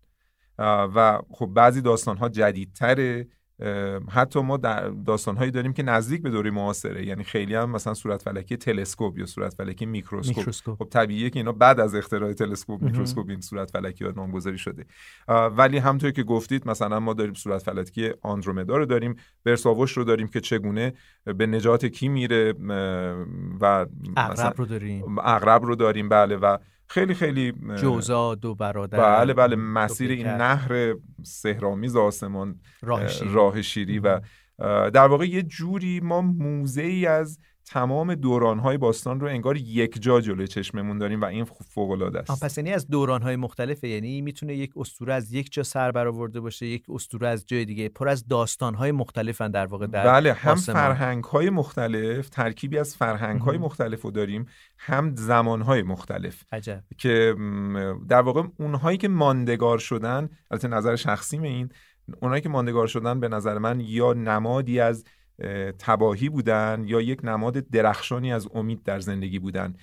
و 0.95 1.19
خب 1.31 1.45
بعضی 1.45 1.81
داستانها 1.81 2.29
جدیدتره 2.29 3.27
حتی 4.09 4.41
ما 4.41 4.57
در 4.57 4.89
داستانهایی 4.89 5.51
داریم 5.51 5.73
که 5.73 5.83
نزدیک 5.83 6.21
به 6.21 6.29
دوره 6.29 6.51
معاصره. 6.51 7.05
یعنی 7.05 7.23
خیلی 7.23 7.55
هم 7.55 7.69
مثلا 7.69 7.93
صورت 7.93 8.21
فلکی 8.21 8.57
تلسکوپ 8.57 9.17
یا 9.17 9.25
صورت 9.25 9.53
فلکی 9.53 9.85
میکروسکوپ, 9.85 10.37
میکروسکوپ. 10.37 10.77
خب 10.77 10.89
طبیعیه 10.89 11.29
که 11.29 11.39
اینا 11.39 11.51
بعد 11.51 11.79
از 11.79 11.95
اختراع 11.95 12.33
تلسکوپ 12.33 12.81
میکروسکوپ 12.81 13.29
این 13.29 13.41
صورت 13.41 13.71
فلکی 13.71 14.05
ها 14.05 14.11
نامگذاری 14.11 14.57
شده. 14.57 14.85
ولی 15.27 15.77
همونطور 15.77 16.11
که 16.11 16.23
گفتید 16.23 16.67
مثلا 16.67 16.99
ما 16.99 17.13
داریم 17.13 17.33
صورت 17.33 17.63
فلکی 17.63 18.11
آندرومدا 18.21 18.77
رو 18.77 18.85
داریم. 18.85 19.15
برساوش 19.43 19.91
رو 19.91 20.03
داریم 20.03 20.27
که 20.27 20.39
چگونه 20.39 20.93
به 21.25 21.47
نجات 21.47 21.85
کی 21.85 22.07
میره 22.07 22.53
و 23.61 23.85
اغرب 24.17 24.53
رو 24.57 24.65
داریم. 24.65 25.17
اغرب 25.19 25.63
رو 25.63 25.75
داریم 25.75 26.09
بله. 26.09 26.35
و 26.35 26.57
خیلی 26.87 27.13
خیلی 27.13 27.53
جوزا 27.77 28.35
دو 28.35 28.55
برادر 28.55 28.97
بله 28.97 29.33
بله 29.33 29.55
مسیر 29.55 30.11
این 30.11 30.27
نهر 30.27 30.95
سهرامیز 31.23 31.95
آسمان 31.95 32.59
راه 32.81 33.07
شیری, 33.07 33.33
راه 33.33 33.61
شیری 33.61 33.99
و 33.99 34.21
در 34.89 35.07
واقع 35.07 35.25
یه 35.25 35.43
جوری 35.43 35.99
ما 35.99 36.21
موزه 36.21 36.81
ای 36.81 37.05
از 37.05 37.39
تمام 37.67 38.15
دورانهای 38.15 38.77
باستان 38.77 39.19
رو 39.19 39.27
انگار 39.27 39.57
یک 39.57 40.01
جا 40.01 40.21
جلوی 40.21 40.47
چشممون 40.47 40.97
داریم 40.97 41.21
و 41.21 41.25
این 41.25 41.45
فوق 41.45 41.91
العاده 41.91 42.19
است 42.19 42.43
پس 42.43 42.57
یعنی 42.57 42.73
از 42.73 42.87
دورانهای 42.87 43.35
مختلفه 43.35 43.87
یعنی 43.87 44.21
می‌تونه 44.21 44.55
یک 44.55 44.71
اسطوره 44.77 45.13
از 45.13 45.33
یک 45.33 45.53
جا 45.53 45.63
سر 45.63 45.91
برآورده 45.91 46.39
باشه 46.39 46.65
یک 46.65 46.83
اسطوره 46.89 47.27
از 47.27 47.45
جای 47.45 47.65
دیگه 47.65 47.89
پر 47.89 48.09
از 48.09 48.27
داستانهای 48.27 48.91
مختلفن 48.91 49.51
در 49.51 49.65
واقع 49.65 49.87
در 49.87 50.03
بله 50.03 50.33
هم. 50.33 50.55
فرهنگهای 50.55 51.49
مختلف 51.49 52.29
ترکیبی 52.29 52.77
از 52.77 52.95
فرهنگهای 52.95 53.57
مختلف 53.57 54.01
رو 54.01 54.11
داریم 54.11 54.45
هم 54.77 55.15
زمانهای 55.15 55.83
مختلف 55.83 56.43
عجب. 56.51 56.83
که 56.97 57.35
در 58.09 58.21
واقع 58.21 58.43
اونهایی 58.59 58.97
که 58.97 59.07
ماندگار 59.07 59.77
شدن 59.77 60.29
البته 60.51 60.67
نظر 60.67 60.95
شخصیم 60.95 61.43
این 61.43 61.69
اونهایی 62.21 62.41
که 62.41 62.49
ماندگار 62.49 62.87
شدن 62.87 63.19
به 63.19 63.27
نظر 63.27 63.57
من 63.57 63.79
یا 63.79 64.13
نمادی 64.13 64.79
از 64.79 65.03
تباهی 65.79 66.29
بودن 66.29 66.83
یا 66.87 67.01
یک 67.01 67.19
نماد 67.23 67.69
درخشانی 67.69 68.33
از 68.33 68.47
امید 68.53 68.83
در 68.83 68.99
زندگی 68.99 69.39
بودن. 69.39 69.75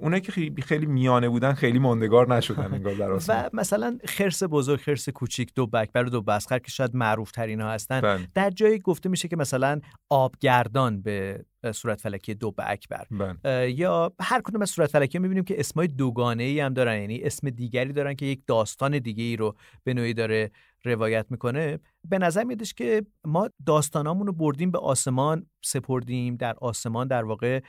اونایی 0.00 0.22
که 0.22 0.32
خیلی, 0.32 0.62
خیلی 0.62 0.86
میانه 0.86 1.28
بودن 1.28 1.52
خیلی 1.52 1.78
ماندگار 1.78 2.34
نشدن 2.34 2.74
انگار 2.74 2.94
در 2.94 3.12
و 3.28 3.50
مثلا 3.52 3.98
خرس 4.04 4.42
بزرگ 4.42 4.80
خرس 4.80 5.08
کوچیک 5.08 5.54
دو 5.54 5.66
بکبر 5.66 6.04
و 6.04 6.10
دو 6.10 6.22
بسخر 6.22 6.58
که 6.58 6.70
شاید 6.70 6.96
معروف 6.96 7.30
ترین 7.30 7.60
ها 7.60 7.70
هستن. 7.70 8.00
بله. 8.00 8.28
در 8.34 8.50
جایی 8.50 8.78
گفته 8.78 9.08
میشه 9.08 9.28
که 9.28 9.36
مثلا 9.36 9.80
آبگردان 10.10 11.02
به 11.02 11.44
صورت 11.72 12.00
فلکی 12.00 12.34
دو 12.34 12.54
اکبر 12.58 13.06
بله. 13.10 13.70
یا 13.70 14.12
هر 14.20 14.40
کدوم 14.40 14.62
از 14.62 14.70
صورت 14.70 14.90
فلکی 14.90 15.18
می‌بینیم 15.18 15.44
که 15.44 15.60
اسمای 15.60 15.86
دوگانه 15.86 16.42
ای 16.42 16.60
هم 16.60 16.74
دارن. 16.74 17.00
یعنی 17.00 17.22
اسم 17.22 17.50
دیگری 17.50 17.92
دارن 17.92 18.14
که 18.14 18.26
یک 18.26 18.42
داستان 18.46 18.98
دیگه 18.98 19.24
ای 19.24 19.36
رو 19.36 19.56
به 19.84 19.94
نوعی 19.94 20.14
داره 20.14 20.50
روایت 20.84 21.26
می‌کنه 21.30 21.78
به 22.08 22.18
نظر 22.18 22.44
میادش 22.44 22.74
که 22.74 23.02
ما 23.24 23.50
داستانامون 23.66 24.26
رو 24.26 24.32
بردیم 24.32 24.70
به 24.70 24.78
آسمان 24.78 25.46
سپردیم 25.64 26.36
در 26.36 26.54
آسمان 26.60 27.08
در 27.08 27.24
واقع 27.24 27.60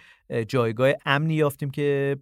جایگاه 0.47 0.91
امنی 1.05 1.33
یافتیم 1.33 1.69
که 1.69 2.17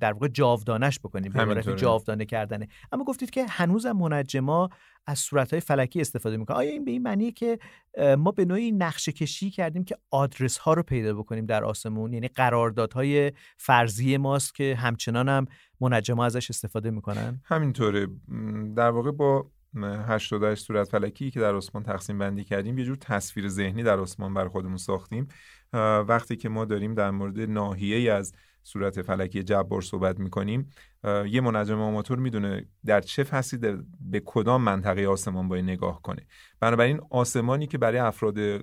در 0.00 0.12
واقع 0.12 0.28
جاودانش 0.28 0.98
بکنیم 0.98 1.32
به 1.32 1.40
عبارت 1.40 1.76
جاودانه 1.76 2.24
کردنه. 2.24 2.68
اما 2.92 3.04
گفتید 3.04 3.30
که 3.30 3.46
هنوزم 3.46 3.92
منجما 3.92 4.68
از 5.06 5.18
صورتهای 5.18 5.60
فلکی 5.60 6.00
استفاده 6.00 6.36
می‌کنه. 6.36 6.56
آیا 6.56 6.70
این 6.70 6.84
به 6.84 6.90
این 6.90 7.02
معنیه 7.02 7.32
که 7.32 7.58
ما 8.18 8.30
به 8.30 8.44
نوعی 8.44 8.72
نقشه 8.72 9.12
کشی 9.12 9.50
کردیم 9.50 9.84
که 9.84 9.96
آدرس 10.10 10.58
ها 10.58 10.72
رو 10.72 10.82
پیدا 10.82 11.14
بکنیم 11.14 11.46
در 11.46 11.64
آسمون؟ 11.64 12.12
یعنی 12.12 12.28
قراردادهای 12.28 13.32
فرضی 13.56 14.16
ماست 14.16 14.54
که 14.54 14.76
همچنان 14.78 15.28
هم 15.28 15.46
منجما 15.80 16.24
ازش 16.24 16.50
استفاده 16.50 16.90
می‌کنن؟ 16.90 17.40
همینطوره. 17.44 18.06
در 18.76 18.90
واقع 18.90 19.10
با 19.10 19.50
88 19.76 20.64
صورت 20.64 20.88
فلکی 20.88 21.30
که 21.30 21.40
در 21.40 21.54
آسمان 21.54 21.82
تقسیم 21.82 22.18
بندی 22.18 22.44
کردیم 22.44 22.78
یه 22.78 22.84
جور 22.84 22.96
تصویر 22.96 23.48
ذهنی 23.48 23.82
در 23.82 24.00
آسمان 24.00 24.34
بر 24.34 24.48
خودمون 24.48 24.76
ساختیم. 24.76 25.28
وقتی 26.08 26.36
که 26.36 26.48
ما 26.48 26.64
داریم 26.64 26.94
در 26.94 27.10
مورد 27.10 27.40
ناحیه 27.40 28.12
از 28.12 28.32
صورت 28.62 29.02
فلکی 29.02 29.42
جبار 29.42 29.82
صحبت 29.82 30.20
می‌کنیم 30.20 30.70
یه 31.04 31.40
منجم 31.40 31.80
آماتور 31.80 32.18
می‌دونه 32.18 32.66
در 32.86 33.00
چه 33.00 33.24
فصلی 33.24 33.76
به 34.00 34.22
کدام 34.24 34.62
منطقه 34.62 35.06
آسمان 35.06 35.48
باید 35.48 35.64
نگاه 35.64 36.02
کنه. 36.02 36.26
بنابراین 36.60 37.00
آسمانی 37.10 37.66
که 37.66 37.78
برای 37.78 37.98
افراد 37.98 38.58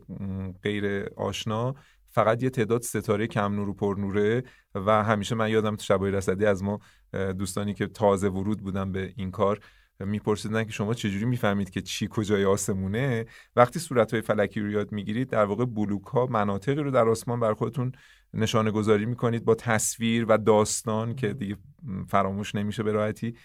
غیر 0.64 1.10
آشنا 1.18 1.76
فقط 2.10 2.44
یه 2.44 2.50
تعداد 2.50 2.82
ستاره 2.82 3.28
کم 3.28 3.56
نور 3.56 3.70
و 3.70 3.74
پر 3.74 3.96
نوره 4.00 4.44
و 4.76 5.04
همیشه 5.04 5.36
من 5.36 5.50
یادم 5.50 5.76
تو 5.76 5.84
شبای 5.84 6.12
رصدی 6.12 6.46
از 6.46 6.64
ما 6.64 6.80
دوستانی 7.14 7.74
که 7.74 7.88
تازه 7.88 8.30
ورود 8.30 8.60
بودن 8.60 8.92
به 8.92 9.14
این 9.16 9.32
کار 9.32 9.60
میپرسیدن 10.00 10.64
که 10.64 10.72
شما 10.72 10.94
چجوری 10.94 11.26
می‌فهمید 11.26 11.70
که 11.70 11.82
چی 11.82 12.08
کجای 12.12 12.46
آسمونه؟ 12.46 13.26
وقتی 13.56 13.80
صورتهای 13.80 14.22
فلکی 14.22 14.60
رو 14.60 14.72
یاد 14.72 14.92
می‌گیرید 14.92 15.30
در 15.30 15.46
واقع 15.46 15.66
بلوک 15.66 16.04
ها 16.04 16.26
مناطقی 16.26 16.76
رو 16.76 16.92
در 16.92 17.10
آسمان 17.10 17.40
بر 17.40 17.54
خودتون 17.54 17.92
نشانه 18.34 18.72
گذاری 18.72 19.06
می‌کنید 19.06 19.46
با 19.46 19.56
تصویر 19.56 20.26
و 20.30 20.38
داستان 20.38 21.16
که 21.16 21.34
دیگه 21.34 21.58
فراموش 22.08 22.56
نمیشه 22.56 22.84
به 22.84 22.92
راحتی 22.92 23.36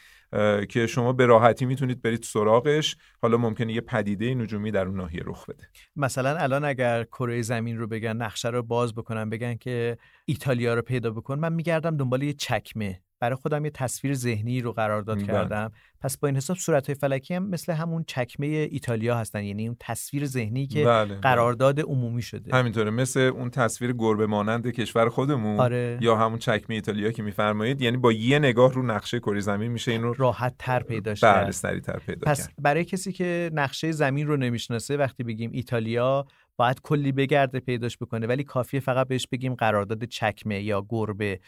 که 0.68 0.86
شما 0.86 1.12
به 1.12 1.26
راحتی 1.26 1.66
می‌تونید 1.66 2.02
برید 2.02 2.22
سراغش. 2.22 2.96
حالا 3.22 3.36
ممکنه 3.36 3.72
یه 3.72 3.80
پدیده 3.80 4.34
نجومی 4.34 4.70
در 4.70 4.86
اون 4.86 4.96
ناحیه 4.96 5.22
رخ 5.24 5.46
بده. 5.46 5.68
مثلا 5.96 6.36
الان 6.36 6.64
اگر 6.64 7.04
کره 7.04 7.42
زمین 7.42 7.78
رو 7.78 7.86
بگن 7.86 8.16
نقشه 8.16 8.48
رو 8.48 8.62
باز 8.62 8.94
بکنن 8.94 9.30
بگن 9.30 9.54
که 9.54 9.98
ایتالیا 10.24 10.74
رو 10.74 10.82
پیدا 10.82 11.10
بکن 11.10 11.38
من 11.38 11.52
میگردم 11.52 11.96
دنبال 11.96 12.22
یه 12.22 12.32
چکمه. 12.32 13.00
برای 13.20 13.36
خودم 13.36 13.64
یه 13.64 13.70
تصویر 13.70 14.14
ذهنی 14.14 14.60
رو 14.60 14.72
قرار 14.72 15.02
داد 15.02 15.16
بله. 15.16 15.26
کردم 15.26 15.72
پس 16.00 16.16
با 16.18 16.28
این 16.28 16.36
حساب 16.36 16.56
صورت 16.56 16.86
های 16.86 16.94
فلکی 16.94 17.34
هم 17.34 17.46
مثل 17.46 17.72
همون 17.72 18.04
چکمه 18.06 18.46
ایتالیا 18.46 19.16
هستن 19.16 19.44
یعنی 19.44 19.66
اون 19.66 19.76
تصویر 19.80 20.26
ذهنی 20.26 20.66
که 20.66 20.84
بله، 20.84 21.04
بله. 21.04 21.20
قرارداد 21.20 21.80
عمومی 21.80 22.22
شده 22.22 22.56
همینطوره 22.56 22.90
مثل 22.90 23.20
اون 23.20 23.50
تصویر 23.50 23.92
گربه 23.92 24.26
مانند 24.26 24.66
کشور 24.66 25.08
خودمون 25.08 25.60
آره. 25.60 25.98
یا 26.00 26.16
همون 26.16 26.38
چکمه 26.38 26.74
ایتالیا 26.74 27.12
که 27.12 27.22
میفرمایید 27.22 27.82
یعنی 27.82 27.96
با 27.96 28.12
یه 28.12 28.38
نگاه 28.38 28.72
رو 28.72 28.82
نقشه 28.82 29.20
کره 29.20 29.40
زمین 29.40 29.72
میشه 29.72 29.92
این 29.92 30.02
رو 30.02 30.14
راحت 30.18 30.54
تر 30.58 30.82
پیداش 30.82 31.24
بله 31.24 31.32
کرد 31.32 31.50
سریعتر 31.50 31.98
پیدا 32.06 32.30
پس 32.30 32.46
کرد 32.46 32.54
برای 32.58 32.84
کسی 32.84 33.12
که 33.12 33.50
نقشه 33.54 33.92
زمین 33.92 34.26
رو 34.26 34.36
نمی‌شناسه 34.36 34.96
وقتی 34.96 35.22
بگیم 35.22 35.50
ایتالیا 35.52 36.26
باید 36.60 36.80
کلی 36.82 37.12
بگرده 37.12 37.60
پیداش 37.60 37.98
بکنه 37.98 38.26
ولی 38.26 38.44
کافیه 38.44 38.80
فقط 38.80 39.08
بهش 39.08 39.26
بگیم 39.26 39.54
قرارداد 39.54 40.04
چکمه 40.04 40.62
یا 40.62 40.86
گربه 40.88 41.40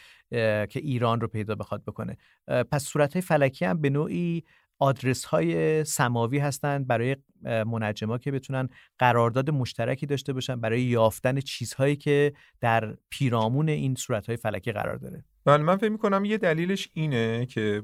که 0.69 0.79
ایران 0.79 1.21
رو 1.21 1.27
پیدا 1.27 1.55
بخواد 1.55 1.83
بکنه. 1.83 2.17
پس 2.71 2.83
صورت 2.83 3.19
فلکی 3.19 3.65
هم 3.65 3.81
به 3.81 3.89
نوعی 3.89 4.43
آدرس 4.79 5.25
های 5.25 5.83
سماوی 5.83 6.39
هستند 6.39 6.87
برای 6.87 7.15
منجما 7.43 8.17
که 8.17 8.31
بتونن 8.31 8.69
قرارداد 8.99 9.49
مشترکی 9.49 10.05
داشته 10.05 10.33
باشن 10.33 10.61
برای 10.61 10.81
یافتن 10.81 11.39
چیزهایی 11.39 11.95
که 11.95 12.33
در 12.61 12.97
پیرامون 13.09 13.69
این 13.69 13.95
صورت 13.95 14.27
های 14.27 14.37
فلکی 14.37 14.71
قرار 14.71 14.97
داره. 14.97 15.23
بله 15.45 15.63
من 15.63 15.77
فکر 15.77 15.89
می‌کنم 15.89 16.25
یه 16.25 16.37
دلیلش 16.37 16.89
اینه 16.93 17.45
که 17.45 17.83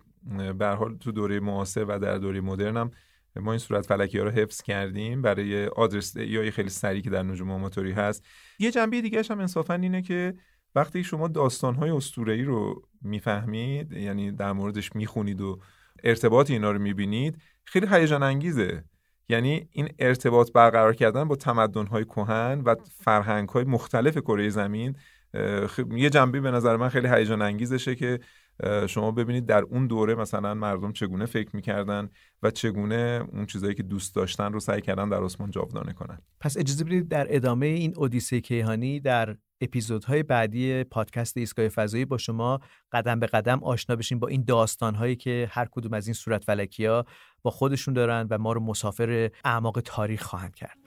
به 0.60 0.68
حال 0.68 0.98
تو 0.98 1.12
دوره 1.12 1.40
معاصر 1.40 1.86
و 1.86 2.00
در 2.00 2.18
دوره 2.18 2.42
مدرن 2.42 2.78
هم 2.78 2.92
ما 3.36 3.52
این 3.52 3.60
صورت 3.60 3.86
فلکی 3.86 4.18
ها 4.18 4.24
رو 4.24 4.32
حفظ 4.32 4.62
کردیم. 4.62 5.22
برای 5.22 5.66
آدرس 5.66 6.16
یا 6.16 6.52
خیلی 6.52 6.70
سریع 6.70 7.02
که 7.02 7.10
در 7.10 7.24
نجوم 7.24 7.52
آماتوری 7.52 7.92
هست. 7.92 8.26
یه 8.60 8.72
جنبه 8.72 9.02
دیگه 9.02 9.24
هم 9.30 9.40
انصافا 9.40 9.74
اینه 9.74 10.02
که 10.02 10.34
وقتی 10.76 11.04
شما 11.04 11.28
داستانهای 11.28 11.90
اسطوره‌ای 11.90 12.44
رو 12.44 12.82
می‌فهمید 13.02 13.92
یعنی 13.92 14.32
در 14.32 14.52
موردش 14.52 14.96
می‌خونید 14.96 15.42
و 15.42 15.60
ارتباط 16.04 16.52
اینا 16.52 16.72
رو 16.72 16.80
می‌بینید 16.80 17.38
خیلی 17.66 17.88
هیجان 17.88 18.24
انگیزه. 18.24 18.84
یعنی 19.30 19.68
این 19.72 19.90
ارتباط 20.00 20.52
برقرار 20.52 20.96
کردن 20.96 21.28
با 21.28 21.36
تمدن‌های 21.36 22.06
کهن 22.06 22.62
و 22.66 22.76
فرهنگ‌های 23.02 23.64
مختلف 23.64 24.18
کره 24.18 24.50
زمین 24.50 24.96
اه، 25.34 25.68
خ- 25.68 25.94
یه 25.94 26.10
جنبه 26.10 26.42
به 26.42 26.52
نظر 26.52 26.76
من 26.76 26.90
خیلی 26.90 27.08
هیجان 27.08 27.42
انگیزشه 27.42 27.96
که 27.96 28.20
شما 28.88 29.12
ببینید 29.12 29.46
در 29.46 29.64
اون 29.64 29.88
دوره 29.88 30.16
مثلا 30.16 30.54
مردم 30.54 30.92
چگونه 30.92 31.26
فکر 31.26 31.56
می‌کردن 31.56 32.10
و 32.44 32.52
چگونه 32.52 33.28
اون 33.34 33.46
چیزایی 33.46 33.76
که 33.76 33.84
دوست 33.84 34.16
داشتن 34.16 34.54
رو 34.54 34.60
سعی 34.60 34.82
کردن 34.82 35.10
در 35.10 35.24
آسمان 35.24 35.52
جاودانه 35.52 35.94
کنن. 35.94 36.20
پس 36.40 36.58
اجازه 36.58 36.84
بدید 36.84 37.08
در 37.08 37.28
ادامه 37.30 37.66
این 37.66 37.94
اودیسه 37.98 38.42
کیهانی 38.42 39.00
در 39.00 39.36
اپیزودهای 39.62 40.24
بعدی 40.24 40.84
پادکست 40.84 41.38
ایستگاه 41.38 41.70
فضایی 41.70 42.06
با 42.06 42.18
شما 42.18 42.60
قدم 42.92 43.20
به 43.20 43.28
قدم 43.28 43.64
آشنا 43.64 43.96
بشیم 43.96 44.20
با 44.20 44.28
این 44.28 44.44
داستانهایی 44.48 45.16
که 45.16 45.48
هر 45.52 45.68
کدوم 45.72 45.94
از 45.94 46.08
این 46.08 46.14
صورت 46.14 46.44
فلکی 46.44 46.86
ها 46.86 47.06
با 47.42 47.52
خودشون 47.52 47.94
دارن 47.94 48.28
و 48.30 48.38
ما 48.38 48.54
رو 48.54 48.62
مسافر 48.62 49.32
اعماق 49.46 49.82
تاریخ 49.86 50.24
خواهند 50.24 50.56
کرد. 50.56 50.78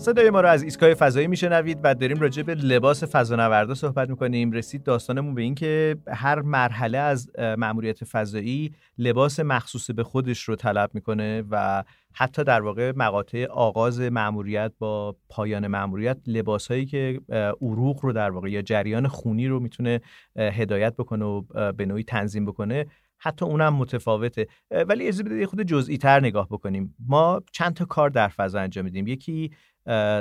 صدای 0.00 0.30
ما 0.30 0.40
رو 0.40 0.48
از 0.48 0.62
ایستگاه 0.62 0.94
فضایی 0.94 1.26
میشنوید 1.26 1.78
و 1.82 1.94
داریم 1.94 2.20
راجع 2.20 2.42
به 2.42 2.54
لباس 2.54 3.04
فضانوردا 3.04 3.74
صحبت 3.74 4.10
می‌کنیم. 4.10 4.52
رسید 4.52 4.82
داستانمون 4.82 5.34
به 5.34 5.42
این 5.42 5.54
که 5.54 5.96
هر 6.08 6.40
مرحله 6.40 6.98
از 6.98 7.30
مأموریت 7.38 8.04
فضایی 8.04 8.72
لباس 8.98 9.40
مخصوص 9.40 9.90
به 9.90 10.04
خودش 10.04 10.42
رو 10.42 10.56
طلب 10.56 10.90
می‌کنه 10.94 11.44
و 11.50 11.84
حتی 12.12 12.44
در 12.44 12.60
واقع 12.60 12.92
مقاطع 12.96 13.44
آغاز 13.44 14.00
مأموریت 14.00 14.72
با 14.78 15.16
پایان 15.28 15.66
مأموریت 15.66 16.18
لباسهایی 16.26 16.86
که 16.86 17.20
عروق 17.62 18.04
رو 18.04 18.12
در 18.12 18.30
واقع 18.30 18.50
یا 18.50 18.62
جریان 18.62 19.08
خونی 19.08 19.48
رو 19.48 19.60
می‌تونه 19.60 20.00
هدایت 20.36 20.96
بکنه 20.96 21.24
و 21.24 21.42
به 21.72 21.86
نوعی 21.86 22.04
تنظیم 22.04 22.44
بکنه 22.44 22.86
حتی 23.22 23.44
اونم 23.44 23.74
متفاوته. 23.74 24.46
ولی 24.88 25.06
اجازه 25.06 25.22
بدید 25.22 25.46
خود 25.46 25.62
جزئی 25.62 25.98
تر 25.98 26.20
نگاه 26.20 26.46
بکنیم. 26.48 26.94
ما 27.08 27.42
چند 27.52 27.74
تا 27.74 27.84
کار 27.84 28.10
در 28.10 28.28
فضا 28.28 28.60
انجام 28.60 28.84
میدیم. 28.84 29.06
یکی 29.06 29.50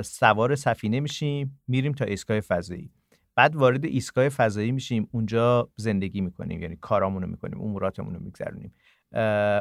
سوار 0.03 0.55
سفینه 0.55 0.99
میشیم 0.99 1.61
میریم 1.67 1.93
تا 1.93 2.05
ایستگاه 2.05 2.39
فضایی. 2.39 2.91
بعد 3.35 3.55
وارد 3.55 3.85
ایستگاه 3.85 4.29
فضایی 4.29 4.71
میشیم 4.71 5.07
اونجا 5.11 5.69
زندگی 5.75 6.21
می‌کنیم 6.21 6.61
یعنی 6.61 6.75
کارامونو 6.75 7.27
می‌کنیم 7.27 7.61
اموراتمون 7.61 8.13
رو 8.13 8.19
میگذرونیم 8.19 8.73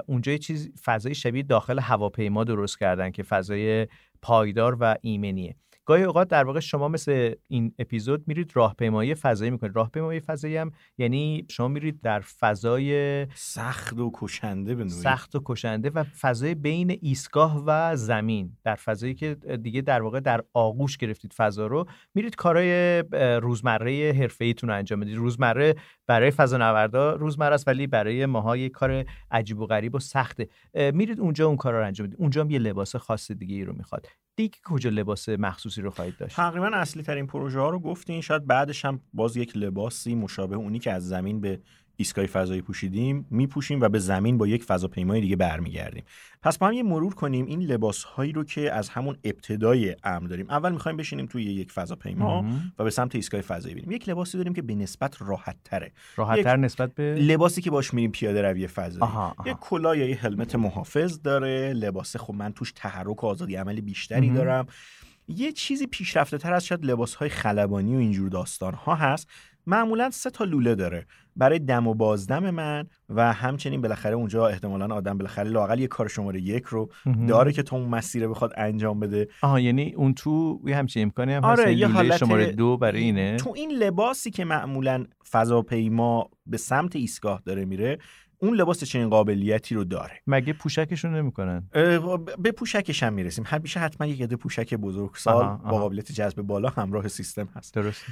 اونجا 0.06 0.32
یه 0.32 0.38
چیز 0.38 0.70
فضای 0.84 1.14
شبیه 1.14 1.42
داخل 1.42 1.78
هواپیما 1.78 2.44
درست 2.44 2.78
کردن 2.78 3.10
که 3.10 3.22
فضای 3.22 3.88
پایدار 4.22 4.76
و 4.80 4.96
ایمنیه. 5.00 5.56
گاهی 5.88 6.02
اوقات 6.02 6.28
در 6.28 6.44
واقع 6.44 6.60
شما 6.60 6.88
مثل 6.88 7.34
این 7.48 7.74
اپیزود 7.78 8.24
میرید 8.26 8.50
راهپیمایی 8.54 9.14
فضایی 9.14 9.50
می‌کنید. 9.50 9.76
راهپیمایی 9.76 10.20
فضایی 10.20 10.56
هم 10.56 10.72
یعنی 10.98 11.46
شما 11.50 11.68
میرید 11.68 12.00
در 12.00 12.20
فضای 12.20 13.26
سخت 13.34 13.98
و 13.98 14.10
کشنده 14.14 14.74
به 14.74 14.84
نوعی. 14.84 14.90
سخت 14.90 15.34
و 15.34 15.42
کشنده 15.44 15.90
و 15.90 16.04
فضای 16.04 16.54
بین 16.54 16.98
ایستگاه 17.02 17.64
و 17.66 17.96
زمین. 17.96 18.56
در 18.64 18.74
فضایی 18.74 19.14
که 19.14 19.34
دیگه 19.34 19.80
در 19.80 20.02
واقع 20.02 20.20
در 20.20 20.44
آغوش 20.52 20.96
گرفتید 20.96 21.32
فضا 21.32 21.66
رو 21.66 21.86
میرید 22.14 22.36
کارهای 22.36 23.04
روزمره 23.42 24.12
حرفه‌ایتون 24.18 24.70
رو 24.70 24.76
انجام 24.76 25.00
بدید 25.00 25.16
روزمره 25.16 25.74
برای 26.06 26.30
فضانوردا 26.30 27.14
روزمره 27.14 27.54
است 27.54 27.68
ولی 27.68 27.86
برای 27.86 28.26
ماها 28.26 28.56
یه 28.56 28.68
کار 28.68 29.04
عجیب 29.30 29.60
و 29.60 29.66
غریب 29.66 29.94
و 29.94 29.98
سخته. 29.98 30.48
میرید 30.74 31.20
اونجا 31.20 31.46
اون 31.46 31.56
کارا 31.56 31.80
رو 31.80 31.86
انجام 31.86 32.06
بدید 32.06 32.20
اونجا 32.20 32.40
هم 32.40 32.50
یه 32.50 32.58
لباس 32.58 32.96
خاص 32.96 33.32
دیگه 33.32 33.54
ای 33.54 33.64
رو 33.64 33.72
می‌خواد. 33.76 34.06
دیگه 34.36 34.58
کجا 34.64 34.90
لباس 34.90 35.28
مخصوصی 35.78 35.82
رو 35.82 35.90
خواهید 35.90 36.16
داشت. 36.16 36.36
تقریبا 36.36 36.70
اصلی 36.72 37.02
ترین 37.02 37.26
پروژه 37.26 37.60
ها 37.60 37.70
رو 37.70 37.78
گفتین. 37.78 38.20
شاید 38.20 38.46
بعدش 38.46 38.84
هم 38.84 39.00
باز 39.12 39.36
یک 39.36 39.56
لباسی 39.56 40.14
مشابه 40.14 40.56
اونی 40.56 40.78
که 40.78 40.92
از 40.92 41.08
زمین 41.08 41.40
به 41.40 41.60
ایستگاه 42.00 42.26
فضایی 42.26 42.62
پوشیدیم 42.62 43.26
میپوشیم 43.30 43.80
و 43.80 43.88
به 43.88 43.98
زمین 43.98 44.38
با 44.38 44.46
یک 44.46 44.64
فضاپیمای 44.64 45.20
دیگه 45.20 45.36
برمیگردیم. 45.36 46.04
پس 46.42 46.58
با 46.58 46.66
هم 46.66 46.72
یه 46.72 46.82
مرور 46.82 47.14
کنیم 47.14 47.46
این 47.46 47.62
لباس 47.62 48.04
هایی 48.04 48.32
رو 48.32 48.44
که 48.44 48.72
از 48.72 48.88
همون 48.88 49.16
ابتدای 49.24 49.96
امر 50.04 50.26
داریم. 50.26 50.50
اول 50.50 50.72
می‌خوایم 50.72 50.96
بشینیم 50.96 51.26
توی 51.26 51.44
یک 51.44 51.72
فضاپیما. 51.72 52.44
و 52.78 52.84
به 52.84 52.90
سمت 52.90 53.14
ایستگاه 53.14 53.40
فضایی 53.40 53.74
بریم. 53.74 53.90
یک 53.90 54.08
لباسی 54.08 54.38
داریم 54.38 54.54
که 54.54 54.62
به 54.62 54.74
نسبت 54.74 55.16
راحت 55.22 55.56
تره 55.64 55.92
راحت‌تر 56.16 56.56
نسبت 56.56 56.94
به 56.94 57.14
لباسی 57.14 57.62
که 57.62 57.70
باش 57.70 57.94
میریم 57.94 58.10
پیاده 58.10 58.42
روی 58.42 58.66
فضایی. 58.66 59.02
آها، 59.02 59.34
آها. 59.38 59.48
یه 59.48 59.54
کلاه 59.60 59.98
یا 59.98 60.08
یه 60.08 60.16
هلمت 60.16 60.54
محافظ 60.54 61.22
داره. 61.22 61.72
لباس 61.72 62.16
خب 62.16 62.34
من 62.34 62.52
توش 62.52 62.72
تحرک 62.72 63.24
و 63.24 63.26
آزادی 63.26 63.56
عملی 63.56 63.80
بیشتری. 63.80 64.30
دارم. 64.30 64.66
یه 65.28 65.52
چیزی 65.52 65.86
پیشرفته 65.86 66.38
تر 66.38 66.52
از 66.52 66.66
شاید 66.66 66.84
لباس 66.84 67.14
های 67.14 67.28
خلبانی 67.28 67.94
و 67.94 67.98
اینجور 67.98 68.28
داستان 68.28 68.74
ها 68.74 68.94
هست. 68.94 69.28
معمولا 69.66 70.10
سه 70.10 70.30
تا 70.30 70.44
لوله 70.44 70.74
داره. 70.74 71.06
برای 71.36 71.58
دم 71.58 71.86
و 71.86 71.94
بازدم 71.94 72.50
من 72.50 72.86
و 73.08 73.32
همچنین 73.32 73.80
بالاخره 73.80 74.14
اونجا 74.14 74.48
احتمالا 74.48 74.94
آدم 74.94 75.18
بالاخره 75.18 75.50
لاقل 75.50 75.78
یه 75.78 75.86
کار 75.86 76.08
شماره 76.08 76.40
یک 76.40 76.64
رو. 76.64 76.90
داره 77.28 77.52
که 77.52 77.62
تو 77.62 77.76
اون 77.76 77.88
مسیر 77.88 78.28
بخواد 78.28 78.52
انجام 78.56 79.00
بده. 79.00 79.28
آها 79.42 79.60
یعنی 79.60 79.92
اون 79.94 80.14
تو 80.14 80.60
یه 80.66 80.76
همچین 80.76 81.02
امکانی 81.02 81.32
هم 81.32 81.44
آره 81.44 81.74
یه 81.74 81.86
حالت 81.86 82.16
شماره 82.16 82.52
دو 82.52 82.76
برای 82.76 83.02
اینه. 83.02 83.36
تو 83.36 83.52
این 83.56 83.72
لباسی 83.72 84.30
که 84.30 84.44
معمولا 84.44 85.04
فضاپیما 85.30 86.30
به 86.46 86.56
سمت 86.56 86.96
ایستگاه 86.96 87.42
داره 87.44 87.64
میره 87.64 87.98
اون 88.40 88.54
لباس 88.54 88.84
چنین 88.84 89.08
قابلیتی 89.08 89.74
رو 89.74 89.84
داره. 89.84 90.12
مگه 90.26 90.52
پوشکشون 90.52 91.14
نمی‌کنن؟ 91.14 91.62
به 92.38 92.52
پوشکش 92.56 93.02
هم 93.02 93.12
می‌رسیم. 93.12 93.44
همیشه 93.46 93.80
حتما 93.80 94.06
یک 94.06 94.22
عده 94.22 94.36
پوشک 94.36 94.74
بزرگسال 94.74 95.44
آها، 95.44 95.70
با. 95.70 95.78
قابلیت 95.78 96.12
جذب 96.12 96.42
بالا 96.42 96.68
همراه 96.68 97.08
سیستم 97.08 97.48
هست. 97.56 97.74
درست. 97.74 98.04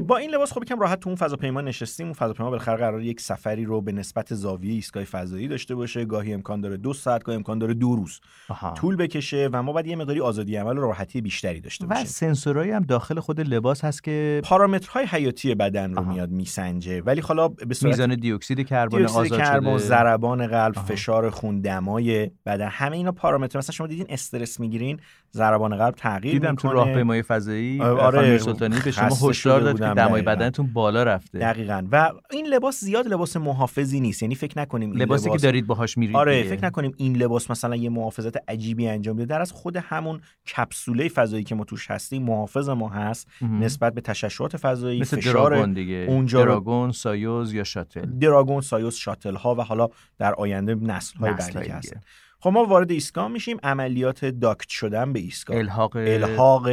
با 0.00 0.16
این 0.16 0.30
لباس 0.30 0.52
خب 0.52 0.62
یکم 0.62 0.80
راحت 0.80 1.00
تو 1.00 1.08
اون 1.08 1.16
فضاپیما 1.16 1.60
نشستیم. 1.60 2.06
اون 2.06 2.14
فضاپیما 2.14 2.50
بالاخره 2.50 2.76
قرار 2.76 3.02
یک 3.02 3.20
سفری 3.20 3.64
رو 3.64 3.80
به 3.80 3.92
نسبت 3.92 4.34
زاویه 4.34 4.72
ایستگاه 4.72 5.04
فضایی 5.04 5.48
داشته 5.48 5.74
باشه. 5.74 6.04
گاهی 6.04 6.32
امکان 6.32 6.60
داره 6.60 6.76
دو 6.76 6.92
ساعت 6.92 7.24
گاهی 7.24 7.36
امکان 7.36 7.58
داره 7.58 7.74
دو 7.74 7.96
روز 7.96 8.20
آها. 8.48 8.74
طول 8.74 8.96
بکشه 8.96 9.48
و 9.52 9.62
ما 9.62 9.72
باید 9.72 9.86
یه 9.86 9.96
مقداری 9.96 10.20
آزادی 10.20 10.56
عمل 10.56 10.78
و 10.78 10.80
راحتی 10.80 11.20
بیشتری 11.20 11.60
داشته 11.60 11.84
و 11.84 11.88
باشیم. 11.88 12.04
سنسورایی 12.04 12.70
هم 12.70 12.82
داخل 12.82 13.20
خود 13.20 13.40
لباس 13.40 13.84
هست 13.84 14.04
که 14.04 14.40
پارامترهای 14.44 15.06
حیاتی 15.06 15.54
بدن 15.54 15.92
رو 15.92 15.98
آها. 15.98 16.12
میاد 16.12 16.30
میسنجه. 16.30 17.00
ولی 17.00 17.20
حالا 17.20 17.48
به 17.48 17.74
صورت 17.74 17.92
میزان 17.92 18.14
دیوکسید 18.14 18.66
کربن 18.66 19.04
آزاد 19.04 19.40
کربن 19.66 19.78
دما 19.78 19.78
ضربان 19.78 20.46
قلب 20.46 20.78
آها. 20.78 20.86
فشار 20.86 21.30
خون 21.30 21.60
دمای 21.60 22.30
بدن. 22.46 22.68
همه 22.68 22.96
اینا 22.96 23.12
پارامتر. 23.12 23.58
مثلا 23.58 23.72
شما 23.72 23.86
دیدین 23.86 24.06
استرس 24.08 24.60
می‌گیرین 24.60 25.00
ضربان 25.36 25.76
قلب 25.76 25.94
تغییر 25.94 26.34
دیدم 26.34 26.54
تو 26.54 26.68
می‌کنه 26.68 26.84
راهپیمایی 26.84 27.22
فضایی 27.22 27.80
آره، 27.80 28.18
آره 28.18 28.38
سلطانی 28.38 28.80
به 28.84 28.90
شما 28.90 29.30
هشدار 29.30 29.60
داد 29.60 29.78
که 29.78 29.84
دمای. 29.84 30.22
بدنتون 30.22 30.66
بالا 30.72 31.02
رفته 31.02 31.38
دقیقا 31.38 31.86
و 31.92 32.12
این 32.30 32.46
لباس 32.46 32.80
زیاد 32.80 33.08
لباس 33.08 33.36
محافظی 33.36 34.00
نیست 34.00 34.22
یعنی 34.22 34.34
فکر 34.34 34.58
نکنیم 34.58 34.90
این 34.90 35.02
لباسی 35.02 35.26
لباس 35.26 35.40
که 35.40 35.46
دارید 35.46 35.66
باهاش 35.66 35.98
میرید 35.98 36.16
آره 36.16 36.42
دیگه. 36.42 36.56
فکر 36.56 36.66
نکنیم 36.66 36.94
این 36.96 37.16
لباس 37.16 37.50
مثلا 37.50 37.76
یه 37.76 37.90
محافظت 37.90 38.50
عجیبی 38.50 38.88
انجام 38.88 39.16
میده 39.16 39.26
در 39.26 39.40
از 39.40 39.52
خود 39.52 39.76
همون 39.76 40.20
کپسوله 40.56 41.08
فضایی 41.08 41.44
که 41.44 41.54
ما 41.54 41.64
توش 41.64 41.90
هستیم 41.90 42.22
محافظ 42.22 42.68
ما 42.68 42.88
هست 42.88 43.28
مهم. 43.40 43.64
نسبت 43.64 43.94
به 43.94 44.00
تشعشعات 44.00 44.56
فضایی 44.56 45.00
مثل 45.00 45.16
فشار 45.16 45.50
دراگون 45.50 45.72
دیگه 45.72 46.06
اونجا 46.08 46.44
دراگون 46.44 46.92
سایوز 46.92 47.52
یا 47.52 47.64
شاتل 47.64 48.00
دراگون 48.00 48.60
سایوس 48.60 48.96
شاتل 48.96 49.34
ها 49.34 49.54
و 49.54 49.60
حالا 49.60 49.88
در 50.18 50.34
آینده 50.34 50.74
نسل 50.74 51.18
های 51.18 51.30
نسل‌های 51.30 51.68
بعدی. 51.68 51.78
هستن 51.78 52.00
خب 52.40 52.50
ما 52.50 52.64
وارد 52.64 52.90
ایستگاه 52.90 53.28
میشیم. 53.28 53.56
عملیات 53.62 54.24
docked 54.24 54.68
شدن 54.68 55.12
به 55.12 55.20
ایستگاه. 55.20 55.56
الحاق 55.56 55.96
الحاق 55.96 56.68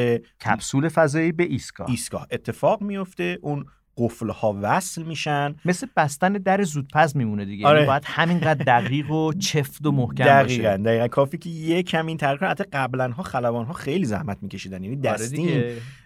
کپسول 0.45 0.89
فضایی 0.89 1.31
به 1.31 1.43
ایستگاه. 1.43 1.89
ایستگاه. 1.89 2.27
اتفاق 2.31 2.81
میفته 2.81 3.39
اون 3.41 3.65
قفل 3.97 4.29
ها 4.29 4.59
وصل 4.61 5.03
میشن. 5.03 5.55
مثل 5.65 5.87
بستن 5.97 6.33
در 6.33 6.63
زودپز 6.63 7.17
میمونه 7.17 7.45
دیگه. 7.45 7.67
آره. 7.67 7.77
یعنی 7.77 7.87
باید 7.87 8.03
همینقدر 8.05 8.63
دقیق 8.63 9.11
و 9.11 9.33
چفت 9.49 9.85
و 9.85 9.91
محکم 9.91 10.23
دقیقا 10.25 10.69
باشه. 10.69 10.77
دقیقا. 10.77 11.07
کافی 11.07 11.37
که 11.37 11.49
یک 11.49 11.89
کم 11.89 12.05
این 12.05 12.17
تغییر. 12.17 12.51
حتی 12.51 12.63
قبلا 12.73 13.11
ها 13.11 13.23
خلبان 13.23 13.65
ها 13.65 13.73
خیلی 13.73 14.05
زحمت 14.05 14.37
میکشیدن. 14.41 14.83
یعنی 14.83 14.95
آره 14.95 15.15
دستین. 15.15 15.63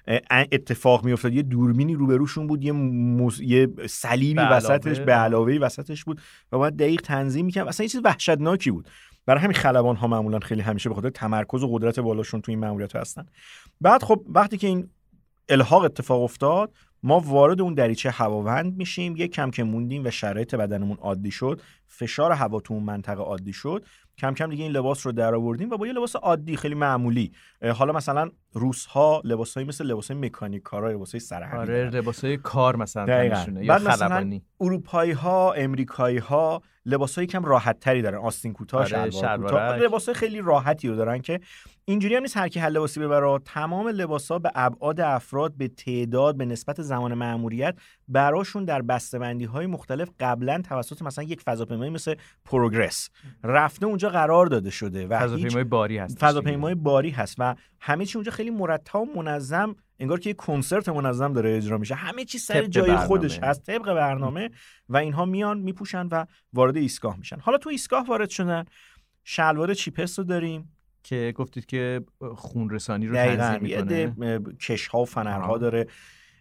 اه، 0.08 0.46
اتفاق 0.52 1.06
میافتاد. 1.06 1.34
یه 1.34 1.42
دوربینی 1.42 1.96
روبروشون 1.96 2.48
بود. 2.48 2.64
یه, 2.64 2.72
موس... 2.72 3.40
یه 3.40 3.68
صلیبی. 3.90 4.40
وسطش 4.40 5.00
به 5.00 5.14
علاوه 5.14 5.54
وسطش 5.54 6.04
بود. 6.04 6.22
و 6.52 6.58
باید 6.58 6.78
دقیق 6.78 7.02
تنظیم 7.02 7.46
می‌کرد. 7.46 7.68
اصلا 7.68 7.84
یه 7.84 7.90
چیز 7.90 8.02
وحشتناکی 8.04 8.72
بود. 8.72 8.88
برای 9.28 9.42
همین 9.42 9.56
خلبان 9.56 9.96
ها 9.96 10.08
معمولا 10.08 10.40
خیلی 10.40 10.62
همیشه 10.62 10.90
به 10.90 10.96
خاطر 10.96 11.10
تمرکز 11.10 11.64
و 11.64 11.68
قدرت 11.68 12.00
بالاشون 12.00 12.42
تو 12.42 12.52
این 12.52 12.60
ماموریت 12.60 12.96
هستن. 12.96 13.26
بعد 13.82 14.04
خب 14.04 14.26
وقتی 14.28 14.58
که 14.58 14.68
این 14.68 14.90
الحاق 15.50 15.84
اتفاق 15.84 16.22
افتاد 16.22 16.72
ما 17.04 17.20
وارد 17.20 17.62
اون 17.62 17.74
دریچه 17.74 18.12
هواوند 18.12 18.78
میشیم 18.78 19.16
یک 19.18 19.32
کم 19.32 19.52
که 19.52 19.64
موندیم 19.64 20.06
و 20.06 20.12
شرایط 20.12 20.56
بدنمون 20.56 20.98
عادی 21.02 21.32
شد 21.32 21.62
فشار 21.88 22.32
هوا 22.32 22.60
تو 22.60 22.74
اون 22.74 22.84
منطقه 22.84 23.24
عادی 23.24 23.54
شد. 23.54 23.86
کم 24.18 24.34
کم 24.34 24.50
دیگه 24.50 24.64
این 24.64 24.72
لباس 24.72 25.06
رو 25.06 25.12
در 25.12 25.36
آوردیم 25.36 25.70
و 25.70 25.78
با 25.78 25.88
یه 25.88 25.94
لباس 25.94 26.16
عادی 26.16 26.58
خیلی 26.58 26.76
معمولی. 26.76 27.32
حالا 27.76 27.94
مثلا 27.94 28.32
روس 28.54 28.86
ها 28.86 29.22
لباسایی 29.24 29.66
مثل 29.68 29.86
لباسای 29.86 30.18
مکانیک 30.18 30.62
کارا 30.64 30.92
لباسای 30.92 31.20
سرهمی 31.20 31.60
آره 31.60 31.90
لباسای 31.90 32.38
کار 32.38 32.76
مثلا 32.76 33.06
دقیقاً. 33.06 33.46
یا 33.62 33.74
بعد 33.74 33.88
مثلا 33.88 34.40
اروپایی 34.62 35.12
ها 35.12 35.54
امریکایی 35.54 36.18
ها 36.18 36.62
لباسای 36.86 37.26
کم 37.28 37.46
راحت 37.46 37.80
تری 37.80 38.02
دارن. 38.02 38.18
آستین 38.18 38.54
کوتاه 38.54 38.80
آره، 38.82 39.10
شلوار. 39.10 39.38
کوتاه. 39.38 39.78
لباسای 39.78 40.16
خیلی 40.16 40.42
راحتی 40.42 40.88
رو 40.88 40.96
دارن 40.96 41.22
که 41.22 41.40
اینجوری 41.90 42.16
هم 42.16 42.22
نیست 42.22 42.38
هر 42.38 42.48
کی 42.48 42.60
هر 42.60 42.70
لباسی 42.70 43.00
ببره. 43.00 43.40
تمام 43.40 43.88
لباسا 43.88 44.40
به 44.40 44.52
ابعاد 44.56 45.02
افراد 45.02 45.54
به 45.58 45.68
تعداد 45.68 46.38
به 46.38 46.46
نسبت 46.46 46.82
زمان 46.82 47.14
مأموریت 47.14 47.76
براشون 48.08 48.66
در 48.66 48.82
بسته‌بندی 48.82 49.46
های 49.46 49.66
مختلف 49.68 50.10
قبلا 50.20 50.62
توسط 50.62 51.02
مثلا 51.02 51.24
یک 51.24 51.42
فضاپیمایی 51.42 51.92
مثل 51.92 52.16
پروگرس 52.46 53.10
رفته 53.44 53.86
اونجا 53.86 54.10
قرار 54.10 54.46
داده 54.46 54.70
شده 54.70 55.08
و 55.08 55.20
فضاپیمای 55.20 55.64
باری 55.64 55.98
هست 55.98 56.20
فضاپیمای 56.20 56.76
باری 56.76 57.10
هست 57.10 57.36
و 57.38 57.56
همه 57.80 58.06
چی 58.06 58.18
اونجا 58.18 58.32
خیلی 58.32 58.50
مرتب 58.50 58.96
و 58.96 59.06
منظم 59.16 59.76
انگار 60.00 60.20
که 60.20 60.30
یه 60.30 60.34
کنسرت 60.34 60.90
منظم 60.90 61.34
داره 61.34 61.58
اجرا 61.58 61.78
میشه. 61.78 61.96
همه 61.96 62.26
چی 62.26 62.38
سر 62.38 62.66
جای 62.66 62.88
برنامه. 62.88 63.08
خودش 63.08 63.40
هست 63.40 63.64
طبق 63.64 63.94
برنامه 63.94 64.50
و 64.90 64.98
اینها 64.98 65.26
میان 65.26 65.60
میپوشن 65.60 66.08
و 66.08 66.26
وارد 66.54 66.78
ایستگاه 66.78 67.18
میشن. 67.18 67.40
حالا 67.40 67.58
تو 67.58 67.70
ایستگاه 67.70 68.08
وارد 68.08 68.30
شدن 68.30 68.66
شلوار 69.24 69.74
چیپس 69.74 70.20
رو 70.20 70.26
داریم. 70.26 70.77
که 71.08 71.34
گفتید 71.36 71.66
که 71.66 72.02
خون 72.36 72.70
رسانی 72.70 73.08
رو 73.08 73.16
تنظیم 73.16 73.62
می‌کنه 73.62 74.08
عده 74.08 74.40
کش 74.60 74.88
ها 74.88 75.02
و 75.02 75.06
فنرها. 75.06 75.58
داره 75.58 75.88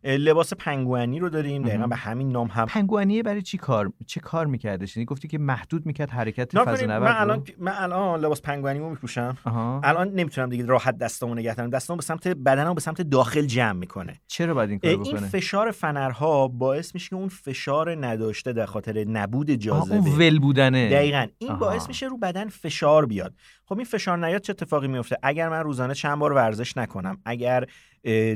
لباس 0.06 0.52
پنگوئنی 0.54 1.18
رو 1.18 1.28
داریم 1.28 1.62
دقیقا. 1.62 1.86
به 1.86 1.96
همین 1.96 2.32
نام 2.32 2.46
هم. 2.46 2.66
پنگوانیه 2.66 3.22
برای 3.22 3.42
چی 3.42 3.58
کار؟ 3.58 3.92
چه 4.06 4.20
کار 4.20 4.46
می‌کرده 4.46 4.86
یعنی 4.96 5.04
گفتی 5.04 5.28
که 5.28 5.38
محدود 5.38 5.86
می‌کرد 5.86 6.10
حرکت 6.10 6.54
نگاه 6.54 6.74
فضا 6.74 6.76
کنید، 6.76 6.90
نورد 6.90 7.12
من؟ 7.12 7.20
الان 7.20 7.44
من 7.58 7.72
الان 7.76 8.20
لباس 8.20 8.42
پنگوئنی 8.42 8.78
رو 8.78 8.90
میپوشم. 8.90 9.36
الان 9.84 10.08
نمی‌تونم 10.08 10.48
دیگه 10.48 10.66
راحت 10.66 10.98
دستامو 10.98 11.34
نگه 11.34 11.54
دارم. 11.54 11.70
دستامو 11.70 11.96
به 11.96 12.02
سمت 12.02 12.28
بدنمو 12.28 12.74
به 12.74 12.80
سمت 12.80 13.02
داخل 13.02 13.46
جمع 13.46 13.78
می‌کنه. 13.78 14.20
چرا 14.26 14.54
باید 14.54 14.70
این 14.70 14.78
کارو 14.78 15.02
این 15.02 15.16
بکنه؟ 15.16 15.28
فشار 15.28 15.70
فنرها 15.70 16.48
باعث 16.48 16.94
میشه 16.94 17.08
که 17.08 17.16
اون 17.16 17.28
فشار 17.28 18.06
نداشته 18.06 18.52
در 18.52 18.66
خاطر 18.66 19.04
نبود 19.04 19.50
جاذبه. 19.50 19.94
اون 19.94 20.04
ول 20.04 20.38
بودنه. 20.38 20.90
دقیقا. 20.90 21.26
این 21.38 21.50
آها. 21.50 21.58
باعث 21.58 21.88
میشه 21.88 22.06
رو 22.06 22.18
بدن 22.18 22.48
فشار 22.48 23.06
بیاد. 23.06 23.34
خب 23.64 23.76
این 23.76 23.84
فشار 23.84 24.26
نیاد 24.26 24.40
چه 24.40 24.50
اتفاقی 24.50 24.88
میفته 24.88 25.16
اگر 25.22 25.48
من 25.48 25.60
روزانه 25.60 25.94
چند 25.94 26.18
بار 26.18 26.32
ورزش 26.32 26.76
نکنم 26.76 27.18
اگر 27.24 27.64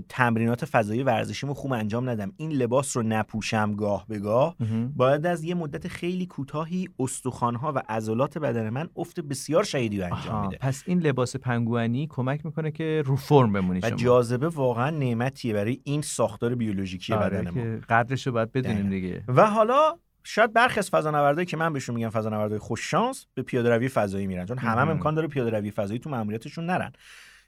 تمرینات 0.08 0.64
فضایی 0.64 1.02
ورزشیمو 1.02 1.54
خوب 1.54 1.72
انجام 1.72 2.10
ندم. 2.10 2.32
این 2.36 2.52
لباس 2.52 2.96
رو 2.96 3.02
نپوشم 3.02 3.74
گاه 3.74 4.04
به 4.08 4.18
گاه. 4.18 4.56
باید 4.96 5.26
از 5.26 5.44
یه 5.44 5.54
مدت 5.54 5.88
خیلی 5.88 6.26
کوتاهی 6.26 6.88
استخوانها 6.98 7.72
و 7.72 7.82
عضلات 7.88 8.38
بدن 8.38 8.70
من 8.70 8.88
افت 8.96 9.20
بسیار 9.20 9.64
شدیدی 9.64 10.00
رو 10.00 10.14
انجام 10.14 10.42
میده. 10.42 10.56
پس 10.56 10.82
این 10.86 11.00
لباس 11.00 11.36
پنگوانی 11.36 12.06
کمک 12.06 12.46
می‌کنه 12.46 12.70
که 12.70 13.02
رو 13.06 13.16
فرم 13.16 13.52
بمونی 13.52 13.80
و 13.80 13.88
شما. 13.88 13.96
جاذبه 13.96 14.48
واقعا 14.48 14.90
نعمتیه 14.90 15.54
برای 15.54 15.80
این 15.84 16.02
ساختار 16.02 16.54
بیولوژیکی 16.54 17.12
آره 17.12 17.42
بدن 17.42 17.50
ما. 17.50 17.80
قدرش 17.88 18.26
رو 18.26 18.32
باید 18.32 18.52
بدونیم 18.52 18.76
دقیقاً. 18.76 18.90
دیگه. 18.90 19.24
و 19.28 19.46
حالا 19.46 19.98
شاید 20.24 20.52
برخی 20.52 20.78
از 20.78 20.90
فضانوردایی 20.90 21.46
که 21.46 21.56
من 21.56 21.72
بهشون 21.72 21.94
میگم 21.94 22.10
فضانوردای 22.10 22.58
خوش 22.58 22.90
شانس 22.90 23.26
به 23.34 23.42
پیاده 23.42 23.70
روی 23.70 23.88
فضایی 23.88 24.26
میرن 24.26 24.46
چون 24.46 24.58
همه 24.58 24.80
هم. 24.80 24.88
امکان 24.88 25.14
داره 25.14 25.28
پیاده 25.28 25.50
روی 25.50 25.70
فضایی 25.70 25.98
تو 25.98 26.10
ماموریتشون 26.10 26.66
نرن. 26.66 26.92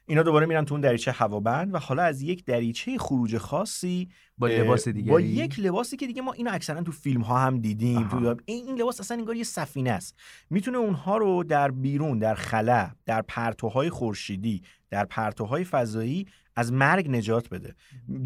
اینا 0.05 0.23
دوباره 0.23 0.45
میرن 0.45 0.65
تو 0.65 0.73
اون 0.73 0.81
دریچه 0.81 1.11
هوابند 1.11 1.73
و 1.73 1.77
حالا 1.77 2.03
از 2.03 2.21
یک 2.21 2.45
دریچه 2.45 2.97
خروج 2.97 3.37
خاصی 3.37 4.09
با 4.37 4.47
لباس 4.47 4.87
دیگری؟ 4.87 5.11
با 5.11 5.21
یک 5.21 5.59
لباسی 5.59 5.97
که 5.97 6.07
دیگه 6.07 6.21
ما 6.21 6.33
اینو 6.33 6.53
اکثرا 6.53 6.81
تو 6.81 6.91
فیلم 6.91 7.21
ها 7.21 7.39
هم 7.39 7.59
دیدیم. 7.59 8.07
تو 8.07 8.35
این 8.45 8.67
این 8.67 8.81
لباس 8.81 8.99
اصلا 8.99 9.17
انگار 9.17 9.35
یه 9.35 9.43
سفینه 9.43 9.91
است. 9.91 10.15
می‌تونه 10.49 10.77
اونها 10.77 11.17
رو 11.17 11.43
در 11.43 11.71
بیرون 11.71 12.19
در 12.19 12.35
خلا 12.35 12.91
در 13.05 13.21
پرتوهای 13.21 13.89
خورشیدی 13.89 14.61
در 14.89 15.05
پرتوهای 15.05 15.63
فضایی 15.63 16.27
از 16.55 16.73
مرگ 16.73 17.09
نجات 17.09 17.49
بده. 17.49 17.75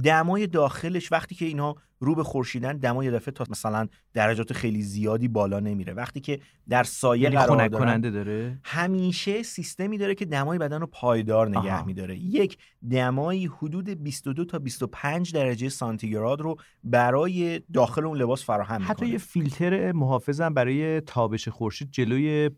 دمای 0.03 0.47
داخلش 0.47 1.11
وقتی 1.11 1.36
که 1.36 1.45
اینها 1.45 1.75
رو 2.00 2.16
به 2.16 2.24
خورشیدن 2.24 2.78
دمای 2.78 3.06
یه 3.06 3.12
دفعه 3.12 3.32
تا 3.32 3.45
مثلا 3.50 3.88
درجات 4.14 4.54
خیلی 4.54 4.82
زیادی 4.82 5.28
بالا 5.28 5.60
نمیره. 5.60 5.93
وقتی 5.93 6.20
که 6.20 6.39
در 6.70 6.84
سایه 6.84 7.24
یعنی 7.24 7.36
قرار 7.36 7.70
کننده 7.70 8.12
داره؟ 8.12 8.60
همیشه 8.64 9.43
سیستمی 9.43 9.98
داره 9.98 10.16
که 10.16 10.26
دمای 10.26 10.58
بدن 10.58 10.80
رو 10.80 10.88
پایدار 10.88 11.58
نگه. 11.58 11.86
میداره. 11.86 12.18
یک 12.18 12.58
دمایی 12.91 13.45
حدود 13.45 13.89
22 13.89 14.45
تا 14.45 14.60
25 14.60 15.34
درجه 15.34 15.70
سانتیگراد 15.70 16.41
رو 16.41 16.56
برای 16.84 17.62
داخل 17.74 18.06
اون 18.06 18.18
لباس 18.18 18.45
فراهم 18.45 18.82
حتی 18.82 18.91
می‌کنه. 18.91 19.10
یه 19.10 19.18
فیلتر 19.18 19.91
محافظم 19.91 20.54
برای 20.54 21.02
تابش 21.02 21.48
خورشید 21.48 21.91
جلوی 21.91 22.50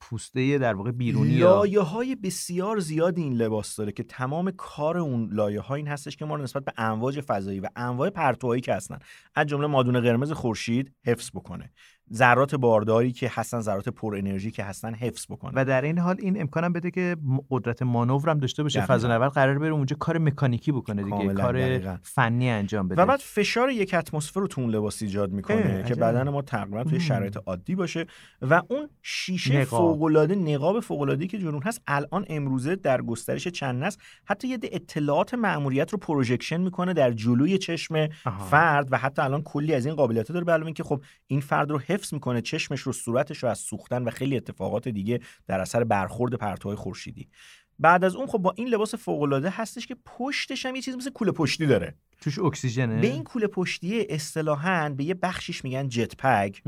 پوسته 0.00 0.58
در 0.58 0.74
واقع 0.74 0.90
بیرونی 0.90 1.34
لایه 1.34 1.80
های 1.80 2.16
بسیار 2.16 2.78
زیادی 2.78 3.22
این 3.22 3.32
لباس 3.32 3.76
داره 3.76 3.92
که 3.92 4.02
تمام 4.02 4.50
کار 4.50 4.98
اون 4.98 5.28
لایه 5.32 5.60
ها 5.60 5.74
این 5.74 5.88
هستش 5.88 6.16
که 6.16 6.24
ما 6.24 6.34
رو 6.34 6.42
نسبت 6.42 6.64
به 6.64 6.72
امواج 6.76 7.20
فضایی 7.20 7.60
و 7.60 7.68
انواع 7.76 8.10
پرتوهایی 8.10 8.61
که 8.62 8.74
هستن 8.74 8.98
از 9.34 9.46
جمله 9.46 9.66
مادون 9.66 10.00
قرمز 10.00 10.32
خورشید 10.32 10.94
حفظ 11.06 11.30
بکنه. 11.34 11.72
ذرات 12.14 12.54
بارداری 12.54 13.12
که 13.12 13.30
هستن 13.32 13.60
ذرات 13.60 13.88
پر 13.88 14.16
انرژی 14.16 14.50
که 14.50 14.64
هستن 14.64 14.94
حفظ 14.94 15.26
بکنه 15.30 15.52
و 15.54 15.64
در 15.64 15.82
این 15.82 15.98
حال 15.98 16.16
این 16.18 16.40
امکانم 16.40 16.72
بده 16.72 16.90
که 16.90 17.16
قدرت 17.50 17.82
مانور 17.82 18.30
هم 18.30 18.38
داشته 18.38 18.62
باشه. 18.62 18.86
فضا 18.86 19.08
نورد 19.08 19.32
قرار 19.32 19.58
بره 19.58 19.70
اونجا 19.70 19.96
کار 19.96 20.18
مکانیکی 20.18 20.72
بکنه 20.72 21.02
دیگه 21.02 21.34
کار 21.34 21.52
دقیقاً. 21.52 21.96
فنی 22.02 22.50
انجام 22.50 22.88
بده 22.88 23.02
و 23.02 23.06
بعد 23.06 23.20
فشار 23.20 23.70
یک 23.70 23.94
اتمسفر 23.94 24.40
رو 24.40 24.46
تو 24.46 24.60
اون 24.60 24.70
لباس 24.70 25.02
ایجاد 25.02 25.30
اه، 25.30 25.36
می‌کنه 25.36 25.84
که. 25.88 25.94
بدن 25.94 26.28
ما 26.28 26.42
تقریبا 26.42 26.84
توی. 26.84 27.00
شرایط 27.00 27.38
عادی 27.46 27.74
باشه 27.74 28.06
و 28.42 28.62
اون 28.68 28.88
شیشه 29.02 29.60
نقاب. 29.60 29.80
فوق‌العاده 29.80 30.34
نقاب 30.34 30.80
فوق‌العاده‌ای 30.80 31.28
که 31.28 31.38
جنون 31.38 31.62
هست 31.62 31.82
الان 31.86 32.24
امروزه 32.28 32.76
در 32.76 33.02
گسترش 33.02 33.48
چند 33.48 33.84
نسل 33.84 34.00
حتی 34.24 34.48
یه 34.48 34.58
اطلاعات 34.62 35.34
مأموریت 35.34 35.92
رو 35.92 35.98
projection 35.98 36.60
می‌کنه 36.60 36.92
در 36.92 37.12
جلوی 37.12 37.58
چشم 37.58 38.08
آها. 38.26 38.44
فرد 38.44 38.88
و 38.90 38.98
حتی 38.98 39.22
الان 39.22 39.42
کلی 39.42 39.74
از 39.74 39.86
این 39.86 39.94
قابلیت‌ها 39.94 40.34
داره 40.34 40.46
علاوه 40.46 40.66
اینکه 40.66 40.82
خب 40.82 41.02
این 41.26 41.40
فرد 41.40 41.70
رو 41.70 41.78
حفظ 41.92 42.14
می‌کنه 42.14 42.40
چشمش 42.40 42.80
رو 42.80 42.92
صورتش 42.92 43.38
رو 43.38 43.48
از 43.48 43.58
سوختن 43.58 44.02
و 44.02 44.10
خیلی 44.10 44.36
اتفاقات 44.36 44.88
دیگه 44.88 45.20
در 45.46 45.60
اثر 45.60 45.84
برخورد 45.84 46.34
پرتوهای 46.34 46.76
خورشیدی. 46.76 47.28
بعد 47.78 48.04
از 48.04 48.16
اون 48.16 48.26
خب 48.26 48.38
با 48.38 48.54
این 48.56 48.68
لباس 48.68 48.94
فوق‌العاده 48.94 49.50
هستش 49.50 49.86
که 49.86 49.96
پشتش 50.04 50.66
هم 50.66 50.74
یه 50.74 50.82
چیز 50.82 50.96
مثل 50.96 51.10
کوله 51.10 51.32
پشتی 51.32 51.66
داره. 51.66 51.94
توش 52.22 52.38
اکسیژنه؟ 52.38 53.00
به 53.00 53.06
این 53.06 53.24
کوله 53.24 53.46
پشتی 53.46 54.06
اصطلاحاً 54.10 54.94
به 54.96 55.04
یه 55.04 55.14
بخشیش 55.14 55.64
میگن 55.64 55.88
jet 55.88 56.16
pack 56.16 56.62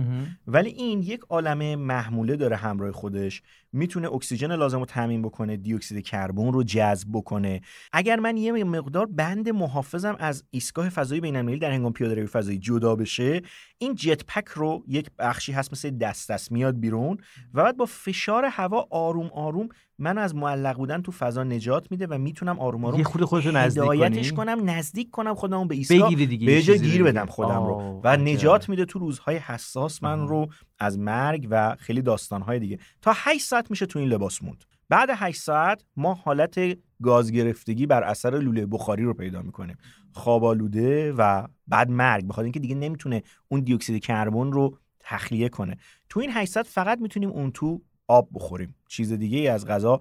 ولی 0.47 0.71
این 0.71 1.03
یک 1.03 1.21
عالمه 1.29 1.77
محموله 1.77 2.37
داره 2.37 2.57
همراه 2.57 2.93
خودش. 2.93 3.43
می‌تونه 3.73 4.13
اکسیژن 4.13 4.57
لازم 4.57 4.79
رو 4.79 4.85
تامین 4.85 5.23
بکنه 5.23 5.57
دی 5.57 5.75
اکسید 5.75 6.05
کربن 6.05 6.53
رو 6.53 6.63
جذب 6.63 7.09
بکنه. 7.13 7.61
اگر 7.93 8.21
من 8.21 8.37
یه 8.37 8.65
مقدار 8.65 9.07
بند 9.07 9.49
محافظم 9.49 10.17
از 10.19 10.45
ایستگاه 10.51 10.89
فضایی 10.89 11.21
بین 11.21 11.37
المللی 11.37 11.59
در 11.59 11.71
هنگام 11.71 11.93
پیاده‌روی 11.93 12.27
فضایی 12.27 12.59
جدا 12.59 12.97
بشه 12.97 13.43
این 13.79 13.95
جت 13.95 14.25
پک 14.25 14.49
رو 14.49 14.85
یک 14.89 15.11
بخشی 15.19 15.53
هست 15.53 15.73
مثل 15.73 15.91
دست 15.91 16.31
دست 16.31 16.53
میاد 16.53 16.81
بیرون 16.81 17.17
و 17.55 17.63
بعد 17.63 17.77
با 17.77 17.85
فشار 17.85 18.45
هوا 18.45 18.87
آروم 18.91 19.31
آروم 19.35 19.69
من 19.99 20.19
از 20.19 20.35
معلق 20.35 20.77
بودن 20.77 21.03
تو 21.03 21.13
فضا 21.13 21.45
نجات 21.45 21.91
میده 21.91 22.07
و 22.07 22.19
می‌تونم 22.19 22.59
آروم 22.59 22.85
آروم 22.85 22.99
یه 22.99 23.05
خود 23.05 23.25
خودتو 23.25 23.51
نزدیک؟ 23.51 24.35
کنم 24.35 24.71
نزدیک 24.71 25.11
کنم. 25.11 25.35
خودمو 25.45 25.65
به 25.65 25.75
بگیری 25.91 26.27
دیگه 26.27 26.47
به 26.47 26.53
یه 26.53 26.63
جا 26.63 26.73
چیزی 26.73 26.91
گیر 26.91 27.03
بدم. 27.03 27.27
خودم 27.27 27.67
رو. 27.67 28.01
و. 28.05 28.17
نجات 28.17 28.69
میده 28.69 28.85
تو 28.85 28.99
روزهای 28.99 29.37
حساس 29.37 30.03
من 30.03 30.29
رو 30.29 30.49
از 30.79 30.99
مرگ 30.99 31.49
و 31.51 31.77
خیلی 31.79 32.03
داستانهای 32.03 32.59
دیگه. 32.59 32.79
تا 33.03 33.13
8 33.15 33.45
ساعت 33.45 33.71
میشه 33.71 33.87
تو 33.87 33.99
این 33.99 34.09
لباس 34.09 34.43
موند. 34.43 34.65
بعد 34.89 35.09
8 35.13 35.41
ساعت 35.41 35.85
ما 35.97 36.15
حالت 36.15 36.61
گاز 37.03 37.33
گرفتگی 37.33 37.87
بر 37.87 38.03
اثر 38.03 38.31
لوله 38.31 38.67
بخاری 38.67 39.05
رو 39.05 39.15
پیدا 39.15 39.43
می‌کنیم. 39.43 39.77
خواب 40.13 40.45
آلوده 40.45 41.13
و 41.13 41.47
بعد 41.69 41.91
مرگ 41.91 42.27
بخاطر 42.27 42.43
اینکه 42.43 42.61
دیگه 42.61 42.75
نمی‌تونه 42.75 43.23
اون 43.49 43.61
دی 43.61 43.75
اکسید 43.75 44.05
کربن 44.05 44.53
رو 44.53 44.79
تخلیه 45.01 45.49
کنه. 45.49 45.77
تو 46.09 46.21
این 46.21 46.31
8 46.33 46.53
ساعت 46.53 46.67
فقط 46.67 47.01
می‌تونیم 47.01 47.31
اون 47.31 47.51
تو 47.51 47.81
آب 48.07 48.29
بخوریم. 48.35 48.75
چیز 48.89 49.13
دیگه 49.13 49.39
ای 49.39 49.49
از 49.49 49.67
غذا 49.67 50.01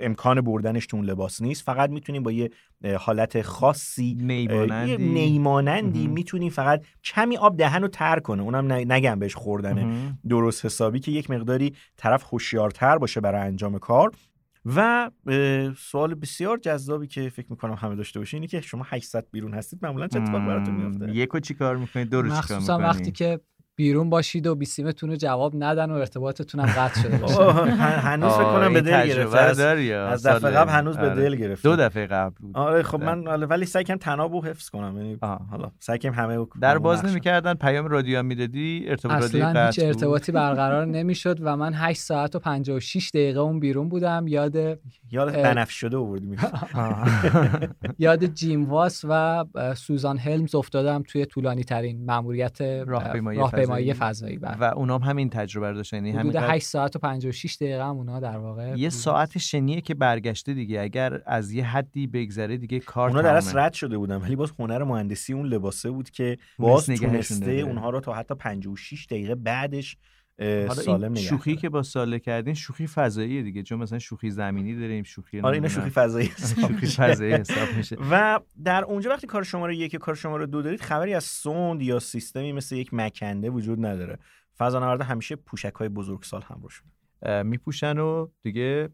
امکان 0.00 0.40
بردنش 0.40 0.86
تو 0.86 0.96
اون 0.96 1.06
لباس 1.06 1.42
نیست. 1.42 1.64
فقط 1.64 1.90
می‌تونیم 1.90 2.22
با 2.22 2.32
یه 2.32 2.50
حالت 2.98 3.42
خاصی 3.42 4.14
نیمانندی. 4.20 4.90
یه 4.90 4.96
نیمانندی. 4.96 6.06
می‌تونیم 6.06 6.50
فقط 6.50 6.84
کمی 7.04 7.36
آب 7.36 7.56
دهن 7.56 7.82
رو 7.82 7.88
تر 7.88 8.18
کنه. 8.18 8.42
اونم 8.42 8.72
نگم 8.72 9.18
بهش 9.18 9.34
خوردنه. 9.34 10.14
درست 10.28 10.64
حسابی 10.64 11.00
که 11.00 11.10
یک 11.10 11.30
مقداری 11.30 11.74
طرف 11.96 12.24
هوشیارتر 12.32 12.98
باشه 12.98 13.20
برای 13.20 13.40
انجام 13.40 13.78
کار. 13.78 14.10
و 14.76 15.10
سوال 15.78 16.14
بسیار 16.14 16.58
جذابی 16.58 17.06
که 17.06 17.28
فکر 17.28 17.46
می‌کنم 17.50 17.74
همه 17.74 17.94
داشته 17.94 18.18
باشین 18.18 18.38
اینه 18.38 18.46
که 18.46 18.60
شما 18.60 18.84
800 18.88 19.26
بیرون 19.32 19.54
هستید 19.54 19.78
معمولا 19.82 20.08
چه 20.08 20.20
اتفاق 20.20 20.46
براتون 20.46 20.74
میفته 20.74 21.16
یکو 21.16 21.40
چی 21.40 21.54
کار 21.54 21.76
می‌کنید 21.76 22.08
دو 22.08 22.22
رو 22.22 22.28
چی 22.28 22.34
کار 22.34 22.38
مخصوصا 22.38 22.78
می‌کنید 22.78 22.96
وقتی 22.96 23.12
که 23.12 23.40
بیرون 23.76 24.10
باشید 24.10 24.46
و 24.46 24.54
بیسیمتون 24.54 25.10
رو 25.10 25.16
جواب 25.16 25.52
ندن 25.58 25.90
و 25.90 25.94
ارتباطتون 25.94 26.60
هم 26.60 26.66
قطع 26.66 27.00
شده 27.02 27.16
باشه. 27.16 27.42
هنوز 27.80 28.32
فکر 28.32 28.44
کنم 28.44 28.72
به 28.72 28.80
دل 28.80 29.06
گرفته 29.06 29.38
از, 29.38 29.60
دفعه 30.26 30.50
قبل 30.50 30.70
هنوز 30.70 30.96
به 30.96 31.06
آره. 31.10 31.14
دل 31.14 31.34
گرفته. 31.36 31.68
دو 31.68 31.76
دفعه 31.76 32.06
قبل 32.06 32.34
بود. 32.40 32.56
آره 32.56 32.82
خب. 32.82 33.02
من 33.02 33.28
آره، 33.28 33.46
ولی 33.46 33.64
سعی 33.66 33.84
کنم 33.84 33.96
تناب 33.96 34.32
رو 34.32 34.44
حفظ 34.44 34.68
کنم 34.68 34.96
یعنی 34.96 35.18
حالا 35.50 35.70
سعی 35.78 35.98
کنم 35.98 36.12
همه 36.12 36.34
رو- 36.34 36.48
در 36.60 36.78
باز. 36.78 37.04
نمی‌کردن؟ 37.04 37.54
پیام 37.54 37.86
رادیو 37.86 38.18
هم 38.18 38.26
می‌دادی؟ 38.26 38.84
ارتباط 38.88 39.22
رادیو 39.22 39.44
اصلا 39.46 39.66
هیچ؟ 39.66 39.78
ارتباطی 39.78 40.32
برقرار 40.42 40.86
نمی‌شد 40.86 41.38
و 41.40 41.56
من 41.56 41.74
8 41.74 42.00
ساعت 42.00 42.36
و 42.36 42.38
56 42.38 43.10
دقیقه 43.14 43.40
اون 43.40 43.60
بیرون 43.60 43.88
بودم. 43.88 44.24
یاد 44.28 44.56
یاد 45.10 45.32
بنفش 45.32 45.74
شده 45.74 45.96
آوردی 45.96 46.36
یاد 47.98 48.24
جیم 48.24 48.64
واس 48.70 49.04
و 49.08 49.44
سوزان 49.76 50.18
هلمز 50.18 50.54
افتادم 50.54 51.02
توی 51.08 51.26
طولانی 51.26 51.64
ترین 51.64 52.04
مأموریت 52.04 52.60
اه، 52.60 52.84
راهپیمایی 52.84 53.38
راهپیمایی 53.66 53.94
فضایی. 53.94 54.12
فضایی 54.12 54.38
بله. 54.38 54.56
و 54.56 54.78
اونام 54.78 55.02
همین 55.02 55.30
تجربه 55.30 55.68
رو 55.70 55.74
داشتن 55.76 55.96
یعنی 55.96 56.10
حدود 56.10 56.36
همین 56.36 56.50
8 56.50 56.66
ساعت 56.66 56.96
و 56.96 56.98
56 56.98 57.56
دقیقه 57.56 57.84
هم 57.84 57.96
اونا 57.96 58.20
در 58.20 58.38
واقع 58.38 58.74
یه 58.76 58.88
ساعت 58.88 59.38
شنیه 59.38 59.80
که 59.80 59.94
برگشته 59.94 60.54
دیگه 60.54 60.80
اگر 60.80 61.22
از 61.26 61.52
یه 61.52 61.64
حدی 61.64 62.06
بگذره 62.06 62.56
دیگه 62.56 62.80
کار 62.80 63.08
اونا 63.08 63.22
در 63.22 63.34
اصل 63.34 63.50
تمامه. 63.50 63.66
رد 63.66 63.72
شده 63.72 63.98
بودن 63.98 64.16
ولی 64.16 64.36
باز 64.36 64.52
هنر 64.58 64.84
مهندسی 64.84 65.32
اون 65.32 65.46
لباسه 65.46 65.90
بود 65.90 66.10
که 66.10 66.38
باز 66.58 66.86
تونسته. 66.86 67.50
اونها 67.50 67.90
رو 67.90 68.00
تا 68.00 68.12
حتی 68.12 68.34
56 68.34 69.06
دقیقه 69.06 69.34
بعدش 69.34 69.96
حالا 70.42 70.82
سالم 70.82 71.02
این 71.02 71.12
نگه 71.12 71.20
شوخی 71.22 71.56
که 71.56 71.68
با 71.68 71.82
ساله 71.82 72.18
کردین 72.18 72.54
شوخی 72.54 72.86
فضایی 72.86 73.42
دیگه 73.42 73.62
چون 73.62 73.78
مثلا 73.78 73.98
شوخی 73.98 74.30
زمینی 74.30 74.74
داریم 74.80 75.02
شوخی 75.02 75.40
آره 75.40 75.54
اینا. 75.54 75.68
شوخی 75.68 75.90
فضایی 75.90 76.26
حساب 76.26 76.70
شوخی. 76.70 76.86
فضایی 76.86 77.32
حساب 77.32 77.68
میشه. 77.76 77.96
و 78.10 78.40
در 78.64 78.84
اونجا 78.84 79.10
وقتی 79.10 79.26
کار 79.26 79.42
شماره 79.42 79.76
یک 79.76 79.94
یا 79.94 80.00
کار 80.00 80.14
شماره 80.14 80.46
دو 80.46 80.62
دارید 80.62 80.80
خبری 80.80 81.14
از 81.14 81.24
سوند 81.24 81.82
یا 81.82 81.98
سیستمی 81.98 82.52
مثل 82.52 82.76
یک 82.76 82.94
مکنده 82.94 83.50
وجود 83.50 83.86
نداره. 83.86 84.18
فضانوردا 84.58 85.04
همیشه 85.04 85.36
پوشک 85.36 85.74
های 85.74 85.88
بزرگسال 85.88 86.42
همراهشون 86.42 86.88
اه، 87.22 87.42
میپوشن 87.42 87.98
و 87.98 88.28
دیگه 88.42 88.88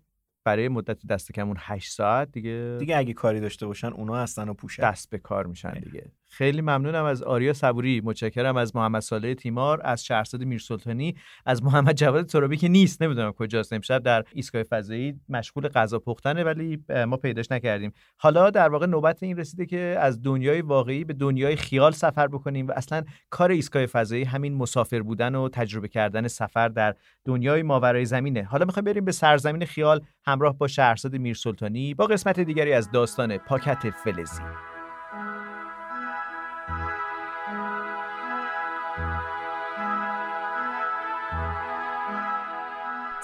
برای 0.45 0.69
مدت 0.69 1.07
دست 1.07 1.33
کمون 1.33 1.57
8 1.59 1.93
ساعت 1.93 2.33
دیگه 2.33 2.77
دیگه 2.79 2.97
اگه 2.97 3.13
کاری 3.13 3.41
داشته 3.41 3.67
باشن 3.67 3.87
اونا 3.87 4.17
هستن 4.17 4.49
و 4.49 4.55
پوشک 4.55 4.81
دست 4.81 5.11
به 5.11 5.19
کار 5.19 5.47
میشن 5.47 5.73
دیگه. 5.73 6.13
خیلی 6.29 6.61
ممنونم 6.61 7.05
از 7.05 7.23
آریا 7.23 7.53
صبوری 7.53 8.01
متشکرم 8.05 8.57
از 8.57 8.77
محمد 8.77 9.03
صالح 9.03 9.35
تیمار 9.35 9.81
از 9.85 10.05
شهرزاد 10.05 10.43
میرسلطانی 10.43 11.15
از 11.47 11.63
محمد 11.63 11.97
جواد 11.97 12.27
ترابی 12.27 12.57
که 12.57 12.69
نیست 12.69 13.03
نمی‌دونم 13.03 13.33
کجاست 13.33 13.73
امشب 13.73 14.03
در 14.03 14.25
ایستگاه 14.33 14.63
فضایی 14.63 15.21
مشغول 15.29 15.69
غذا 15.69 15.99
پختنه 15.99 16.45
ولی 16.45 16.85
ما 17.07 17.17
پیداش 17.17 17.53
نکردیم. 17.53 17.93
حالا 18.17 18.51
در 18.51 18.69
واقع 18.69 18.87
نوبت 18.87 19.23
این 19.23 19.37
رسیده 19.37 19.67
که 19.67 19.97
از 20.01 20.23
دنیای 20.23 20.61
واقعی 20.61 21.05
به 21.05 21.13
دنیای 21.13 21.57
خیال 21.57 21.93
سفر 21.93 22.27
بکنیم 22.27 22.67
و 22.67 22.73
اصلا 22.77 23.05
کار 23.31 23.51
ایستگاه 23.51 23.87
فضایی 23.87 24.25
همین 24.25 24.55
مسافر 24.55 25.03
بودن 25.03 25.35
و 25.35 25.49
تجربه 25.49 25.89
کردن 25.89 26.29
سفر 26.29 26.69
در 26.69 26.95
دنیای 27.25 27.63
ماورای 27.63 28.05
زمینه. 28.05 28.43
حالا 28.43 28.65
می‌خوایم 28.65 28.85
بریم 28.85 29.05
به 29.05 29.13
سرزمین 29.13 29.65
خیال 29.65 30.01
همراه 30.27 30.59
با 30.59 30.69
شهرزاد 30.69 31.17
میرسلطانی 31.17 31.95
با 31.95 32.07
قسمت 32.07 32.41
دیگری 32.41 32.73
از 32.73 32.91
داستان 32.91 33.39
پاکت 33.39 33.91
فلزی. 33.91 34.43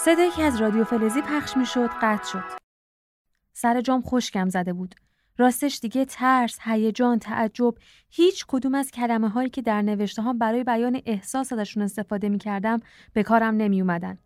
صدایی 0.05 0.31
که 0.31 0.43
از 0.43 0.61
رادیو 0.61 0.85
فلزی 0.85 1.23
پخش 1.23 1.57
می‌شد 1.57 1.91
قطع 2.03 2.25
شد. 2.25 2.45
سر 3.53 3.81
جام 3.81 4.03
خشکم 4.03 4.49
زده 4.49 4.73
بود. 4.73 4.95
راستش 5.39 5.79
دیگه 5.83 6.05
ترس، 6.05 6.59
هیجان، 6.63 7.19
تعجب 7.19 7.75
هیچ 8.11 8.45
کدوم 8.49 8.75
از 8.75 8.91
کلمه 8.91 9.29
هایی 9.29 9.51
که 9.51 9.63
در 9.63 9.83
نوشته 9.83 10.23
ها 10.23 10.33
برای 10.33 10.65
بیان 10.65 11.03
احساس 11.07 11.53
ازشون 11.53 11.83
استفاده 11.83 12.29
می 12.29 12.39
کردم 12.39 12.81
به 13.13 13.23
کارم 13.23 13.57
نمی 13.57 13.81
اومدن. 13.81 14.19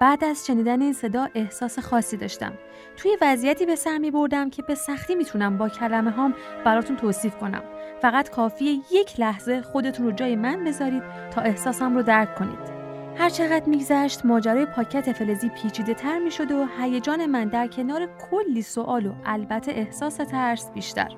بعد 0.00 0.24
از 0.24 0.46
شنیدن 0.46 0.82
این 0.82 0.92
صدا 0.92 1.28
احساس 1.34 1.78
خاصی 1.78 2.16
داشتم. 2.16 2.52
توی 2.96 3.16
وضعیتی 3.20 3.66
به 3.66 3.76
سر 3.76 3.98
می 3.98 4.10
بردم 4.10 4.50
که 4.50 4.62
به 4.62 4.74
سختی 4.74 5.14
می‌تونم 5.14 5.58
با 5.58 5.68
کلمه 5.68 6.10
هام 6.10 6.34
براتون 6.64 6.96
توصیف 6.96 7.36
کنم. 7.36 7.62
فقط 8.02 8.30
کافیه 8.30 8.72
یک 8.92 9.20
لحظه 9.20 9.62
خودتون 9.62 10.06
رو 10.06 10.12
جای 10.12 10.36
من 10.36 10.64
بذارید 10.64 11.02
تا 11.30 11.40
احساسم 11.40 11.94
رو 11.94 12.02
درک 12.02 12.34
کنید. 12.34 12.79
هر 13.20 13.28
چقدر 13.28 13.68
میگذشت 13.68 14.24
ماجرای 14.24 14.66
پاکت 14.66 15.12
فلزی 15.12 15.48
پیچیده 15.48 15.94
تر 15.94 16.18
می 16.18 16.30
شد 16.30 16.52
و 16.52 16.66
هیجان 16.80 17.26
من 17.26 17.44
در 17.44 17.66
کنار 17.66 18.08
کلی 18.30 18.62
سوال 18.62 19.06
و 19.06 19.12
البته 19.24 19.72
احساس 19.72 20.16
ترس 20.16 20.70
بیشتر. 20.70 21.08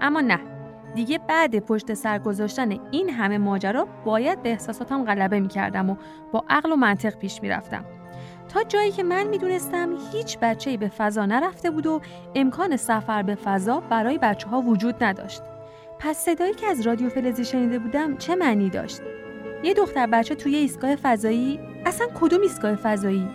اما 0.00 0.20
نه 0.20 0.38
دیگه 0.94 1.18
بعد 1.28 1.58
پشت 1.58 1.94
سر 1.94 2.18
گذاشتن 2.18 2.78
این 2.90 3.10
همه 3.10 3.38
ماجرا 3.38 3.88
باید 4.04 4.42
به 4.42 4.48
احساساتم 4.48 5.04
غلبه 5.04 5.40
می 5.40 5.48
کردم 5.48 5.90
و 5.90 5.96
با 6.32 6.44
عقل 6.48 6.72
و 6.72 6.76
منطق 6.76 7.18
پیش 7.18 7.42
می 7.42 7.48
رفتم. 7.48 7.84
تا 8.48 8.62
جایی 8.62 8.92
که 8.92 9.02
من 9.02 9.26
می‌دونستم 9.26 9.96
هیچ 10.12 10.38
بچه‌ای 10.38 10.76
به 10.76 10.88
فضا 10.88 11.26
نرفته 11.26 11.70
بود 11.70 11.86
و 11.86 12.00
امکان 12.34 12.76
سفر 12.76 13.22
به 13.22 13.34
فضا 13.34 13.80
برای 13.80 14.18
بچه 14.18 14.48
ها 14.48 14.60
وجود 14.60 15.04
نداشت. 15.04 15.42
پس 15.98 16.16
صدایی 16.16 16.54
که 16.54 16.66
از 16.66 16.80
رادیو 16.80 17.08
فلزی 17.08 17.44
شنیده 17.44 17.78
بودم 17.78 18.16
چه 18.16 18.34
معنی 18.34 18.70
داشت؟ 18.70 19.00
یه 19.62 19.74
دختر 19.74 20.06
بچه 20.06 20.34
توی 20.34 20.56
ایستگاه 20.56 20.96
فضایی 20.96 21.60
اصلا 21.86 22.06
کدوم 22.20 22.40
ایستگاه 22.40 22.74
فضایی 22.74 23.28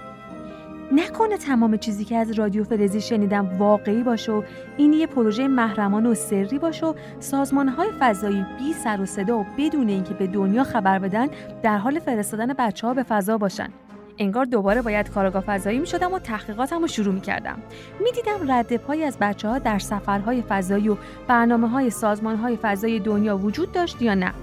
نکنه 0.91 1.37
تمام 1.37 1.77
چیزی 1.77 2.05
که 2.05 2.17
از 2.17 2.31
رادیو 2.31 2.63
فلزی 2.63 3.01
شنیدم 3.01 3.57
واقعی 3.57 4.03
باشه 4.03 4.31
و 4.31 4.43
این 4.77 4.93
یه 4.93 5.07
پروژه 5.07 5.47
محرمانه 5.47 6.09
و 6.09 6.15
سری 6.15 6.59
باشه 6.59 6.85
و 6.85 6.93
سازمانهای 7.19 7.89
فضایی 7.99 8.45
بی 8.59 8.73
سر 8.73 9.01
و 9.01 9.05
صدا 9.05 9.39
و 9.39 9.45
بدون 9.57 9.89
اینکه 9.89 10.13
به 10.13 10.27
دنیا 10.27 10.63
خبر 10.63 10.99
بدن 10.99 11.27
در 11.63 11.77
حال 11.77 11.99
فرستادن 11.99 12.53
بچه 12.53 12.87
ها 12.87 12.93
به 12.93 13.03
فضا 13.03 13.37
باشن 13.37 13.69
انگار 14.17 14.45
دوباره 14.45 14.81
باید 14.81 15.09
کارگاه 15.09 15.41
فضایی 15.41 15.79
می 15.79 15.87
شدم 15.87 16.13
و 16.13 16.19
تحقیقاتم 16.19 16.81
رو 16.81 16.87
شروع 16.87 17.13
می 17.13 17.21
کردم. 17.21 17.57
می 18.03 18.11
دیدم 18.11 18.51
رد 18.51 18.77
پای 18.77 19.03
از 19.03 19.17
بچه 19.21 19.47
ها 19.47 19.59
در 19.59 19.79
سفرهای 19.79 20.41
فضایی 20.41 20.89
و 20.89 20.97
برنامه 21.27 21.67
های 21.67 21.89
سازمان 21.89 22.35
های 22.35 22.57
فضایی 22.61 22.99
دنیا 22.99 23.37
وجود 23.37 23.71
داشت 23.71 24.01
یا 24.01 24.13
نه. 24.13 24.33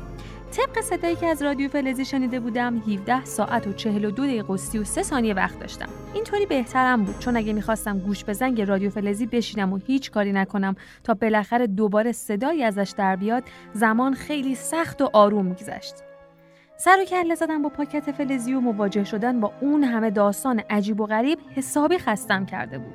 طبق 0.52 0.80
صدایی 0.80 1.16
که 1.16 1.26
از 1.26 1.42
رادیو 1.42 1.68
فلزی 1.68 2.04
شنیده 2.04 2.40
بودم 2.40 2.78
17 2.78 3.24
ساعت 3.24 3.66
و 3.66 3.72
42 3.72 4.26
دقیقه 4.26 4.52
و 4.52 4.56
33 4.56 5.02
ثانیه 5.02 5.34
وقت 5.34 5.60
داشتم. 5.60 5.88
اینطوری 6.14 6.46
بهترم 6.46 7.04
بود 7.04 7.18
چون 7.18 7.36
اگه 7.36 7.52
می‌خواستم 7.52 7.98
گوش 7.98 8.24
به 8.24 8.32
زنگ 8.32 8.60
رادیو 8.60 8.90
فلزی 8.90 9.26
بشینم 9.26 9.72
و 9.72 9.78
هیچ 9.86 10.10
کاری 10.10 10.32
نکنم 10.32 10.76
تا 11.04 11.14
بالاخره 11.14 11.66
دوباره 11.66 12.12
صدایی 12.12 12.64
ازش 12.64 12.94
در 12.96 13.16
بیاد 13.16 13.44
زمان 13.72 14.14
خیلی 14.14 14.54
سخت 14.54 15.02
و 15.02 15.10
آروم 15.12 15.46
میگذشت. 15.46 15.94
سر 16.76 16.96
و 17.02 17.04
کله 17.04 17.34
زدن 17.34 17.62
با 17.62 17.68
پاکت 17.68 18.12
فلزی 18.12 18.54
و 18.54 18.60
مواجه 18.60 19.04
شدن 19.04 19.40
با 19.40 19.52
اون 19.60 19.84
همه 19.84 20.10
داستان 20.10 20.62
عجیب 20.70 21.00
و 21.00 21.06
غریب 21.06 21.38
حسابی 21.54 21.98
خستم 21.98 22.46
کرده 22.46 22.78
بود. 22.78 22.94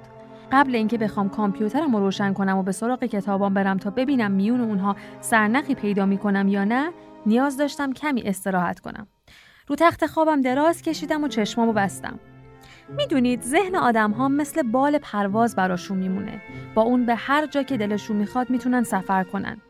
قبل 0.52 0.76
اینکه 0.76 0.98
بخوام 0.98 1.30
کامپیوترم 1.30 1.96
رو 1.96 2.00
روشن 2.00 2.34
کنم 2.34 2.58
و 2.58 2.64
به 2.64 2.72
سراغ 2.72 3.04
کتابام 3.04 3.54
برم 3.54 3.78
تا 3.78 3.90
ببینم 3.90 4.32
میون 4.32 4.62
اونها 4.62 4.96
سرنخی 5.22 5.76
پیدا 5.76 6.06
می‌کنم 6.06 6.48
یا 6.48 6.64
نه 6.64 6.92
نیاز 7.26 7.58
داشتم 7.58 7.94
کمی 7.94 8.22
استراحت 8.22 8.80
کنم. 8.80 9.08
رو 9.68 9.76
تخت 9.76 10.06
خوابم 10.06 10.42
دراز 10.42 10.82
کشیدم 10.82 11.24
و 11.24 11.28
چشمامو 11.28 11.74
بستم. 11.74 12.20
می‌دونید 12.90 13.42
ذهن 13.42 13.76
آدم 13.76 14.12
ها 14.12 14.28
مثل 14.28 14.64
بال 14.64 14.98
پرواز 14.98 15.56
براشون 15.56 15.98
میمونه. 15.98 16.42
با 16.76 16.82
اون 16.82 17.06
به 17.06 17.16
هر 17.16 17.46
جا 17.46 17.64
که 17.64 17.78
دلشون 17.78 18.18
می‌خواد 18.18 18.50
می‌تونن 18.50 18.84
سفر 18.84 19.24
کنن. 19.24 19.62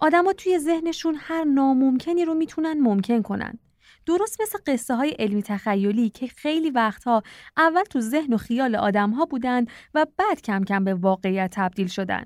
آدما 0.00 0.32
توی 0.32 0.58
ذهنشون 0.58 1.16
هر 1.18 1.44
ناممکنی 1.44 2.24
رو 2.24 2.34
می‌تونن 2.34 2.80
ممکن 2.80 3.22
کنن. 3.22 3.58
درست 4.06 4.40
مثل 4.40 4.58
قصه 4.66 4.94
های 4.94 5.10
علمی 5.10 5.42
تخیلی 5.42 6.10
که 6.10 6.26
خیلی 6.26 6.70
وقتها 6.70 7.22
اول 7.56 7.82
تو 7.82 8.00
ذهن 8.00 8.32
و 8.32 8.36
خیال 8.36 8.76
آدم 8.76 9.10
ها 9.10 9.24
بودن 9.24 9.64
و 9.94 10.06
بعد 10.16 10.42
کم 10.42 10.64
کم 10.64 10.84
به 10.84 10.94
واقعیت 10.94 11.50
تبدیل 11.54 11.86
شدن. 11.86 12.24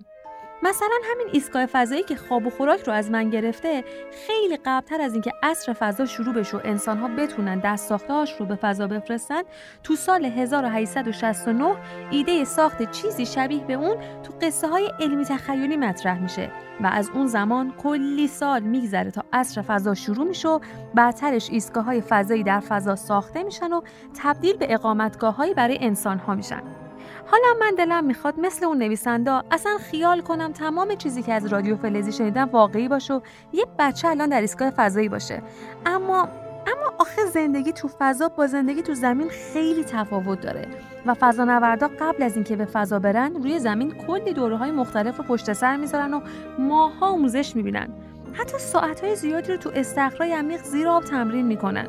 مثلا 0.68 0.98
همین 1.10 1.26
ایستگاه 1.32 1.66
فضایی 1.66 2.02
که 2.02 2.16
خواب 2.16 2.46
و 2.46 2.50
خوراک 2.50 2.80
رو 2.80 2.92
از 2.92 3.10
من 3.10 3.30
گرفته 3.30 3.84
خیلی 4.26 4.56
قبلتر 4.56 5.00
از 5.00 5.12
اینکه 5.12 5.32
عصر 5.42 5.72
فضا 5.72 6.06
شروع 6.06 6.34
بشه 6.34 6.56
و 6.56 6.60
انسانها 6.64 7.08
بتونن 7.08 7.58
دست 7.58 7.88
ساختهاش 7.88 8.40
رو 8.40 8.46
به 8.46 8.54
فضا 8.54 8.86
بفرستن 8.86 9.42
تو 9.82 9.96
سال 9.96 10.24
1869 10.24 11.76
ایده 12.10 12.44
ساخت 12.44 12.90
چیزی 12.90 13.26
شبیه 13.26 13.64
به 13.64 13.72
اون 13.72 13.96
تو 14.22 14.32
قصه 14.42 14.68
های 14.68 14.92
علمی 15.00 15.24
تخیلی 15.24 15.76
مطرح 15.76 16.22
میشه 16.22 16.50
و 16.80 16.86
از 16.86 17.10
اون 17.14 17.26
زمان 17.26 17.72
کلی 17.82 18.28
سال 18.28 18.60
میگذره 18.60 19.10
تا 19.10 19.24
عصر 19.32 19.62
فضا 19.62 19.94
شروع 19.94 20.26
میشه 20.26 20.48
و 20.48 20.60
بعدترش 20.94 21.50
ایستگاه 21.50 21.84
های 21.84 22.00
فضایی 22.00 22.42
در 22.42 22.60
فضا 22.60 22.96
ساخته 22.96 23.42
میشن 23.42 23.72
و 23.72 23.80
تبدیل 24.22 24.56
به 24.56 24.74
اقامتگاه 24.74 25.54
برای 25.54 25.78
انسان 25.80 26.18
ها 26.18 26.34
میشن. 26.34 26.85
حالا 27.26 27.54
من 27.60 27.74
دلم 27.78 28.04
می‌خواد 28.04 28.40
مثل 28.40 28.64
اون 28.64 28.78
نویسنده 28.78 29.42
اصلا 29.50 29.78
خیال 29.90 30.20
کنم 30.20 30.52
تمام 30.52 30.94
چیزی 30.94 31.22
که 31.22 31.32
از 31.32 31.46
رادیو 31.46 31.76
فلزی 31.76 32.12
شنیدم 32.12 32.48
واقعی 32.52 32.88
باشه 32.88 33.14
و 33.14 33.20
یه 33.52 33.66
بچه 33.78 34.08
الان 34.08 34.28
در 34.28 34.40
ایستگاه 34.40 34.70
فضایی 34.70 35.08
باشه. 35.08 35.42
اما 35.86 36.28
اما 36.66 36.92
آخه 36.98 37.26
زندگی 37.26 37.72
تو 37.72 37.88
فضا 37.98 38.28
با 38.28 38.46
زندگی 38.46 38.82
تو 38.82 38.94
زمین 38.94 39.28
خیلی 39.28 39.84
تفاوت 39.84 40.40
داره 40.40 40.68
و 41.06 41.14
فضانوردا 41.14 41.90
قبل 42.00 42.22
از 42.22 42.34
اینکه 42.34 42.56
به 42.56 42.64
فضا 42.64 42.98
برن 42.98 43.34
روی 43.34 43.58
زمین 43.58 43.94
کلی 44.06 44.32
دوره 44.32 44.56
های 44.56 44.70
مختلف 44.70 45.16
رو 45.16 45.24
پشت 45.24 45.52
سر 45.52 45.76
می‌ذارن 45.76 46.14
و 46.14 46.20
ماها 46.58 47.06
آموزش 47.06 47.56
می‌بینن. 47.56 47.88
حتی 48.32 48.58
ساعت 48.58 49.04
های 49.04 49.16
زیادی 49.16 49.52
رو 49.52 49.58
تو 49.58 49.70
استخرای 49.74 50.32
عمیق 50.32 50.62
زیر 50.62 50.88
آب 50.88 51.04
تمرین 51.04 51.46
می‌کنن. 51.46 51.86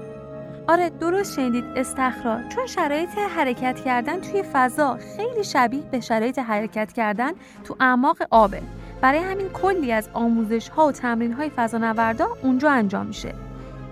آره 0.70 0.90
درست 0.90 1.36
شنیدید 1.36 1.66
استخرا. 1.76 2.40
چون 2.50 2.66
شرایط 2.66 3.10
حرکت 3.36 3.80
کردن 3.86 4.22
توی 4.22 4.44
فضا 4.54 4.98
خیلی 5.18 5.44
شبیه 5.44 5.82
به 5.82 6.00
شرایط 6.00 6.40
حرکت 6.40 6.94
کردن 6.94 7.32
تو 7.64 7.76
اعماق 7.80 8.18
آبه. 8.32 8.62
برای 9.02 9.20
همین 9.20 9.50
کلی 9.50 9.92
از 9.92 10.10
آموزش 10.14 10.70
ها 10.70 10.88
و 10.88 10.92
تمرین 10.92 11.34
های 11.34 11.50
فضانوردا 11.50 12.28
اونجا 12.44 12.72
انجام 12.72 13.06
میشه. 13.06 13.34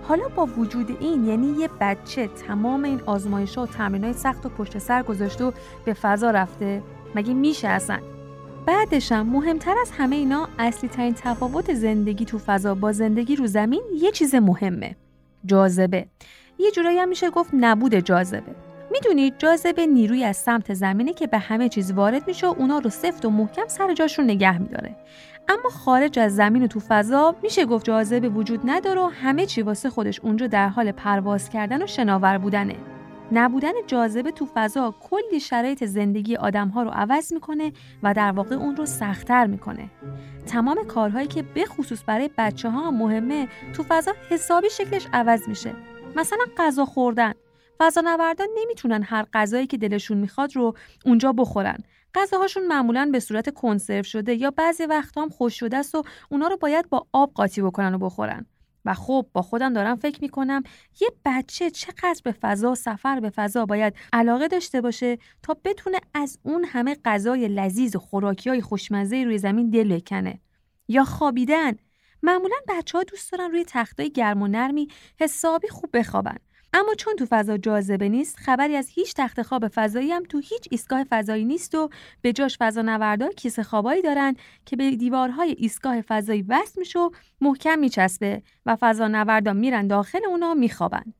حالا 0.02 0.28
با 0.28 0.46
وجود 0.46 0.96
این 1.00 1.24
یعنی 1.24 1.46
یه 1.46 1.68
بچه 1.80 2.28
تمام 2.28 2.84
این 2.84 3.00
آزمایش 3.06 3.54
ها 3.54 3.62
و 3.62 3.66
تمرین 3.66 4.04
های 4.04 4.12
سخت 4.12 4.46
و 4.46 4.48
پشت 4.48 4.78
سر 4.78 5.02
گذاشته 5.02 5.44
و 5.44 5.52
به 5.84 5.92
فضا 5.92 6.30
رفته 6.30 6.82
مگه 7.14 7.34
میشه 7.34 7.68
اصلا؟ 7.68 7.98
بعدشم 8.66 9.26
مهمتر 9.26 9.74
از 9.80 9.90
همه 9.90 10.16
اینا 10.16 10.48
اصلی 10.58 10.88
ترین 10.88 11.14
تفاوت 11.14 11.74
زندگی 11.74 12.24
تو 12.24 12.38
فضا 12.38 12.74
با 12.74 12.92
زندگی 12.92 13.36
رو 13.36 13.46
زمین 13.46 13.82
یه 13.98 14.10
چیز 14.10 14.34
مهمه. 14.34 14.96
جاذبه. 15.46 16.06
یه 16.58 16.70
جورایی 16.70 16.98
هم 16.98 17.08
میشه 17.08 17.30
گفت 17.30 17.50
نبود 17.52 17.94
جاذبه. 17.94 18.54
می‌دونید 18.90 19.34
جاذبه 19.38 19.86
نیروی 19.86 20.24
از 20.24 20.36
سمت 20.36 20.74
زمینه 20.74 21.12
که 21.12 21.26
به 21.26 21.38
همه 21.38 21.68
چیز 21.68 21.92
وارد 21.92 22.26
میشه 22.26 22.46
و 22.46 22.54
اونا 22.58 22.78
رو 22.78 22.90
سفت 22.90 23.24
و 23.24 23.30
محکم 23.30 23.66
سر 23.66 23.94
جاشون 23.94 24.24
نگه 24.24 24.58
میداره. 24.58 24.96
اما 25.48 25.70
خارج 25.70 26.18
از 26.18 26.36
زمین 26.36 26.62
و 26.62 26.66
تو 26.66 26.80
فضا 26.88 27.34
میشه 27.42 27.64
گفت 27.64 27.84
جاذبه 27.86 28.28
وجود 28.28 28.60
نداره 28.64 29.00
و 29.00 29.10
همه 29.22 29.46
چی 29.46 29.62
واسه 29.62 29.90
خودش 29.90 30.20
اونجا 30.20 30.46
در 30.46 30.68
حال 30.68 30.92
پرواز 30.92 31.48
کردن 31.48 31.82
و 31.82 31.86
شناور 31.86 32.38
بودنه. 32.38 32.76
نبودن 33.32 33.72
جاذبه 33.86 34.30
تو 34.30 34.48
فضا 34.54 34.94
کلی 35.10 35.40
شرایط 35.40 35.84
زندگی 35.84 36.36
آدم 36.36 36.68
ها 36.68 36.82
رو 36.82 36.90
عوض 36.90 37.32
می‌کنه 37.32 37.72
و 38.02 38.14
در 38.14 38.32
واقع 38.32 38.54
اون 38.54 38.76
رو 38.76 38.86
سختتر 38.86 39.46
می‌کنه. 39.46 39.90
تمام 40.46 40.84
کارهایی 40.88 41.26
که 41.26 41.42
به 41.42 41.64
خصوص 41.64 42.02
برای 42.06 42.30
بچه 42.38 42.70
ها 42.70 42.90
مهمه 42.90 43.48
تو 43.74 43.82
فضا 43.88 44.12
حسابی 44.30 44.70
شکلش 44.70 45.06
عوض 45.12 45.48
میشه. 45.48 45.72
مثلا 46.16 46.44
غذا 46.56 46.84
خوردن. 46.84 47.32
فضانوردان 47.78 48.48
نمی‌تونن 48.56 49.02
هر 49.02 49.26
غذایی 49.32 49.66
که 49.66 49.76
دلشون 49.76 50.18
می‌خواد 50.18 50.56
رو 50.56 50.74
اونجا 51.06 51.32
بخورن. 51.32 51.78
غذاهاشون 52.14 52.66
معمولا 52.66 53.08
به 53.12 53.20
صورت 53.20 53.54
کنسرو 53.54 54.02
شده 54.02 54.34
یا 54.34 54.50
بعضی 54.50 54.84
وقتا 54.84 55.22
هم 55.22 55.28
خوش 55.28 55.58
شده 55.58 55.76
است 55.76 55.94
و 55.94 56.02
اونا 56.30 56.48
رو 56.48 56.56
باید 56.56 56.88
با 56.88 57.06
آب 57.12 57.32
قاطی 57.34 57.62
بکنن 57.62 57.94
و 57.94 57.98
بخورن. 57.98 58.46
و 58.84 58.94
خب 58.94 59.26
با 59.32 59.42
خودم 59.42 59.72
دارم 59.72 59.96
فکر 59.96 60.18
می‌کنم 60.22 60.62
یه 61.00 61.08
بچه 61.24 61.70
چقدر 61.70 62.20
به 62.24 62.32
فضا 62.32 62.74
سفر 62.74 63.20
به 63.20 63.30
فضا 63.30 63.66
باید 63.66 63.94
علاقه 64.12 64.48
داشته 64.48 64.80
باشه 64.80 65.18
تا 65.42 65.56
بتونه 65.64 65.98
از 66.14 66.38
اون 66.42 66.64
همه 66.64 66.96
غذای 67.04 67.48
لذیذ 67.48 67.96
و 67.96 67.98
خوراکی 67.98 68.50
های 68.50 68.60
خوشمزه 68.60 69.24
روی 69.24 69.38
زمین 69.38 69.70
دل 69.70 69.98
بکنه. 69.98 70.40
یا 70.88 71.04
خوابیدن. 71.04 71.72
معمولا 72.26 72.56
بچه 72.68 72.98
ها 72.98 73.04
دوست 73.04 73.32
دارن 73.32 73.50
روی 73.50 73.64
تختای 73.64 74.10
گرم 74.10 74.42
و 74.42 74.48
نرمی 74.48 74.88
حسابی 75.20 75.68
خوب 75.68 75.90
بخوابن. 75.96 76.36
اما 76.72 76.94
چون 76.94 77.16
تو 77.16 77.26
فضا 77.30 77.56
جاذبه 77.56 78.08
نیست 78.08 78.36
خبری 78.36 78.76
از 78.76 78.88
هیچ 78.88 79.14
تخت 79.16 79.42
خواب 79.42 79.68
فضایی 79.68 80.12
هم 80.12 80.22
تو 80.22 80.38
هیچ 80.38 80.68
ایستگاه 80.70 81.04
فضایی 81.10 81.44
نیست 81.44 81.74
و 81.74 81.90
به 82.20 82.32
جاش 82.32 82.56
فضا 82.58 82.82
نوردار 82.82 83.32
کیسه 83.32 83.62
خوابایی 83.62 84.02
دارن 84.02 84.36
که 84.64 84.76
به 84.76 84.96
دیوارهای 84.96 85.54
ایستگاه 85.58 86.00
فضایی 86.00 86.42
وصل 86.42 86.80
میشه 86.80 86.98
و 86.98 87.10
محکم 87.40 87.78
میچسبه 87.78 88.42
و 88.66 88.76
فضا 88.80 89.08
نوردا 89.08 89.52
میرن 89.52 89.86
داخل 89.86 90.20
اونا 90.28 90.54
میخوابن. 90.54 91.14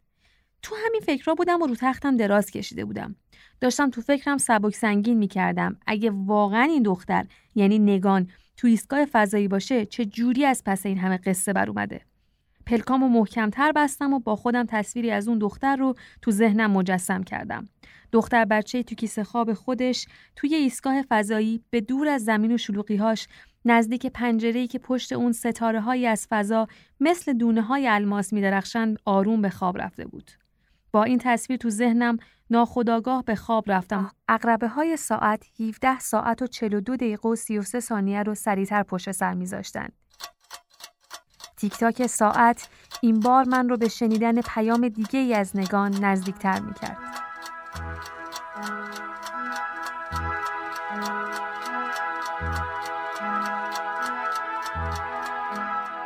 تو 0.62 0.74
همین 0.86 1.00
فکرها 1.00 1.34
بودم 1.34 1.62
و 1.62 1.66
رو 1.66 1.74
تختم 1.74 2.16
دراز 2.16 2.50
کشیده 2.50 2.84
بودم. 2.84 3.16
داشتم 3.60 3.90
تو 3.90 4.00
فکرم 4.00 4.38
سبک 4.38 4.74
سنگین 4.74 5.18
می‌کردم. 5.18 5.76
اگه 5.86 6.10
واقعا 6.14 6.62
این 6.62 6.82
دختر 6.82 7.26
یعنی 7.54 7.78
نگان 7.78 8.28
تو 8.56 8.66
ایستگاه 8.66 9.04
فضایی 9.04 9.48
باشه 9.48 9.86
چه 9.86 10.04
جوری 10.04 10.44
از 10.44 10.62
پس 10.66 10.86
این 10.86 10.98
همه 10.98 11.16
قصه 11.16 11.52
بر 11.52 11.68
اومده 11.68 12.00
پلکام 12.66 13.02
و 13.02 13.08
محکمتر 13.08 13.72
بستم 13.72 14.12
و 14.12 14.18
با 14.18 14.36
خودم 14.36 14.66
تصویری 14.68 15.10
از 15.10 15.28
اون 15.28 15.38
دختر 15.38 15.76
رو 15.76 15.94
تو 16.22 16.30
ذهنم 16.30 16.70
مجسم 16.70 17.22
کردم 17.22 17.68
دختر 18.12 18.44
بچه 18.44 18.82
تو 18.82 18.94
کیسه 18.94 19.24
خواب 19.24 19.54
خودش 19.54 20.06
توی 20.36 20.54
ایستگاه 20.54 21.02
فضایی 21.08 21.64
به 21.70 21.80
دور 21.80 22.08
از 22.08 22.24
زمین 22.24 22.52
و 22.52 22.58
شلوغیهاش 22.58 23.28
نزدیک 23.64 24.06
پنجره‌ای 24.06 24.66
که 24.66 24.78
پشت 24.78 25.12
اون 25.12 25.32
ستاره 25.32 25.80
هایی 25.80 26.06
از 26.06 26.26
فضا 26.30 26.68
مثل 27.00 27.32
دونه 27.32 27.62
های 27.62 27.88
الماس 27.88 28.32
می 28.32 28.50
آروم 29.04 29.42
به 29.42 29.50
خواب 29.50 29.78
رفته 29.78 30.06
بود. 30.06 30.30
با 30.96 31.04
این 31.04 31.18
تصویر 31.18 31.58
تو 31.58 31.70
ذهنم 31.70 32.16
ناخداگاه 32.50 33.24
به 33.24 33.34
خواب 33.34 33.64
رفتم. 33.72 34.10
اقربه 34.28 34.68
های 34.68 34.96
ساعت 34.96 35.44
17 35.60 35.98
ساعت 35.98 36.42
و 36.42 36.46
42 36.46 36.96
دقیقه 36.96 37.28
و 37.28 37.34
33 37.34 37.80
ثانیه 37.80 38.22
رو 38.22 38.34
سریعتر 38.34 38.82
پشت 38.82 39.12
سر 39.12 39.34
میذاشتن. 39.34 39.88
تیک 41.56 41.76
تاک 41.76 42.06
ساعت 42.06 42.68
این 43.00 43.20
بار 43.20 43.44
من 43.44 43.68
رو 43.68 43.76
به 43.76 43.88
شنیدن 43.88 44.40
پیام 44.40 44.88
دیگه 44.88 45.18
ای 45.18 45.34
از 45.34 45.56
نگان 45.56 46.04
نزدیکتر 46.04 46.60
می 46.60 46.74
کرد. 46.74 46.98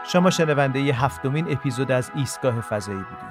شما 0.04 0.30
شنونده 0.30 0.80
ی 0.80 0.90
هفتمین 0.90 1.52
اپیزود 1.52 1.90
از 1.90 2.10
ایستگاه 2.14 2.60
فضایی 2.60 2.98
بودید. 2.98 3.29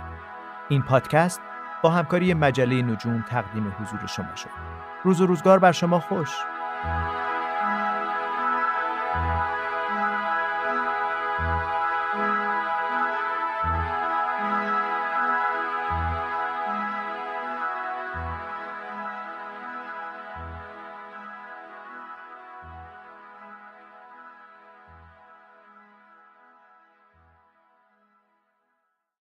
این 0.69 0.81
پادکست 0.81 1.41
با 1.83 1.89
همکاری 1.89 2.33
مجله 2.33 2.81
نجوم 2.81 3.25
تقدیم 3.29 3.75
حضور 3.79 4.07
شما 4.07 4.35
شد. 4.35 4.49
روز 5.03 5.21
و 5.21 5.25
روزگار 5.25 5.59
بر 5.59 5.71
شما 5.71 5.99
خوش. 5.99 6.29